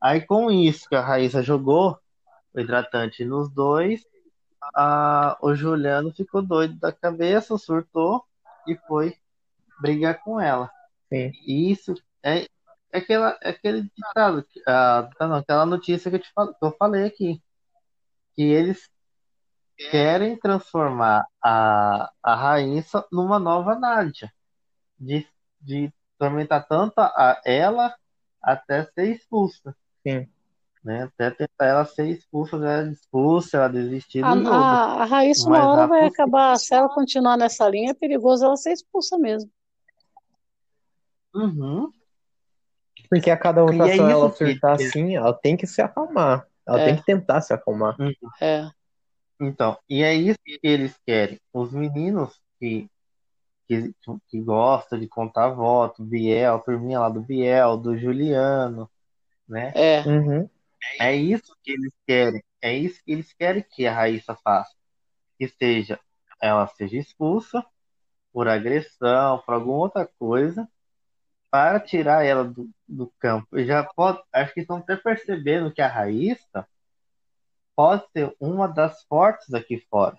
Aí 0.00 0.20
com 0.20 0.50
isso 0.50 0.88
que 0.88 0.96
a 0.96 1.00
Raíssa 1.00 1.42
jogou 1.42 1.98
o 2.54 2.60
hidratante 2.60 3.24
nos 3.24 3.48
dois, 3.50 4.04
a, 4.74 5.36
o 5.40 5.54
Juliano 5.54 6.12
ficou 6.12 6.42
doido 6.42 6.78
da 6.78 6.92
cabeça, 6.92 7.56
surtou 7.58 8.24
e 8.66 8.76
foi 8.86 9.16
brigar 9.80 10.20
com 10.22 10.40
ela. 10.40 10.70
Sim. 11.08 11.32
Isso 11.46 11.94
é, 12.22 12.46
é, 12.92 12.98
aquela, 12.98 13.38
é 13.42 13.50
aquele 13.50 13.82
ditado, 13.82 14.46
ah, 14.66 15.08
não, 15.20 15.36
aquela 15.36 15.66
notícia 15.66 16.10
que 16.10 16.16
eu, 16.16 16.20
te, 16.20 16.32
que 16.32 16.64
eu 16.64 16.76
falei 16.78 17.04
aqui. 17.04 17.42
Que 18.34 18.42
eles 18.42 18.88
querem 19.90 20.38
transformar 20.38 21.26
a, 21.42 22.10
a 22.22 22.34
Raíssa 22.34 23.06
numa 23.10 23.38
nova 23.38 23.74
Nádia. 23.74 24.32
De, 24.98 25.26
de 25.60 25.92
tormentar 26.18 26.66
tanto 26.68 26.98
a 26.98 27.40
ela 27.44 27.94
até 28.40 28.84
ser 28.84 29.10
expulsa. 29.12 29.74
Sim. 30.06 30.28
Né? 30.84 31.04
Até 31.04 31.30
tentar 31.30 31.64
ela 31.66 31.84
ser 31.84 32.08
expulsa, 32.08 32.56
ela 32.56 32.90
expulsa, 32.90 33.56
ela 33.56 33.68
desistir 33.68 34.20
do 34.20 34.26
A, 34.26 34.34
jogo. 34.36 34.48
a, 34.50 35.02
a 35.02 35.04
Raíssa, 35.04 35.44
O 35.46 35.52
uma 35.52 35.66
hora 35.68 35.86
vai 35.86 36.00
rápido 36.02 36.14
acabar. 36.14 36.56
Se 36.56 36.74
ela 36.74 36.88
continuar 36.88 37.36
nessa 37.36 37.68
linha, 37.68 37.90
é 37.90 37.94
perigoso 37.94 38.44
ela 38.44 38.56
ser 38.56 38.72
expulsa 38.72 39.16
mesmo. 39.16 39.50
Uhum. 41.34 41.90
Porque 43.08 43.30
a 43.30 43.36
cada 43.36 43.60
E 43.60 43.64
é 43.64 43.66
votação 43.72 44.10
ela 44.10 44.30
que- 44.32 44.58
assim, 44.64 45.16
ela 45.16 45.32
tem 45.32 45.56
que 45.56 45.66
se 45.66 45.80
acalmar. 45.82 46.46
Ela 46.66 46.80
É. 46.80 46.84
tem 46.86 46.96
que 46.96 47.04
tentar 47.04 47.40
se 47.40 47.52
acalmar. 47.52 47.96
É. 48.40 48.68
Então, 49.40 49.76
e 49.88 50.02
é 50.02 50.14
isso 50.14 50.38
que 50.44 50.58
eles 50.62 50.96
querem. 51.06 51.40
Os 51.52 51.72
meninos 51.72 52.40
que, 52.58 52.88
que, 53.72 53.94
que 54.28 54.40
gostam 54.40 54.98
de 54.98 55.08
contar 55.08 55.48
voto, 55.50 56.04
Biel, 56.04 56.56
a 56.56 56.58
turminha 56.58 57.00
lá 57.00 57.08
do 57.08 57.20
Biel, 57.20 57.76
do 57.76 57.96
Juliano, 57.96 58.90
né? 59.48 59.72
É. 59.74 60.02
Uhum. 60.06 60.48
É 61.00 61.14
isso 61.14 61.56
que 61.62 61.72
eles 61.72 61.92
querem. 62.06 62.42
É 62.60 62.74
isso 62.74 63.02
que 63.04 63.12
eles 63.12 63.32
querem 63.32 63.64
que 63.70 63.86
a 63.86 63.94
Raíssa 63.94 64.36
faça. 64.36 64.74
Que 65.38 65.48
seja, 65.48 65.98
ela 66.40 66.66
seja 66.68 66.98
expulsa 66.98 67.64
por 68.32 68.48
agressão, 68.48 69.42
por 69.44 69.54
alguma 69.54 69.78
outra 69.78 70.08
coisa, 70.18 70.68
para 71.50 71.78
tirar 71.80 72.24
ela 72.24 72.44
do, 72.44 72.68
do 72.88 73.12
campo. 73.18 73.58
E 73.58 73.64
já 73.66 73.84
pode, 73.84 74.22
acho 74.32 74.54
que 74.54 74.60
estão 74.60 74.78
até 74.78 74.96
percebendo 74.96 75.72
que 75.72 75.82
a 75.82 75.88
Raíssa 75.88 76.66
pode 77.76 78.04
ser 78.12 78.34
uma 78.40 78.66
das 78.66 79.02
fortes 79.04 79.52
aqui 79.54 79.78
fora. 79.90 80.18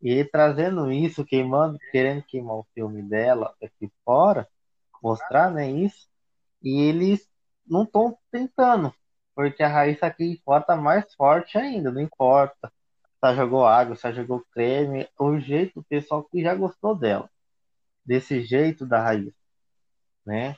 E 0.00 0.24
trazendo 0.24 0.92
isso, 0.92 1.24
queimando, 1.24 1.78
querendo 1.90 2.22
queimar 2.22 2.56
o 2.56 2.66
filme 2.74 3.02
dela 3.02 3.54
aqui 3.62 3.90
fora, 4.04 4.48
mostrar, 5.02 5.50
né, 5.50 5.70
isso, 5.70 6.08
e 6.62 6.82
eles 6.82 7.28
não 7.66 7.82
estão 7.82 8.16
tentando, 8.30 8.94
porque 9.34 9.62
a 9.62 9.68
Raíssa 9.68 10.06
aqui 10.06 10.40
tá 10.66 10.76
mais 10.76 11.12
forte 11.14 11.58
ainda, 11.58 11.90
não 11.90 12.00
importa. 12.00 12.72
Se 13.20 13.34
jogou 13.34 13.66
água, 13.66 13.96
se 13.96 14.12
jogou 14.12 14.44
creme, 14.52 15.08
o 15.18 15.38
jeito, 15.38 15.80
o 15.80 15.84
pessoal 15.84 16.22
que 16.24 16.42
já 16.42 16.54
gostou 16.54 16.94
dela, 16.94 17.28
desse 18.04 18.42
jeito 18.42 18.86
da 18.86 19.02
Raíssa, 19.02 19.34
né? 20.24 20.56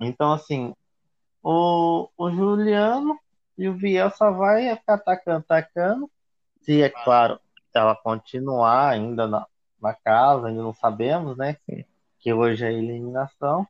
Então, 0.00 0.32
assim, 0.32 0.74
o, 1.42 2.08
o 2.16 2.30
Juliano 2.30 3.18
e 3.56 3.68
o 3.68 3.74
Biel 3.74 4.10
só 4.10 4.32
vai 4.32 4.74
ficar 4.76 4.94
atacando, 4.94 5.44
atacando. 5.48 6.10
Se, 6.62 6.82
é 6.82 6.90
claro, 6.90 7.40
ela 7.78 7.96
continuar 7.96 8.90
ainda 8.90 9.26
na, 9.26 9.46
na 9.80 9.94
casa, 9.94 10.48
ainda 10.48 10.62
não 10.62 10.74
sabemos, 10.74 11.36
né? 11.36 11.56
Que 12.18 12.32
hoje 12.32 12.64
é 12.64 12.72
eliminação, 12.72 13.66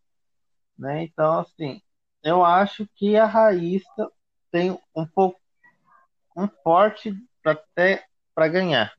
né? 0.79 1.03
Então, 1.05 1.41
assim, 1.41 1.81
eu 2.23 2.45
acho 2.45 2.89
que 2.95 3.17
a 3.17 3.27
Raíssa 3.27 4.11
tem 4.51 4.79
um 4.95 5.07
pouco 5.07 5.41
um 6.37 6.49
forte 6.63 7.15
até 7.45 8.05
para 8.35 8.49
ganhar, 8.49 8.93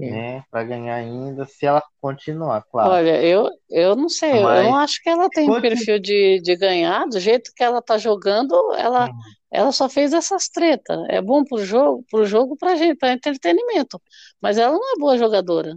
né? 0.00 0.44
Para 0.50 0.64
ganhar 0.64 0.94
ainda, 0.94 1.44
se 1.44 1.66
ela 1.66 1.82
continuar, 2.00 2.62
claro. 2.70 2.92
Olha, 2.92 3.22
eu, 3.22 3.50
eu 3.68 3.94
não 3.96 4.08
sei, 4.08 4.38
eu 4.38 4.42
Mas- 4.44 4.64
não 4.64 4.76
acho 4.76 5.02
que 5.02 5.08
ela 5.10 5.28
tem 5.28 5.46
Continu- 5.46 5.62
perfil 5.62 5.98
de, 5.98 6.40
de 6.42 6.56
ganhar, 6.56 7.06
do 7.06 7.18
jeito 7.20 7.50
que 7.54 7.62
ela 7.62 7.82
tá 7.82 7.98
jogando, 7.98 8.54
ela, 8.74 9.06
Uhum. 9.06 9.18
ela 9.50 9.72
só 9.72 9.88
fez 9.88 10.12
essas 10.12 10.48
tretas. 10.48 10.98
É 11.08 11.20
bom 11.20 11.44
pro 11.44 11.64
jogo, 11.64 12.04
pro 12.10 12.24
jogo 12.24 12.56
pra 12.56 12.76
gente, 12.76 12.96
para 12.96 13.12
entretenimento. 13.12 14.00
Mas 14.40 14.56
ela 14.58 14.72
não 14.72 14.94
é 14.94 14.98
boa 14.98 15.18
jogadora. 15.18 15.76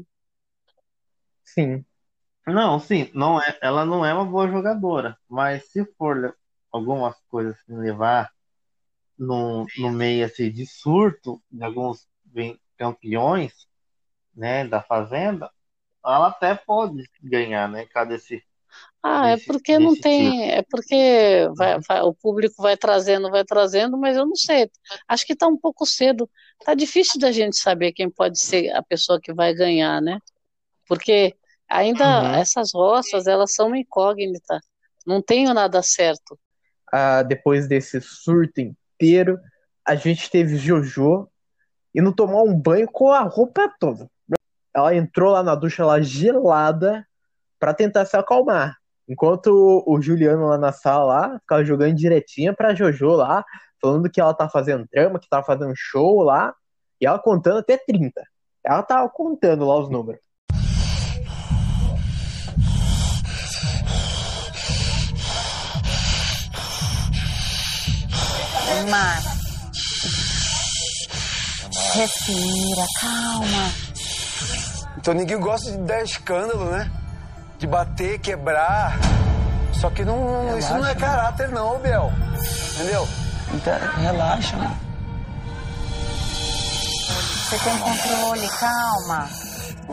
Sim. 1.44 1.84
Não, 2.48 2.80
sim, 2.80 3.10
não 3.14 3.40
é, 3.42 3.58
ela 3.62 3.86
não 3.86 4.06
é 4.06 4.14
uma 4.14 4.26
boa 4.26 4.48
jogadora, 4.50 5.18
mas 5.30 5.66
se 5.72 5.86
for 5.98 6.36
algumas 6.72 7.16
coisas 7.30 7.56
que 7.64 7.72
levar 7.72 8.30
no, 9.18 9.66
no 9.78 9.90
meio 9.92 10.26
assim, 10.26 10.52
de 10.52 10.66
surto 10.66 11.42
de 11.50 11.64
alguns 11.64 12.06
campeões, 12.78 13.54
né, 14.36 14.68
da 14.68 14.82
Fazenda, 14.82 15.52
ela 16.06 16.28
até 16.30 16.56
pode 16.56 17.10
ganhar, 17.22 17.70
né, 17.70 17.86
cada 17.88 18.16
esse 18.16 18.44
Ah, 19.02 19.30
é 19.32 19.38
porque 19.38 19.78
não 19.80 19.96
tem, 19.98 20.50
tipo. 20.50 20.52
é 20.52 20.62
porque 20.64 21.48
vai- 21.58 21.80
vai- 21.88 22.02
o 22.02 22.14
público 22.14 22.62
vai 22.62 22.78
trazendo, 22.78 23.30
vai 23.30 23.44
trazendo, 23.44 23.98
mas 23.98 24.16
eu 24.16 24.26
não 24.26 24.36
sei. 24.36 24.70
Acho 25.08 25.26
que 25.26 25.36
tá 25.36 25.48
um 25.48 25.58
pouco 25.58 25.86
cedo. 25.86 26.30
Tá 26.66 26.74
difícil 26.74 27.20
da 27.20 27.32
gente 27.32 27.58
saber 27.58 27.92
quem 27.92 28.10
pode 28.10 28.40
ser 28.40 28.70
a 28.72 28.82
pessoa 28.82 29.20
que 29.22 29.34
vai 29.34 29.54
ganhar, 29.54 30.02
né? 30.02 30.20
Porque 30.88 31.36
ainda 31.70 32.06
Uhum. 32.06 32.36
essas 32.36 32.72
roças, 32.74 33.28
elas 33.28 33.54
são 33.54 33.68
uma 33.68 33.80
incógnita. 33.80 34.60
Não 35.06 35.22
tenho 35.22 35.54
nada 35.54 35.82
certo. 35.84 36.40
Ah, 36.92 37.24
depois 37.24 37.68
desse 37.68 38.00
surto 38.02 38.62
inteiro, 38.62 39.40
a 39.86 39.96
gente 39.96 40.30
teve 40.30 40.58
Jojo 40.58 41.28
indo 41.96 42.14
tomar 42.16 42.44
um 42.44 42.56
banho 42.60 42.88
com 42.92 43.12
a 43.12 43.22
roupa 43.22 43.74
toda. 43.80 44.10
Ela 44.76 44.96
entrou 44.96 45.32
lá 45.32 45.44
na 45.44 45.54
ducha 45.54 45.86
lá 45.86 46.02
gelada 46.02 47.06
pra 47.60 47.74
tentar 47.74 48.06
se 48.06 48.18
acalmar. 48.18 48.76
Enquanto 49.08 49.84
o, 49.86 50.02
Juliano 50.02 50.48
lá 50.48 50.58
na 50.58 50.72
sala 50.72 51.04
lá 51.06 51.40
ficava 51.40 51.64
jogando 51.64 51.96
direitinha 51.96 52.54
pra 52.54 52.74
Jojo 52.74 53.10
lá, 53.16 53.44
falando 53.82 54.10
que 54.10 54.20
ela 54.20 54.34
tá 54.34 54.50
fazendo 54.50 54.88
drama, 54.92 55.20
que 55.20 55.30
tá 55.30 55.44
fazendo 55.44 55.74
show 55.76 56.24
lá, 56.24 56.54
e 57.00 57.06
ela 57.06 57.20
contando 57.20 57.60
até 57.60 57.78
30. 57.78 58.24
Ela 58.66 58.82
tava 58.82 59.10
contando 59.10 59.66
lá 59.66 59.78
os 59.78 59.90
números. 59.90 60.22
Mar. 68.90 69.22
Respira, 71.94 72.86
calma. 73.00 73.93
Então 74.98 75.14
ninguém 75.14 75.40
gosta 75.40 75.72
de 75.72 75.78
dar 75.80 76.02
escândalo, 76.04 76.66
né? 76.72 76.90
De 77.58 77.68
bater, 77.68 78.20
quebrar. 78.20 78.98
Só 79.74 79.90
que 79.90 80.06
não, 80.06 80.58
isso 80.58 80.74
não 80.74 80.86
é 80.86 80.96
caráter, 80.96 81.50
não, 81.50 81.76
ô 81.76 81.80
Biel. 81.80 82.12
Entendeu? 82.76 83.08
Então, 83.54 83.78
relaxa, 83.98 84.56
mano. 84.56 84.78
Você 87.50 87.58
tem 87.60 87.78
controle, 87.80 88.48
calma. 88.60 89.30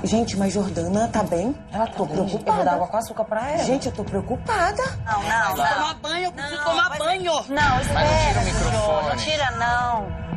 Gente, 0.04 0.36
mas 0.36 0.52
Jordana 0.52 1.08
tá 1.08 1.22
bem? 1.22 1.54
Ela 1.72 1.86
tá 1.86 1.92
tô 1.92 2.06
bem. 2.06 2.14
preocupada. 2.14 2.50
Eu 2.50 2.54
vou 2.54 2.64
dar 2.64 2.72
água 2.74 2.86
com 2.88 2.96
açúcar 2.96 3.24
pra 3.24 3.50
ela. 3.50 3.64
Gente, 3.64 3.86
eu 3.86 3.92
tô 3.92 4.04
preocupada. 4.04 4.82
Não, 5.04 5.22
não, 5.22 5.56
não. 5.56 5.74
Tomar 5.74 5.94
banho, 5.94 6.24
eu 6.24 6.32
preciso 6.32 6.64
tomar 6.64 6.98
banho. 6.98 7.32
Não, 7.48 7.80
espera, 7.80 8.04
não 8.04 8.18
tira 8.18 8.40
o 8.40 8.44
microfone. 8.44 9.08
Não 9.08 9.16
tira, 9.16 9.50
não. 9.52 10.29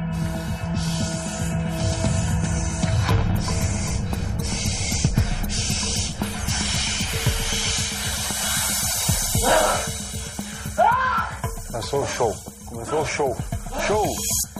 Começou 11.67 12.01
o 12.01 12.07
show. 12.07 12.35
Começou 12.65 13.01
o 13.01 13.05
show. 13.05 13.37
Show! 13.85 14.05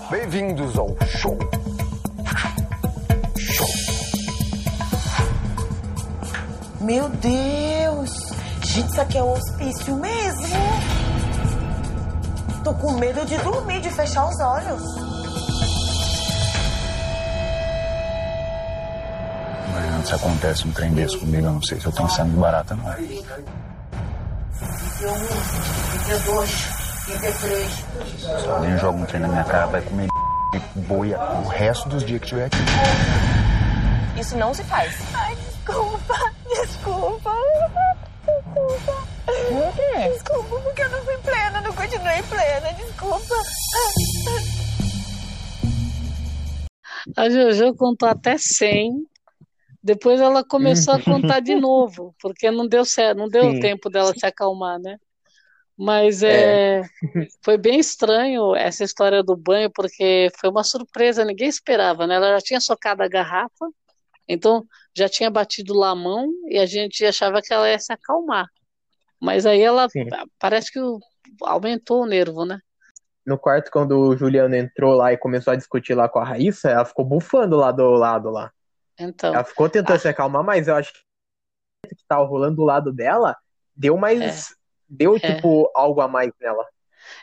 Bem-vindos 0.09 0.77
ao 0.77 0.89
show. 1.07 1.37
Show. 3.37 3.67
Meu 6.81 7.07
Deus! 7.07 8.33
Gente, 8.63 8.89
isso 8.89 9.01
aqui 9.01 9.17
é 9.17 9.23
um 9.23 9.31
hospício 9.31 9.95
mesmo. 9.95 10.57
Tô 12.63 12.73
com 12.73 12.91
medo 12.93 13.25
de 13.25 13.37
dormir, 13.37 13.79
de 13.79 13.89
fechar 13.89 14.27
os 14.27 14.39
olhos. 14.41 14.83
Imagina 19.69 20.05
se 20.05 20.13
acontece 20.13 20.67
um 20.67 20.71
trem 20.73 20.91
desse 20.91 21.17
comigo, 21.17 21.45
eu 21.45 21.53
não 21.53 21.63
sei 21.63 21.79
se 21.79 21.85
eu 21.85 21.91
tenho 21.93 22.09
sangue 22.09 22.35
barata, 22.35 22.75
não. 22.75 23.72
31, 24.63 25.13
32, 26.05 26.49
33. 27.05 27.85
Se 28.41 28.49
alguém 28.49 28.77
joga 28.77 28.97
um 28.97 29.05
trem 29.05 29.21
na 29.21 29.27
minha 29.27 29.43
cara, 29.43 29.67
vai 29.67 29.81
comer 29.81 30.07
e 30.53 30.79
boia 30.79 31.19
o 31.19 31.47
resto 31.47 31.89
dos 31.89 32.03
dias 32.03 32.21
que 32.21 32.27
tiver 32.27 32.45
aqui. 32.45 32.57
Isso 34.19 34.37
não 34.37 34.53
se 34.53 34.63
faz. 34.63 34.95
Ai, 35.13 35.35
desculpa, 35.35 36.13
desculpa. 36.47 37.35
Desculpa. 38.25 39.07
Por 39.25 39.73
quê? 39.75 40.09
Desculpa, 40.13 40.59
porque 40.61 40.81
eu 40.81 40.89
não 40.89 41.03
fui 41.03 41.17
plena, 41.17 41.61
não 41.61 41.73
continuei 41.73 42.23
plena, 42.23 42.73
desculpa. 42.73 43.35
A 47.17 47.29
Jojo 47.29 47.75
contou 47.75 48.07
até 48.07 48.37
100. 48.37 48.91
Depois 49.83 50.21
ela 50.21 50.43
começou 50.45 50.93
a 50.93 51.03
contar 51.03 51.41
de 51.41 51.53
novo, 51.59 52.15
porque 52.21 52.49
não 52.49 52.67
deu 52.67 52.85
certo, 52.85 53.17
não 53.17 53.27
deu 53.27 53.51
Sim. 53.51 53.59
tempo 53.59 53.89
dela 53.89 54.13
se 54.13 54.25
acalmar, 54.25 54.79
né? 54.79 54.97
Mas 55.77 56.23
é, 56.23 56.81
foi 57.43 57.57
bem 57.57 57.79
estranho 57.79 58.55
essa 58.55 58.83
história 58.83 59.21
do 59.21 59.35
banho, 59.35 59.69
porque 59.69 60.29
foi 60.39 60.49
uma 60.49 60.63
surpresa, 60.63 61.25
ninguém 61.25 61.49
esperava, 61.49 62.07
né? 62.07 62.15
Ela 62.15 62.35
já 62.35 62.41
tinha 62.41 62.61
socado 62.61 63.03
a 63.03 63.07
garrafa, 63.09 63.67
então 64.27 64.63
já 64.95 65.09
tinha 65.09 65.29
batido 65.29 65.73
lá 65.73 65.89
a 65.89 65.95
mão 65.95 66.29
e 66.47 66.57
a 66.57 66.65
gente 66.65 67.05
achava 67.05 67.41
que 67.41 67.53
ela 67.53 67.69
ia 67.69 67.79
se 67.79 67.91
acalmar. 67.91 68.47
Mas 69.19 69.45
aí 69.45 69.61
ela 69.61 69.89
Sim. 69.89 70.07
parece 70.39 70.71
que 70.71 70.79
aumentou 71.41 72.03
o 72.03 72.05
nervo, 72.05 72.45
né? 72.45 72.59
No 73.25 73.37
quarto, 73.37 73.71
quando 73.71 73.97
o 73.97 74.15
Juliano 74.15 74.55
entrou 74.55 74.93
lá 74.93 75.11
e 75.11 75.17
começou 75.17 75.53
a 75.53 75.55
discutir 75.55 75.93
lá 75.93 76.07
com 76.07 76.19
a 76.19 76.25
Raíssa, 76.25 76.69
ela 76.69 76.85
ficou 76.85 77.05
bufando 77.05 77.55
lá 77.55 77.71
do 77.71 77.89
lado 77.91 78.29
lá. 78.29 78.51
Então, 78.99 79.33
Ela 79.35 79.43
ficou 79.43 79.69
tentando 79.69 79.99
se 79.99 80.07
acalmar, 80.07 80.43
mas 80.43 80.67
eu 80.67 80.75
acho 80.75 80.93
que 80.93 80.99
o 81.91 81.95
que 81.95 82.05
tava 82.07 82.25
rolando 82.25 82.57
do 82.57 82.63
lado 82.63 82.91
dela 82.93 83.35
deu 83.75 83.97
mais. 83.97 84.55
Deu, 84.87 85.19
tipo, 85.19 85.71
algo 85.75 86.01
a 86.01 86.07
mais 86.07 86.31
nela. 86.39 86.65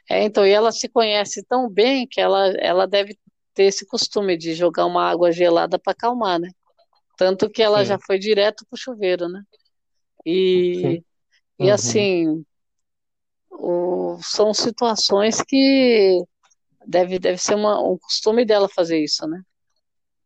É, 0.09 0.25
então, 0.25 0.47
e 0.47 0.51
ela 0.51 0.73
se 0.73 0.89
conhece 0.89 1.45
tão 1.45 1.69
bem 1.69 2.07
que 2.07 2.21
ela, 2.21 2.49
ela 2.59 2.87
deve 2.87 3.17
ter 3.55 3.65
esse 3.65 3.87
costume 3.87 4.37
de 4.37 4.55
jogar 4.55 4.87
uma 4.87 5.09
água 5.09 5.31
gelada 5.33 5.79
para 5.79 5.93
acalmar, 5.93 6.41
né? 6.41 6.51
Tanto 7.19 7.51
que 7.51 7.63
ela 7.63 7.83
Sim. 7.83 7.89
já 7.91 7.99
foi 8.07 8.19
direto 8.19 8.67
pro 8.69 8.79
chuveiro, 8.79 9.29
né? 9.29 9.43
E, 10.27 10.81
Sim. 10.81 11.05
e 11.61 11.65
Uhum. 11.65 11.71
assim, 11.71 12.45
o- 13.51 14.19
são 14.23 14.53
situações 14.55 15.41
que 15.43 16.23
deve, 16.87 17.19
deve 17.19 17.39
ser 17.39 17.55
uma, 17.57 17.81
um 17.83 17.99
costume 17.99 18.45
dela 18.47 18.69
fazer 18.69 19.03
isso, 19.03 19.27
né? 19.29 19.43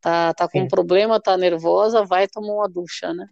Tá, 0.04 0.34
tá 0.34 0.46
com 0.46 0.58
um 0.58 0.62
Sim. 0.64 0.68
problema, 0.68 1.18
tá 1.18 1.34
nervosa, 1.34 2.04
vai 2.04 2.28
tomar 2.28 2.52
uma 2.52 2.68
ducha, 2.68 3.14
né? 3.14 3.26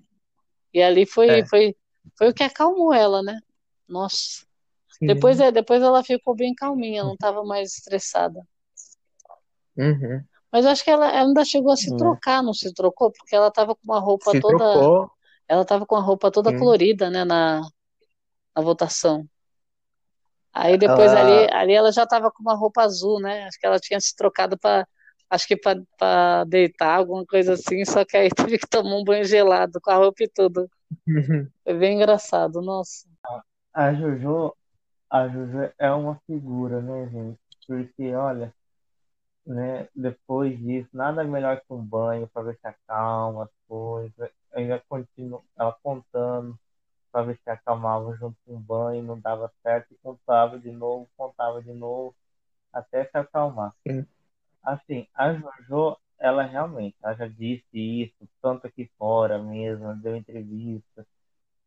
E 0.72 0.82
ali 0.82 1.04
foi, 1.04 1.28
É. 1.28 1.46
foi, 1.46 1.76
foi 2.16 2.30
o 2.30 2.34
que 2.34 2.42
acalmou 2.42 2.94
ela, 2.94 3.22
né? 3.22 3.38
Nossa. 3.86 4.46
Depois, 4.98 5.38
é, 5.38 5.52
depois 5.52 5.82
ela 5.82 6.02
ficou 6.02 6.34
bem 6.34 6.54
calminha, 6.54 7.04
não 7.04 7.12
estava 7.12 7.44
mais 7.44 7.74
estressada. 7.74 8.40
Uhum. 9.76 10.24
Mas 10.50 10.64
eu 10.64 10.70
acho 10.70 10.82
que 10.82 10.90
ela, 10.90 11.08
ela 11.10 11.28
ainda 11.28 11.44
chegou 11.44 11.72
a 11.72 11.76
se 11.76 11.92
É. 11.92 11.96
trocar, 11.98 12.42
não 12.42 12.54
se 12.54 12.72
trocou? 12.72 13.12
Porque 13.12 13.36
ela 13.36 13.48
estava 13.48 13.74
com 13.74 13.82
uma 13.84 14.00
roupa 14.00 14.30
Se 14.30 14.40
toda. 14.40 14.56
trocou. 14.56 15.10
Ela 15.46 15.62
estava 15.62 15.84
com 15.84 15.96
a 15.96 16.00
roupa 16.00 16.30
toda 16.30 16.52
Sim. 16.52 16.58
colorida, 16.58 17.10
né, 17.10 17.22
na, 17.22 17.60
na 18.56 18.62
votação. 18.62 19.28
Aí 20.54 20.78
depois 20.78 21.12
ali, 21.12 21.52
ali 21.52 21.74
ela 21.74 21.92
já 21.92 22.04
estava 22.04 22.30
com 22.30 22.42
uma 22.42 22.54
roupa 22.54 22.80
azul, 22.82 23.20
né? 23.20 23.44
Acho 23.44 23.58
que 23.60 23.66
ela 23.66 23.78
tinha 23.78 24.00
se 24.00 24.16
trocado 24.16 24.58
para, 24.58 24.88
acho 25.32 25.48
que 25.48 25.56
para 25.56 26.44
deitar, 26.44 26.96
alguma 26.96 27.24
coisa 27.24 27.54
assim, 27.54 27.84
só 27.86 28.04
que 28.04 28.16
aí 28.16 28.28
teve 28.36 28.58
que 28.58 28.68
tomar 28.68 28.96
um 28.96 29.04
banho 29.04 29.24
gelado 29.24 29.80
com 29.80 29.90
a 29.90 29.96
roupa 29.96 30.22
e 30.22 30.28
tudo. 30.28 30.68
Foi 31.64 31.74
bem 31.74 31.96
engraçado, 31.96 32.60
nossa. 32.60 33.08
A 33.72 33.94
Jojo, 33.94 34.54
a 35.10 35.28
Jojo 35.28 35.72
é 35.78 35.90
uma 35.90 36.20
figura, 36.26 36.82
né, 36.82 37.08
gente? 37.08 37.38
Porque, 37.66 38.14
olha, 38.14 38.52
né, 39.46 39.88
depois 39.94 40.58
disso, 40.58 40.90
nada 40.92 41.24
melhor 41.24 41.58
que 41.58 41.72
um 41.72 41.82
banho 41.82 42.28
para 42.28 42.42
ver 42.42 42.58
se 42.60 42.66
acalma 42.66 43.44
as 43.44 43.50
coisas. 43.66 44.30
Ainda 44.52 44.82
continua 44.86 45.42
ela 45.58 45.74
contando 45.82 46.58
para 47.10 47.24
ver 47.24 47.38
se 47.42 47.48
acalmava 47.48 48.14
junto 48.16 48.36
com 48.44 48.56
o 48.56 48.60
banho, 48.60 49.02
não 49.02 49.18
dava 49.18 49.50
certo, 49.62 49.92
e 49.92 49.96
contava 50.02 50.58
de 50.58 50.70
novo, 50.70 51.08
contava 51.16 51.62
de 51.62 51.72
novo, 51.72 52.14
até 52.72 53.04
se 53.04 53.16
acalmar. 53.16 53.72
Sim. 53.86 54.06
Assim, 54.62 55.06
a 55.14 55.34
Jojo, 55.34 55.96
ela 56.18 56.42
realmente, 56.44 56.96
ela 57.02 57.14
já 57.14 57.26
disse 57.28 57.66
isso, 57.74 58.28
tanto 58.40 58.66
aqui 58.66 58.90
fora 58.98 59.38
mesmo, 59.42 59.94
deu 59.96 60.16
entrevista, 60.16 61.06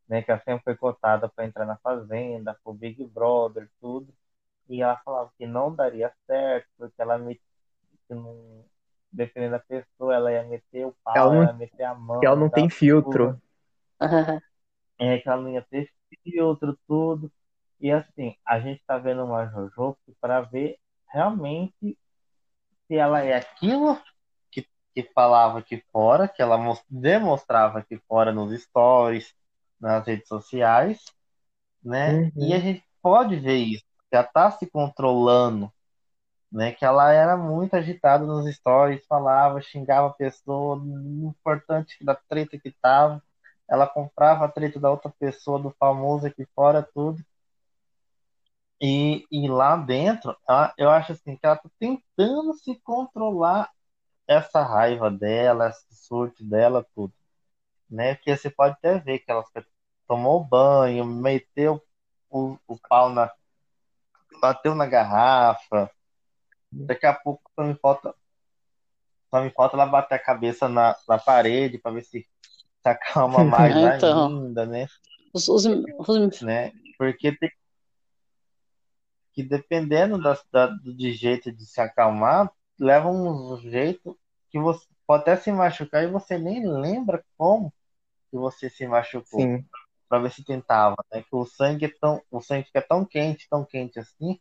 né, 0.09 0.21
que 0.23 0.31
ela 0.31 0.41
sempre 0.43 0.63
foi 0.65 0.75
cotada 0.77 1.29
para 1.29 1.45
entrar 1.45 1.65
na 1.65 1.77
Fazenda, 1.77 2.57
pro 2.63 2.73
Big 2.73 3.05
Brother, 3.07 3.69
tudo, 3.81 4.13
e 4.69 4.81
ela 4.81 4.97
falava 5.05 5.31
que 5.37 5.47
não 5.47 5.75
daria 5.75 6.13
certo, 6.27 6.69
porque 6.77 7.01
ela 7.01 7.17
que 8.07 8.15
não... 8.15 8.65
dependendo 9.11 9.53
da 9.53 9.59
pessoa, 9.59 10.13
ela 10.15 10.31
ia 10.31 10.43
meter 10.43 10.85
o 10.85 10.95
pau, 11.03 11.27
Ela 11.27 11.33
não- 11.33 11.43
ela 11.43 11.51
ia 11.51 11.53
meter 11.53 11.83
a 11.83 11.95
mão, 11.95 12.29
que 12.49 12.55
ela 12.55 12.63
não 12.69 12.69
tem 12.69 12.69
filtro. 12.69 13.41
é 14.99 15.19
que 15.19 15.27
ela 15.29 15.41
não 15.41 15.49
ia 15.51 15.61
ter 15.61 15.89
filtro, 16.23 16.77
tudo. 16.87 17.31
E 17.79 17.91
assim, 17.91 18.35
a 18.45 18.59
gente 18.59 18.83
tá 18.85 18.97
vendo 18.97 19.23
uma 19.23 19.45
Jojo 19.47 19.97
para 20.19 20.41
ver 20.41 20.77
realmente 21.11 21.97
se 22.88 22.95
ela 22.95 23.23
é 23.23 23.36
aquilo 23.36 23.99
que, 24.51 24.67
que 24.93 25.03
falava 25.13 25.59
aqui 25.59 25.83
fora, 25.91 26.27
que 26.27 26.41
ela 26.41 26.57
demonstrava 26.89 27.79
aqui 27.79 27.99
fora 28.07 28.31
nos 28.31 28.51
stories, 28.61 29.33
nas 29.79 30.05
redes 30.05 30.27
sociais, 30.27 31.03
né? 31.83 32.13
Uhum. 32.13 32.31
E 32.38 32.53
a 32.53 32.59
gente 32.59 32.83
pode 33.01 33.36
ver 33.38 33.57
isso, 33.57 33.83
que 34.09 34.15
ela 34.15 34.23
tá 34.23 34.51
se 34.51 34.65
controlando, 34.69 35.71
né? 36.51 36.71
Que 36.71 36.86
ela 36.86 37.11
era 37.11 37.36
muito 37.38 37.75
agitada 37.75 38.25
nos 38.25 38.51
stories, 38.53 39.05
falava, 39.07 39.61
xingava 39.61 40.07
a 40.07 40.13
pessoa, 40.13 40.81
importante 40.83 41.97
da 42.03 42.15
treta 42.15 42.57
que 42.57 42.71
tava. 42.81 43.21
Ela 43.69 43.88
comprava 43.88 44.45
a 44.45 44.47
treta 44.47 44.79
da 44.79 44.91
outra 44.91 45.11
pessoa, 45.19 45.59
do 45.59 45.75
famoso 45.79 46.27
aqui 46.27 46.47
fora, 46.55 46.88
tudo. 46.93 47.23
E, 48.82 49.26
e 49.32 49.47
lá 49.47 49.78
dentro, 49.78 50.36
ela- 50.47 50.73
eu 50.78 50.89
acho 50.89 51.13
assim 51.13 51.36
que 51.38 51.45
ela 51.45 51.55
tá 51.57 51.69
tentando 51.80 52.53
se 52.55 52.80
controlar 52.82 53.71
essa 54.28 54.63
raiva 54.63 55.11
dela, 55.11 55.69
esse 55.69 55.95
surto 56.07 56.43
dela, 56.45 56.86
tudo. 56.95 57.13
Né? 57.89 58.15
Porque 58.15 58.36
você 58.38 58.49
pode 58.51 58.73
até 58.76 58.99
ver 58.99 59.19
que 59.19 59.32
ela 59.32 59.43
tomou 60.07 60.43
banho, 60.45 61.05
meteu 61.05 61.82
o, 62.30 62.57
o 62.67 62.80
pau 62.89 63.09
na. 63.11 63.32
bateu 64.41 64.76
na 64.76 64.86
garrafa. 64.86 65.91
Daqui 66.71 67.05
a 67.07 67.13
pouco 67.15 67.51
só 67.55 67.63
me 67.63 67.76
falta. 67.76 68.15
Só 69.30 69.41
me 69.41 69.51
falta 69.51 69.76
ela 69.76 69.86
bater 69.86 70.15
a 70.15 70.19
cabeça 70.19 70.67
na, 70.69 70.95
na 71.07 71.17
parede 71.19 71.78
para 71.80 71.91
ver 71.91 72.03
se 72.03 72.26
se 72.84 72.89
acalma 72.89 73.43
mais 73.45 73.84
Então. 73.84 73.84
ainda, 73.84 74.65
né? 74.65 74.88
Os, 75.34 75.47
os, 75.49 75.65
os- 75.65 76.41
né? 76.41 76.71
Porque 76.97 77.32
tem 77.38 77.49
que 79.36 79.43
dependendo 79.43 80.21
da, 80.21 80.39
da, 80.51 80.67
de 80.67 81.13
jeito 81.13 81.51
de 81.51 81.65
se 81.65 81.81
acalmar, 81.81 82.51
leva 82.79 83.09
um 83.09 83.57
jeito 83.57 84.17
que 84.49 84.57
você 84.59 84.86
pode 85.05 85.23
até 85.23 85.36
se 85.36 85.51
machucar 85.51 86.03
e 86.03 86.07
você 86.07 86.38
nem 86.38 86.65
lembra 86.65 87.23
como 87.38 87.71
que 88.31 88.38
você 88.38 88.69
se 88.69 88.88
machucou. 88.88 89.41
Sim. 89.41 89.65
Pra 90.07 90.19
ver 90.19 90.31
se 90.31 90.43
tentava, 90.43 90.95
né? 91.11 91.21
Que 91.23 91.36
o 91.36 91.45
sangue 91.45 91.86
é 91.86 91.91
tão, 91.99 92.21
o 92.31 92.39
sangue 92.39 92.65
fica 92.65 92.81
tão 92.81 93.03
quente, 93.03 93.47
tão 93.49 93.65
quente 93.65 93.99
assim, 93.99 94.39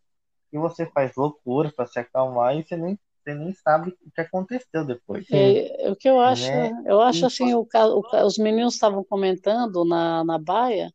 que 0.51 0.59
você 0.59 0.87
faz 0.87 1.17
loucura 1.17 1.73
para 1.75 1.87
se 1.87 1.99
acalmar 1.99 2.57
e 2.57 2.65
você 2.65 2.77
nem 2.77 2.99
você 3.25 3.35
nem 3.35 3.55
sabe 3.55 3.97
o 4.07 4.11
que 4.11 4.21
aconteceu 4.21 4.85
depois. 4.85 5.27
É, 5.31 5.91
o 5.91 5.97
que 5.97 6.09
eu 6.09 6.21
acho, 6.21 6.47
Né? 6.47 6.85
eu 6.87 7.01
acho 7.01 7.25
assim, 7.25 7.55
o, 7.55 7.67
o 7.75 8.27
os 8.27 8.37
meninos 8.37 8.75
estavam 8.75 9.03
comentando 9.03 9.83
na, 9.85 10.23
na 10.23 10.39
baia, 10.39 10.93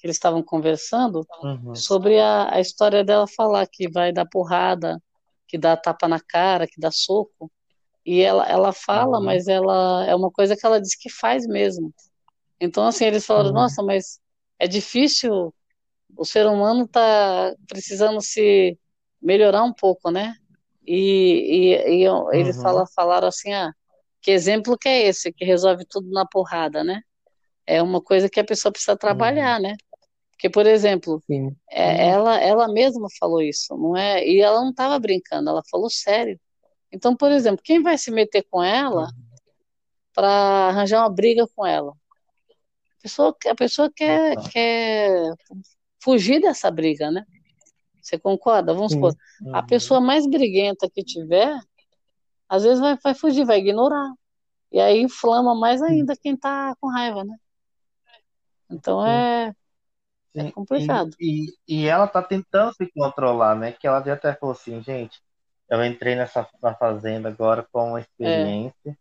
que 0.00 0.06
eles 0.06 0.16
estavam 0.16 0.42
conversando, 0.42 1.26
Uhum. 1.42 1.74
sobre 1.74 2.18
a, 2.20 2.54
a 2.54 2.60
história 2.60 3.04
dela 3.04 3.26
falar 3.26 3.66
que 3.66 3.88
vai 3.90 4.12
dar 4.12 4.26
porrada, 4.26 5.00
que 5.46 5.58
dá 5.58 5.76
tapa 5.76 6.08
na 6.08 6.20
cara, 6.20 6.66
que 6.66 6.80
dá 6.80 6.90
soco. 6.90 7.50
E 8.04 8.20
ela, 8.22 8.46
ela 8.48 8.72
fala, 8.72 9.18
Uhum. 9.18 9.26
mas 9.26 9.46
ela 9.48 10.06
é 10.06 10.14
uma 10.14 10.30
coisa 10.30 10.56
que 10.56 10.64
ela 10.66 10.80
diz 10.80 10.96
que 10.96 11.10
faz 11.10 11.46
mesmo. 11.46 11.92
Então, 12.60 12.86
assim, 12.86 13.04
eles 13.06 13.26
falaram, 13.26 13.50
Uhum. 13.50 13.54
nossa, 13.56 13.82
mas 13.82 14.20
é 14.58 14.66
difícil, 14.68 15.54
o 16.16 16.24
ser 16.24 16.46
humano 16.46 16.86
tá 16.88 17.54
precisando 17.68 18.20
se 18.20 18.78
melhorar 19.22 19.64
um 19.64 19.72
pouco, 19.72 20.10
né? 20.10 20.34
E, 20.86 21.74
e, 21.74 22.04
e 22.04 22.08
eles 22.32 22.56
Uhum. 22.56 22.62
fala, 22.62 22.84
falaram 22.94 23.28
assim, 23.28 23.52
ah, 23.52 23.72
que 24.22 24.30
exemplo 24.30 24.76
que 24.78 24.88
é 24.88 25.06
esse, 25.08 25.32
que 25.32 25.44
resolve 25.44 25.84
tudo 25.88 26.10
na 26.10 26.26
porrada, 26.26 26.84
né? 26.84 27.02
É 27.66 27.82
uma 27.82 28.02
coisa 28.02 28.28
que 28.30 28.40
a 28.40 28.44
pessoa 28.44 28.72
precisa 28.72 28.96
trabalhar, 28.96 29.60
né? 29.60 29.76
Porque, 30.40 30.48
por 30.48 30.64
exemplo, 30.64 31.22
é, 31.70 32.08
ela, 32.08 32.40
ela 32.40 32.66
mesma 32.66 33.08
falou 33.18 33.42
isso, 33.42 33.76
não 33.76 33.94
é? 33.94 34.26
E 34.26 34.40
ela 34.40 34.62
não 34.62 34.70
estava 34.70 34.98
brincando, 34.98 35.50
ela 35.50 35.62
falou 35.70 35.90
sério. 35.90 36.40
Então, 36.90 37.14
por 37.14 37.30
exemplo, 37.30 37.60
quem 37.62 37.82
vai 37.82 37.98
se 37.98 38.10
meter 38.10 38.46
com 38.50 38.62
ela 38.62 39.06
para 40.14 40.30
arranjar 40.68 41.00
uma 41.02 41.10
briga 41.10 41.46
com 41.54 41.66
ela? 41.66 41.92
A 41.92 43.02
pessoa, 43.02 43.36
a 43.48 43.54
pessoa 43.54 43.92
quer, 43.94 44.34
quer 44.50 45.34
fugir 46.02 46.40
dessa 46.40 46.70
briga, 46.70 47.10
né? 47.10 47.26
Você 48.00 48.18
concorda? 48.18 48.72
Vamos 48.72 48.92
supor, 48.92 49.14
a 49.52 49.62
pessoa 49.62 50.00
mais 50.00 50.26
briguenta 50.26 50.88
que 50.88 51.04
tiver, 51.04 51.54
às 52.48 52.62
vezes 52.62 52.80
vai, 52.80 52.96
vai 52.96 53.12
fugir, 53.14 53.44
vai 53.44 53.58
ignorar. 53.58 54.10
E 54.72 54.80
aí 54.80 55.02
inflama 55.02 55.54
mais 55.54 55.82
ainda 55.82 56.16
quem 56.16 56.34
tá 56.34 56.74
com 56.80 56.88
raiva, 56.88 57.24
né? 57.24 57.36
Então 58.70 59.04
é, 59.06 59.54
é 60.34 60.44
Sim, 60.44 60.50
complicado. 60.50 61.10
E, 61.18 61.46
e, 61.68 61.82
e 61.82 61.86
ela 61.86 62.06
tá 62.06 62.22
tentando 62.22 62.72
se 62.74 62.90
controlar, 62.92 63.54
né? 63.54 63.72
Que 63.72 63.86
ela 63.86 64.02
já 64.02 64.14
até 64.14 64.34
falou 64.34 64.54
assim, 64.54 64.82
gente, 64.82 65.20
eu 65.68 65.84
entrei 65.84 66.16
nessa 66.16 66.48
na 66.62 66.74
fazenda 66.74 67.28
agora 67.28 67.66
com 67.70 67.90
uma 67.90 68.00
experiência 68.00 68.96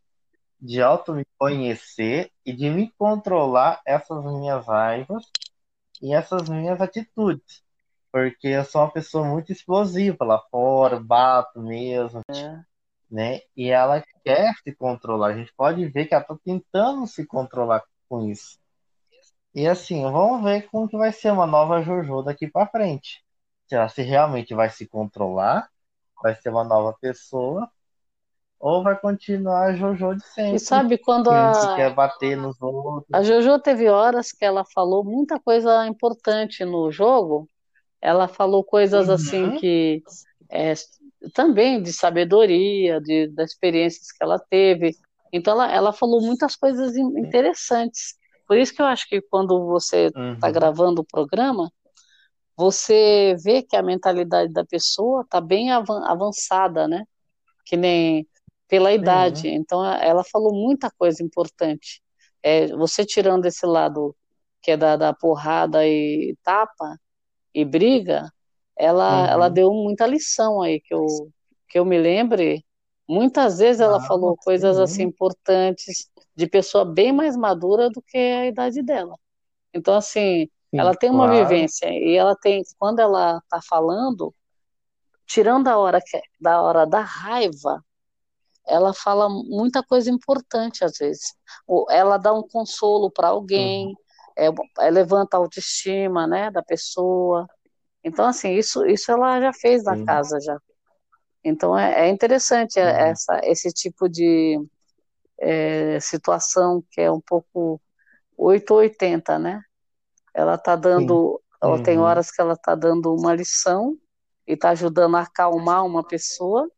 de 0.62 0.82
auto 0.82 1.14
me 1.14 1.26
conhecer 1.38 2.32
e 2.46 2.52
de 2.52 2.70
me 2.70 2.92
controlar 2.98 3.82
essas 3.86 4.24
minhas 4.26 4.66
raivas 4.66 5.26
e 6.02 6.14
essas 6.14 6.50
minhas 6.50 6.82
atitudes. 6.82 7.64
Porque 8.12 8.48
eu 8.48 8.66
sou 8.66 8.82
uma 8.82 8.92
pessoa 8.92 9.26
muito 9.26 9.52
explosiva 9.52 10.26
lá 10.26 10.40
fora, 10.52 11.00
bato 11.00 11.62
mesmo, 11.62 12.22
né? 13.10 13.40
E 13.56 13.70
ela 13.70 14.04
quer 14.24 14.54
se 14.64 14.76
controlar. 14.76 15.30
A 15.30 15.38
gente 15.38 15.54
pode 15.56 15.86
ver 15.88 16.06
que 16.08 16.14
ela 16.14 16.24
tá 16.24 16.36
tentando 16.44 17.08
se 17.08 17.26
controlar 17.26 17.84
com 18.08 18.30
isso. 18.30 18.60
E 19.54 19.68
assim, 19.68 20.02
vamos 20.04 20.44
ver 20.44 20.70
como 20.70 20.88
que 20.88 20.98
vai 20.98 21.12
ser 21.12 21.32
uma 21.32 21.46
nova 21.48 21.82
JoJo 21.82 22.24
daqui 22.24 22.48
pra 22.50 22.68
frente. 22.68 23.24
Se 23.68 23.76
ela 23.76 23.90
se 23.90 24.02
realmente 24.02 24.54
vai 24.54 24.70
se 24.70 24.88
controlar, 24.88 25.70
vai 26.22 26.36
ser 26.36 26.50
uma 26.50 26.64
nova 26.64 26.96
pessoa, 27.00 27.70
ou 28.60 28.84
vai 28.84 29.00
continuar 29.00 29.70
a 29.70 29.74
JoJo 29.76 30.16
de 30.18 30.24
sempre. 30.26 30.58
E 30.58 30.60
sabe 30.60 30.98
quando 30.98 31.30
a, 31.32 31.42
quer 31.74 31.94
bater 31.96 32.36
nos 32.38 32.62
outros. 32.62 33.08
a 33.12 33.24
Jojo 33.24 33.60
teve 33.60 33.90
horas 33.90 34.32
que 34.32 34.46
ela 34.46 34.64
falou 34.66 35.04
muita 35.04 35.40
coisa 35.40 35.88
importante 35.88 36.64
no 36.66 36.92
jogo. 36.92 37.50
Ela 38.02 38.28
falou 38.28 38.64
coisas 38.66 39.10
assim 39.10 39.52
Uhum. 39.52 39.52
que 39.52 40.04
é, 40.52 40.74
também 41.34 41.82
de 41.84 41.94
sabedoria, 41.94 43.02
de, 43.02 43.28
das 43.30 43.52
experiências 43.52 44.12
que 44.14 44.24
ela 44.24 44.40
teve. 44.40 44.98
Então 45.34 45.54
ela, 45.56 45.72
ela 45.74 45.94
falou 45.94 46.22
muitas 46.22 46.56
coisas 46.58 46.98
in- 46.98 47.20
interessantes. 47.20 48.16
Por 48.50 48.58
isso 48.58 48.74
que 48.76 48.82
eu 48.82 48.88
acho 48.88 49.08
que 49.08 49.22
quando 49.22 49.68
você 49.68 50.08
está 50.08 50.48
Uhum. 50.48 50.54
gravando 50.54 51.02
o 51.02 51.06
programa, 51.06 51.72
você 52.58 53.36
vê 53.44 53.62
que 53.62 53.76
a 53.76 53.84
mentalidade 53.84 54.52
da 54.52 54.66
pessoa 54.66 55.22
está 55.22 55.40
bem 55.40 55.72
avan- 55.72 56.04
avançada, 56.06 56.88
né? 56.88 57.06
Que 57.66 57.78
nem 57.78 58.28
pela 58.68 58.92
idade. 58.92 59.48
Então, 59.48 59.82
a- 59.82 59.98
ela 59.98 60.24
falou 60.24 60.52
muita 60.54 60.92
coisa 60.98 61.24
importante. 61.24 62.02
É, 62.44 62.68
você 62.76 63.06
tirando 63.06 63.46
esse 63.46 63.66
lado 63.68 64.16
que 64.64 64.72
é 64.72 64.78
da, 64.78 64.96
da 64.98 65.14
porrada 65.14 65.88
e 65.88 66.36
tapa 66.44 66.98
e 67.54 67.64
briga, 67.64 68.32
ela, 68.76 69.22
Uhum. 69.22 69.26
ela 69.28 69.50
deu 69.50 69.72
muita 69.74 70.08
lição 70.08 70.62
aí, 70.62 70.82
que 70.82 70.94
eu, 70.94 71.06
que 71.70 71.80
eu 71.80 71.86
me 71.86 72.00
lembre. 72.00 72.66
Muitas 73.10 73.60
vezes 73.60 73.82
ela 73.82 73.98
Ah, 73.98 74.08
falou 74.08 74.38
coisas 74.38 74.78
sim. 74.78 74.84
assim 74.84 75.04
importantes 75.04 76.10
de 76.36 76.48
pessoa 76.48 76.86
bem 76.86 77.12
mais 77.14 77.36
madura 77.36 77.90
do 77.90 78.02
que 78.04 78.18
a 78.18 78.48
idade 78.48 78.84
dela. 78.84 79.16
Então, 79.74 79.96
assim, 79.96 80.50
ela 80.78 80.96
tem 80.96 81.10
uma 81.12 81.28
claro. 81.28 81.48
vivência 81.48 81.88
e 81.90 82.16
ela 82.16 82.36
tem, 82.36 82.64
quando 82.80 83.00
ela 83.00 83.40
está 83.40 83.62
falando, 83.62 84.34
tirando 85.28 85.68
a 85.68 85.78
hora 85.78 86.02
que, 86.02 86.22
da 86.40 86.62
hora 86.62 86.86
da 86.86 87.02
raiva, 87.02 87.84
ela 88.68 88.94
fala 88.94 89.30
muita 89.30 89.84
coisa 89.84 90.10
importante 90.12 90.84
às 90.86 90.98
vezes. 91.00 91.36
Ela 91.90 92.18
dá 92.18 92.34
um 92.34 92.44
consolo 92.48 93.12
para 93.12 93.30
alguém, 93.30 93.96
é, 94.38 94.48
é, 94.80 94.92
levanta 94.92 95.38
a 95.38 95.40
autoestima, 95.40 96.28
né, 96.28 96.52
da 96.52 96.64
pessoa. 96.64 97.48
Então, 98.04 98.26
assim, 98.26 98.54
isso, 98.54 98.86
isso 98.88 99.12
ela 99.12 99.42
já 99.42 99.54
fez 99.54 99.84
na 99.86 99.96
Sim. 99.96 100.06
casa 100.06 100.40
já. 100.42 100.58
Então 101.44 101.78
é, 101.78 102.08
é 102.08 102.10
interessante 102.10 102.80
é, 102.80 102.84
Uhum. 102.84 103.12
essa, 103.12 103.40
esse 103.44 103.72
tipo 103.72 104.10
de 104.10 104.60
é, 105.40 106.00
situação 106.00 106.84
que 106.92 107.02
é 107.02 107.12
um 107.12 107.22
pouco 107.22 107.82
8 108.38 108.72
ou 108.72 108.80
80, 108.80 109.40
né? 109.40 109.62
Ela 110.34 110.58
tá 110.58 110.76
dando, 110.76 111.42
ela 111.62 111.80
tem 111.80 111.98
Uhum. 111.98 112.04
horas 112.04 112.32
que 112.32 112.42
ela 112.42 112.56
tá 112.58 112.76
dando 112.76 113.14
uma 113.14 113.34
lição 113.36 113.98
e 114.48 114.56
tá 114.58 114.70
ajudando 114.72 115.18
a 115.18 115.22
acalmar 115.22 115.86
uma 115.86 116.04
pessoa, 116.04 116.70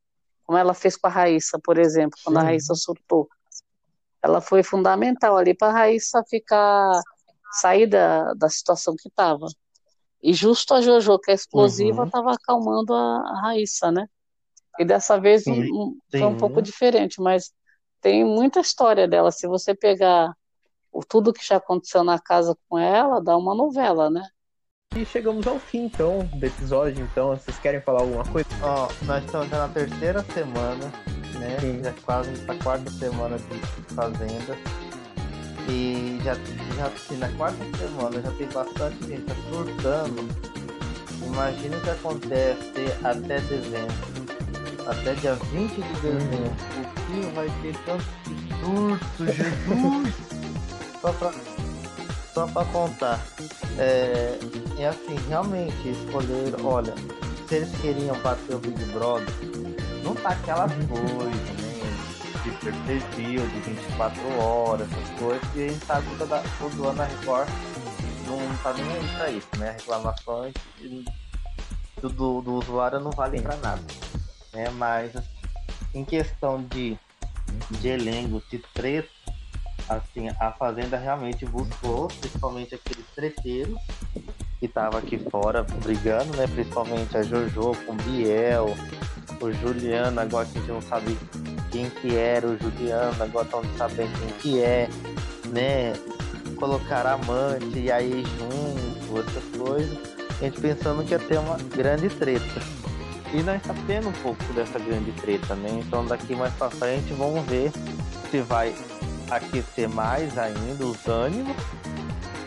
como 0.44 0.58
ela 0.58 0.74
fez 0.74 0.98
com 0.98 1.08
a 1.08 1.10
Raíssa, 1.10 1.60
por 1.64 1.78
exemplo, 1.78 2.18
quando 2.24 2.38
a 2.38 2.42
Sim. 2.42 2.48
Raíssa 2.48 2.76
surtou. 2.76 3.30
Ela 4.22 4.42
foi 4.42 4.64
fundamental 4.64 5.38
ali 5.38 5.56
para 5.56 5.70
a 5.70 5.74
Raíssa 5.74 6.24
ficar 6.30 7.02
sair 7.54 7.88
da, 7.88 8.34
da 8.34 8.50
situação 8.50 8.96
que 8.96 9.10
estava. 9.10 9.48
E 10.24 10.34
justo 10.34 10.74
a 10.74 10.82
Jojo, 10.82 11.20
que 11.20 11.32
é 11.32 11.34
explosiva, 11.34 12.02
Uhum. 12.02 12.06
estava 12.06 12.34
acalmando 12.34 12.94
a, 12.94 12.98
a 13.32 13.42
Raíssa, 13.42 13.92
né? 13.92 14.08
E 14.80 14.86
dessa 14.86 15.20
vez 15.20 15.46
um- 15.48 15.54
Sim, 15.56 15.72
um- 15.72 15.98
foi 16.12 16.24
um 16.24 16.32
sim. 16.32 16.38
pouco 16.38 16.62
diferente, 16.62 17.22
mas 17.22 17.52
tem 18.00 18.24
muita 18.26 18.60
história 18.60 19.08
dela. 19.08 19.32
Se 19.32 19.48
você 19.48 19.76
pegar 19.76 20.34
o, 20.92 21.04
tudo 21.04 21.34
que 21.34 21.46
já 21.46 21.58
aconteceu 21.58 22.04
na 22.04 22.20
casa 22.20 22.56
com 22.68 22.78
ela, 22.78 23.22
dá 23.22 23.38
uma 23.38 23.54
novela, 23.56 24.10
né? 24.10 24.28
E 24.96 25.06
chegamos 25.06 25.48
ao 25.48 25.58
fim, 25.58 25.86
então, 25.86 26.20
do 26.34 26.46
episódio. 26.46 27.08
Então, 27.10 27.30
vocês 27.30 27.58
querem 27.60 27.80
falar 27.82 28.02
alguma 28.02 28.26
coisa? 28.26 28.50
Ó, 28.62 28.90
nós 29.06 29.24
estamos 29.24 29.48
já 29.48 29.68
na 29.68 29.74
terceira 29.74 30.22
semana, 30.34 30.92
né? 31.40 31.58
Já 31.82 31.94
quase 32.06 32.32
na 32.42 32.56
quarta 32.56 32.90
semana 32.92 33.38
de 33.38 33.94
Fazenda. 33.96 34.58
E 35.70 36.20
já, 36.24 36.34
já 36.76 36.88
assim, 36.88 37.18
na 37.18 37.30
quarta 37.38 37.58
semana 37.78 38.22
já 38.22 38.32
tem 38.32 38.48
bastante 38.48 39.06
gente 39.06 39.24
tá 39.26 39.36
surtando. 39.50 40.28
Imagina 41.26 41.78
o 41.78 41.82
que 41.82 41.90
acontece 41.90 42.74
até 43.04 43.40
dezembro. 43.40 44.31
Até 44.88 45.14
dia 45.16 45.36
20 45.36 45.76
de 45.76 45.82
dezembro. 46.02 46.52
O 46.78 47.12
que 47.12 47.36
vai 47.36 47.50
ter 47.62 47.76
tanto 47.86 48.04
surto, 48.62 49.26
Jesus! 49.26 50.16
Só 51.02 51.12
pra, 51.14 51.32
só 52.32 52.46
pra 52.46 52.64
contar. 52.66 53.20
É, 53.80 54.38
é 54.78 54.88
assim, 54.88 55.16
realmente 55.28 55.90
escolheram, 55.90 56.64
olha, 56.64 56.94
se 57.48 57.56
eles 57.56 57.72
queriam 57.82 58.16
bater 58.20 58.56
o 58.56 58.60
Big 58.60 58.84
Brother, 58.94 59.28
não 60.04 60.14
tá 60.14 60.30
aquelas 60.30 60.72
coisas, 60.72 61.34
né? 61.60 61.72
De 62.44 62.52
perfil, 62.86 63.48
de 63.48 63.60
24 63.62 64.22
horas, 64.40 64.88
essas 64.92 65.20
coisas, 65.20 65.44
e 65.56 65.64
a 65.64 65.68
gente 65.70 65.80
que 65.80 66.18
toda, 66.18 66.44
todo 66.60 66.88
ano 66.88 67.02
a 67.02 67.06
Record 67.06 67.50
não 68.28 68.58
tá 68.64 68.74
nem 68.74 68.92
aí 68.92 69.08
pra 69.18 69.30
isso, 69.32 69.50
né? 69.58 69.72
Reclamações 69.72 70.54
do, 72.00 72.10
do, 72.10 72.42
do 72.42 72.54
usuário 72.54 73.00
não 73.00 73.12
valem 73.12 73.42
pra 73.42 73.56
nada. 73.58 73.82
Né? 74.54 74.70
Mas 74.72 75.12
em 75.94 76.04
questão 76.06 76.64
de, 76.64 76.98
de 77.70 77.88
elenco, 77.88 78.42
de 78.50 78.60
treta, 78.74 79.10
assim, 79.90 80.30
a 80.40 80.52
Fazenda 80.52 80.98
realmente 80.98 81.46
buscou, 81.46 82.08
principalmente 82.08 82.76
aqueles 82.76 83.06
treteiros 83.16 83.80
que 84.60 84.66
estavam 84.68 85.00
aqui 85.00 85.18
fora 85.18 85.64
brigando, 85.64 86.38
né? 86.38 86.48
Principalmente 86.48 87.18
a 87.18 87.24
Jojo 87.24 87.76
com 87.86 87.94
o 87.94 87.96
Biel, 87.96 88.76
o 89.42 89.52
Juliano, 89.52 90.22
agora 90.22 90.46
que 90.46 90.58
a 90.58 90.62
gente 90.62 90.72
não 90.72 90.82
sabe 90.82 91.18
quem 91.72 91.90
que 91.90 92.16
era 92.16 92.48
o 92.48 92.58
Juliano, 92.58 93.24
agora 93.24 93.46
estão 93.46 93.64
sabendo 93.78 94.12
quem 94.20 94.30
que 94.40 94.62
é, 94.62 94.88
né? 95.48 95.94
Colocar 96.58 97.08
amante 97.08 97.80
e 97.80 97.92
aí 97.92 98.24
junto, 98.38 99.18
outras 99.18 99.44
coisas. 99.58 99.98
A 100.40 100.44
gente 100.44 100.62
pensando 100.62 101.04
que 101.04 101.12
ia 101.12 101.20
ter 101.20 101.40
uma 101.40 101.58
grande 101.58 102.08
treta. 102.10 102.81
E 103.34 103.42
nós 103.44 103.58
está 103.58 103.74
tendo 103.88 104.10
um 104.10 104.14
pouco 104.14 104.44
dessa 104.54 104.78
grande 104.78 105.12
treta, 105.14 105.56
né? 105.56 105.82
Então 105.86 106.06
daqui 106.06 106.36
mais 106.36 106.54
para 106.54 106.70
frente 106.70 107.14
vamos 107.14 107.46
ver 107.46 107.72
se 108.30 108.42
vai 108.42 108.76
aquecer 109.30 109.88
mais 109.88 110.38
ainda 110.38 110.86
os 110.86 111.08
ânimos 111.08 111.56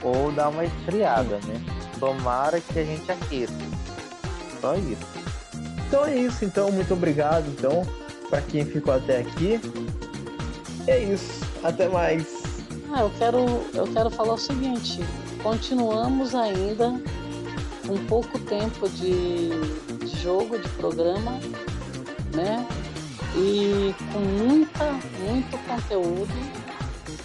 ou 0.02 0.30
dar 0.30 0.50
uma 0.50 0.64
esfriada, 0.64 1.40
né? 1.46 1.60
Tomara 1.98 2.60
que 2.60 2.78
a 2.78 2.84
gente 2.84 3.10
aqueça. 3.10 3.54
Só 4.60 4.74
isso. 4.76 5.06
Então 5.88 6.04
é 6.04 6.16
isso, 6.16 6.44
então 6.44 6.70
muito 6.70 6.92
obrigado 6.92 7.46
então 7.48 7.86
para 8.28 8.42
quem 8.42 8.64
ficou 8.66 8.94
até 8.94 9.20
aqui. 9.20 9.60
É 10.86 10.98
isso, 10.98 11.40
até 11.62 11.88
mais. 11.88 12.26
Ah, 12.92 13.02
eu 13.02 13.12
quero 13.18 13.38
eu 13.72 13.86
quero 13.92 14.10
falar 14.10 14.34
o 14.34 14.38
seguinte, 14.38 15.00
continuamos 15.42 16.34
ainda 16.34 17.00
com 17.86 17.96
pouco 18.06 18.38
tempo 18.38 18.88
de 18.88 19.50
jogo, 20.24 20.58
de 20.58 20.68
programa, 20.70 21.38
né? 22.34 22.66
E 23.36 23.94
com 24.12 24.20
muita, 24.20 24.92
muito 25.20 25.58
conteúdo 25.68 26.32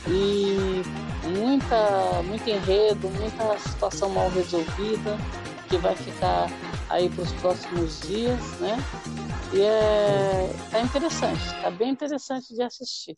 e 0.07 0.83
muita, 1.29 2.21
muito 2.23 2.47
enredo, 2.49 3.09
muita 3.09 3.57
situação 3.59 4.09
mal 4.09 4.29
resolvida 4.29 5.17
que 5.69 5.77
vai 5.77 5.95
ficar 5.95 6.47
aí 6.89 7.09
para 7.09 7.23
os 7.23 7.31
próximos 7.33 8.01
dias, 8.01 8.39
né? 8.59 8.77
E 9.53 9.61
é, 9.61 10.51
é 10.73 10.81
interessante, 10.81 11.61
tá 11.61 11.71
bem 11.71 11.91
interessante 11.91 12.53
de 12.53 12.61
assistir. 12.61 13.15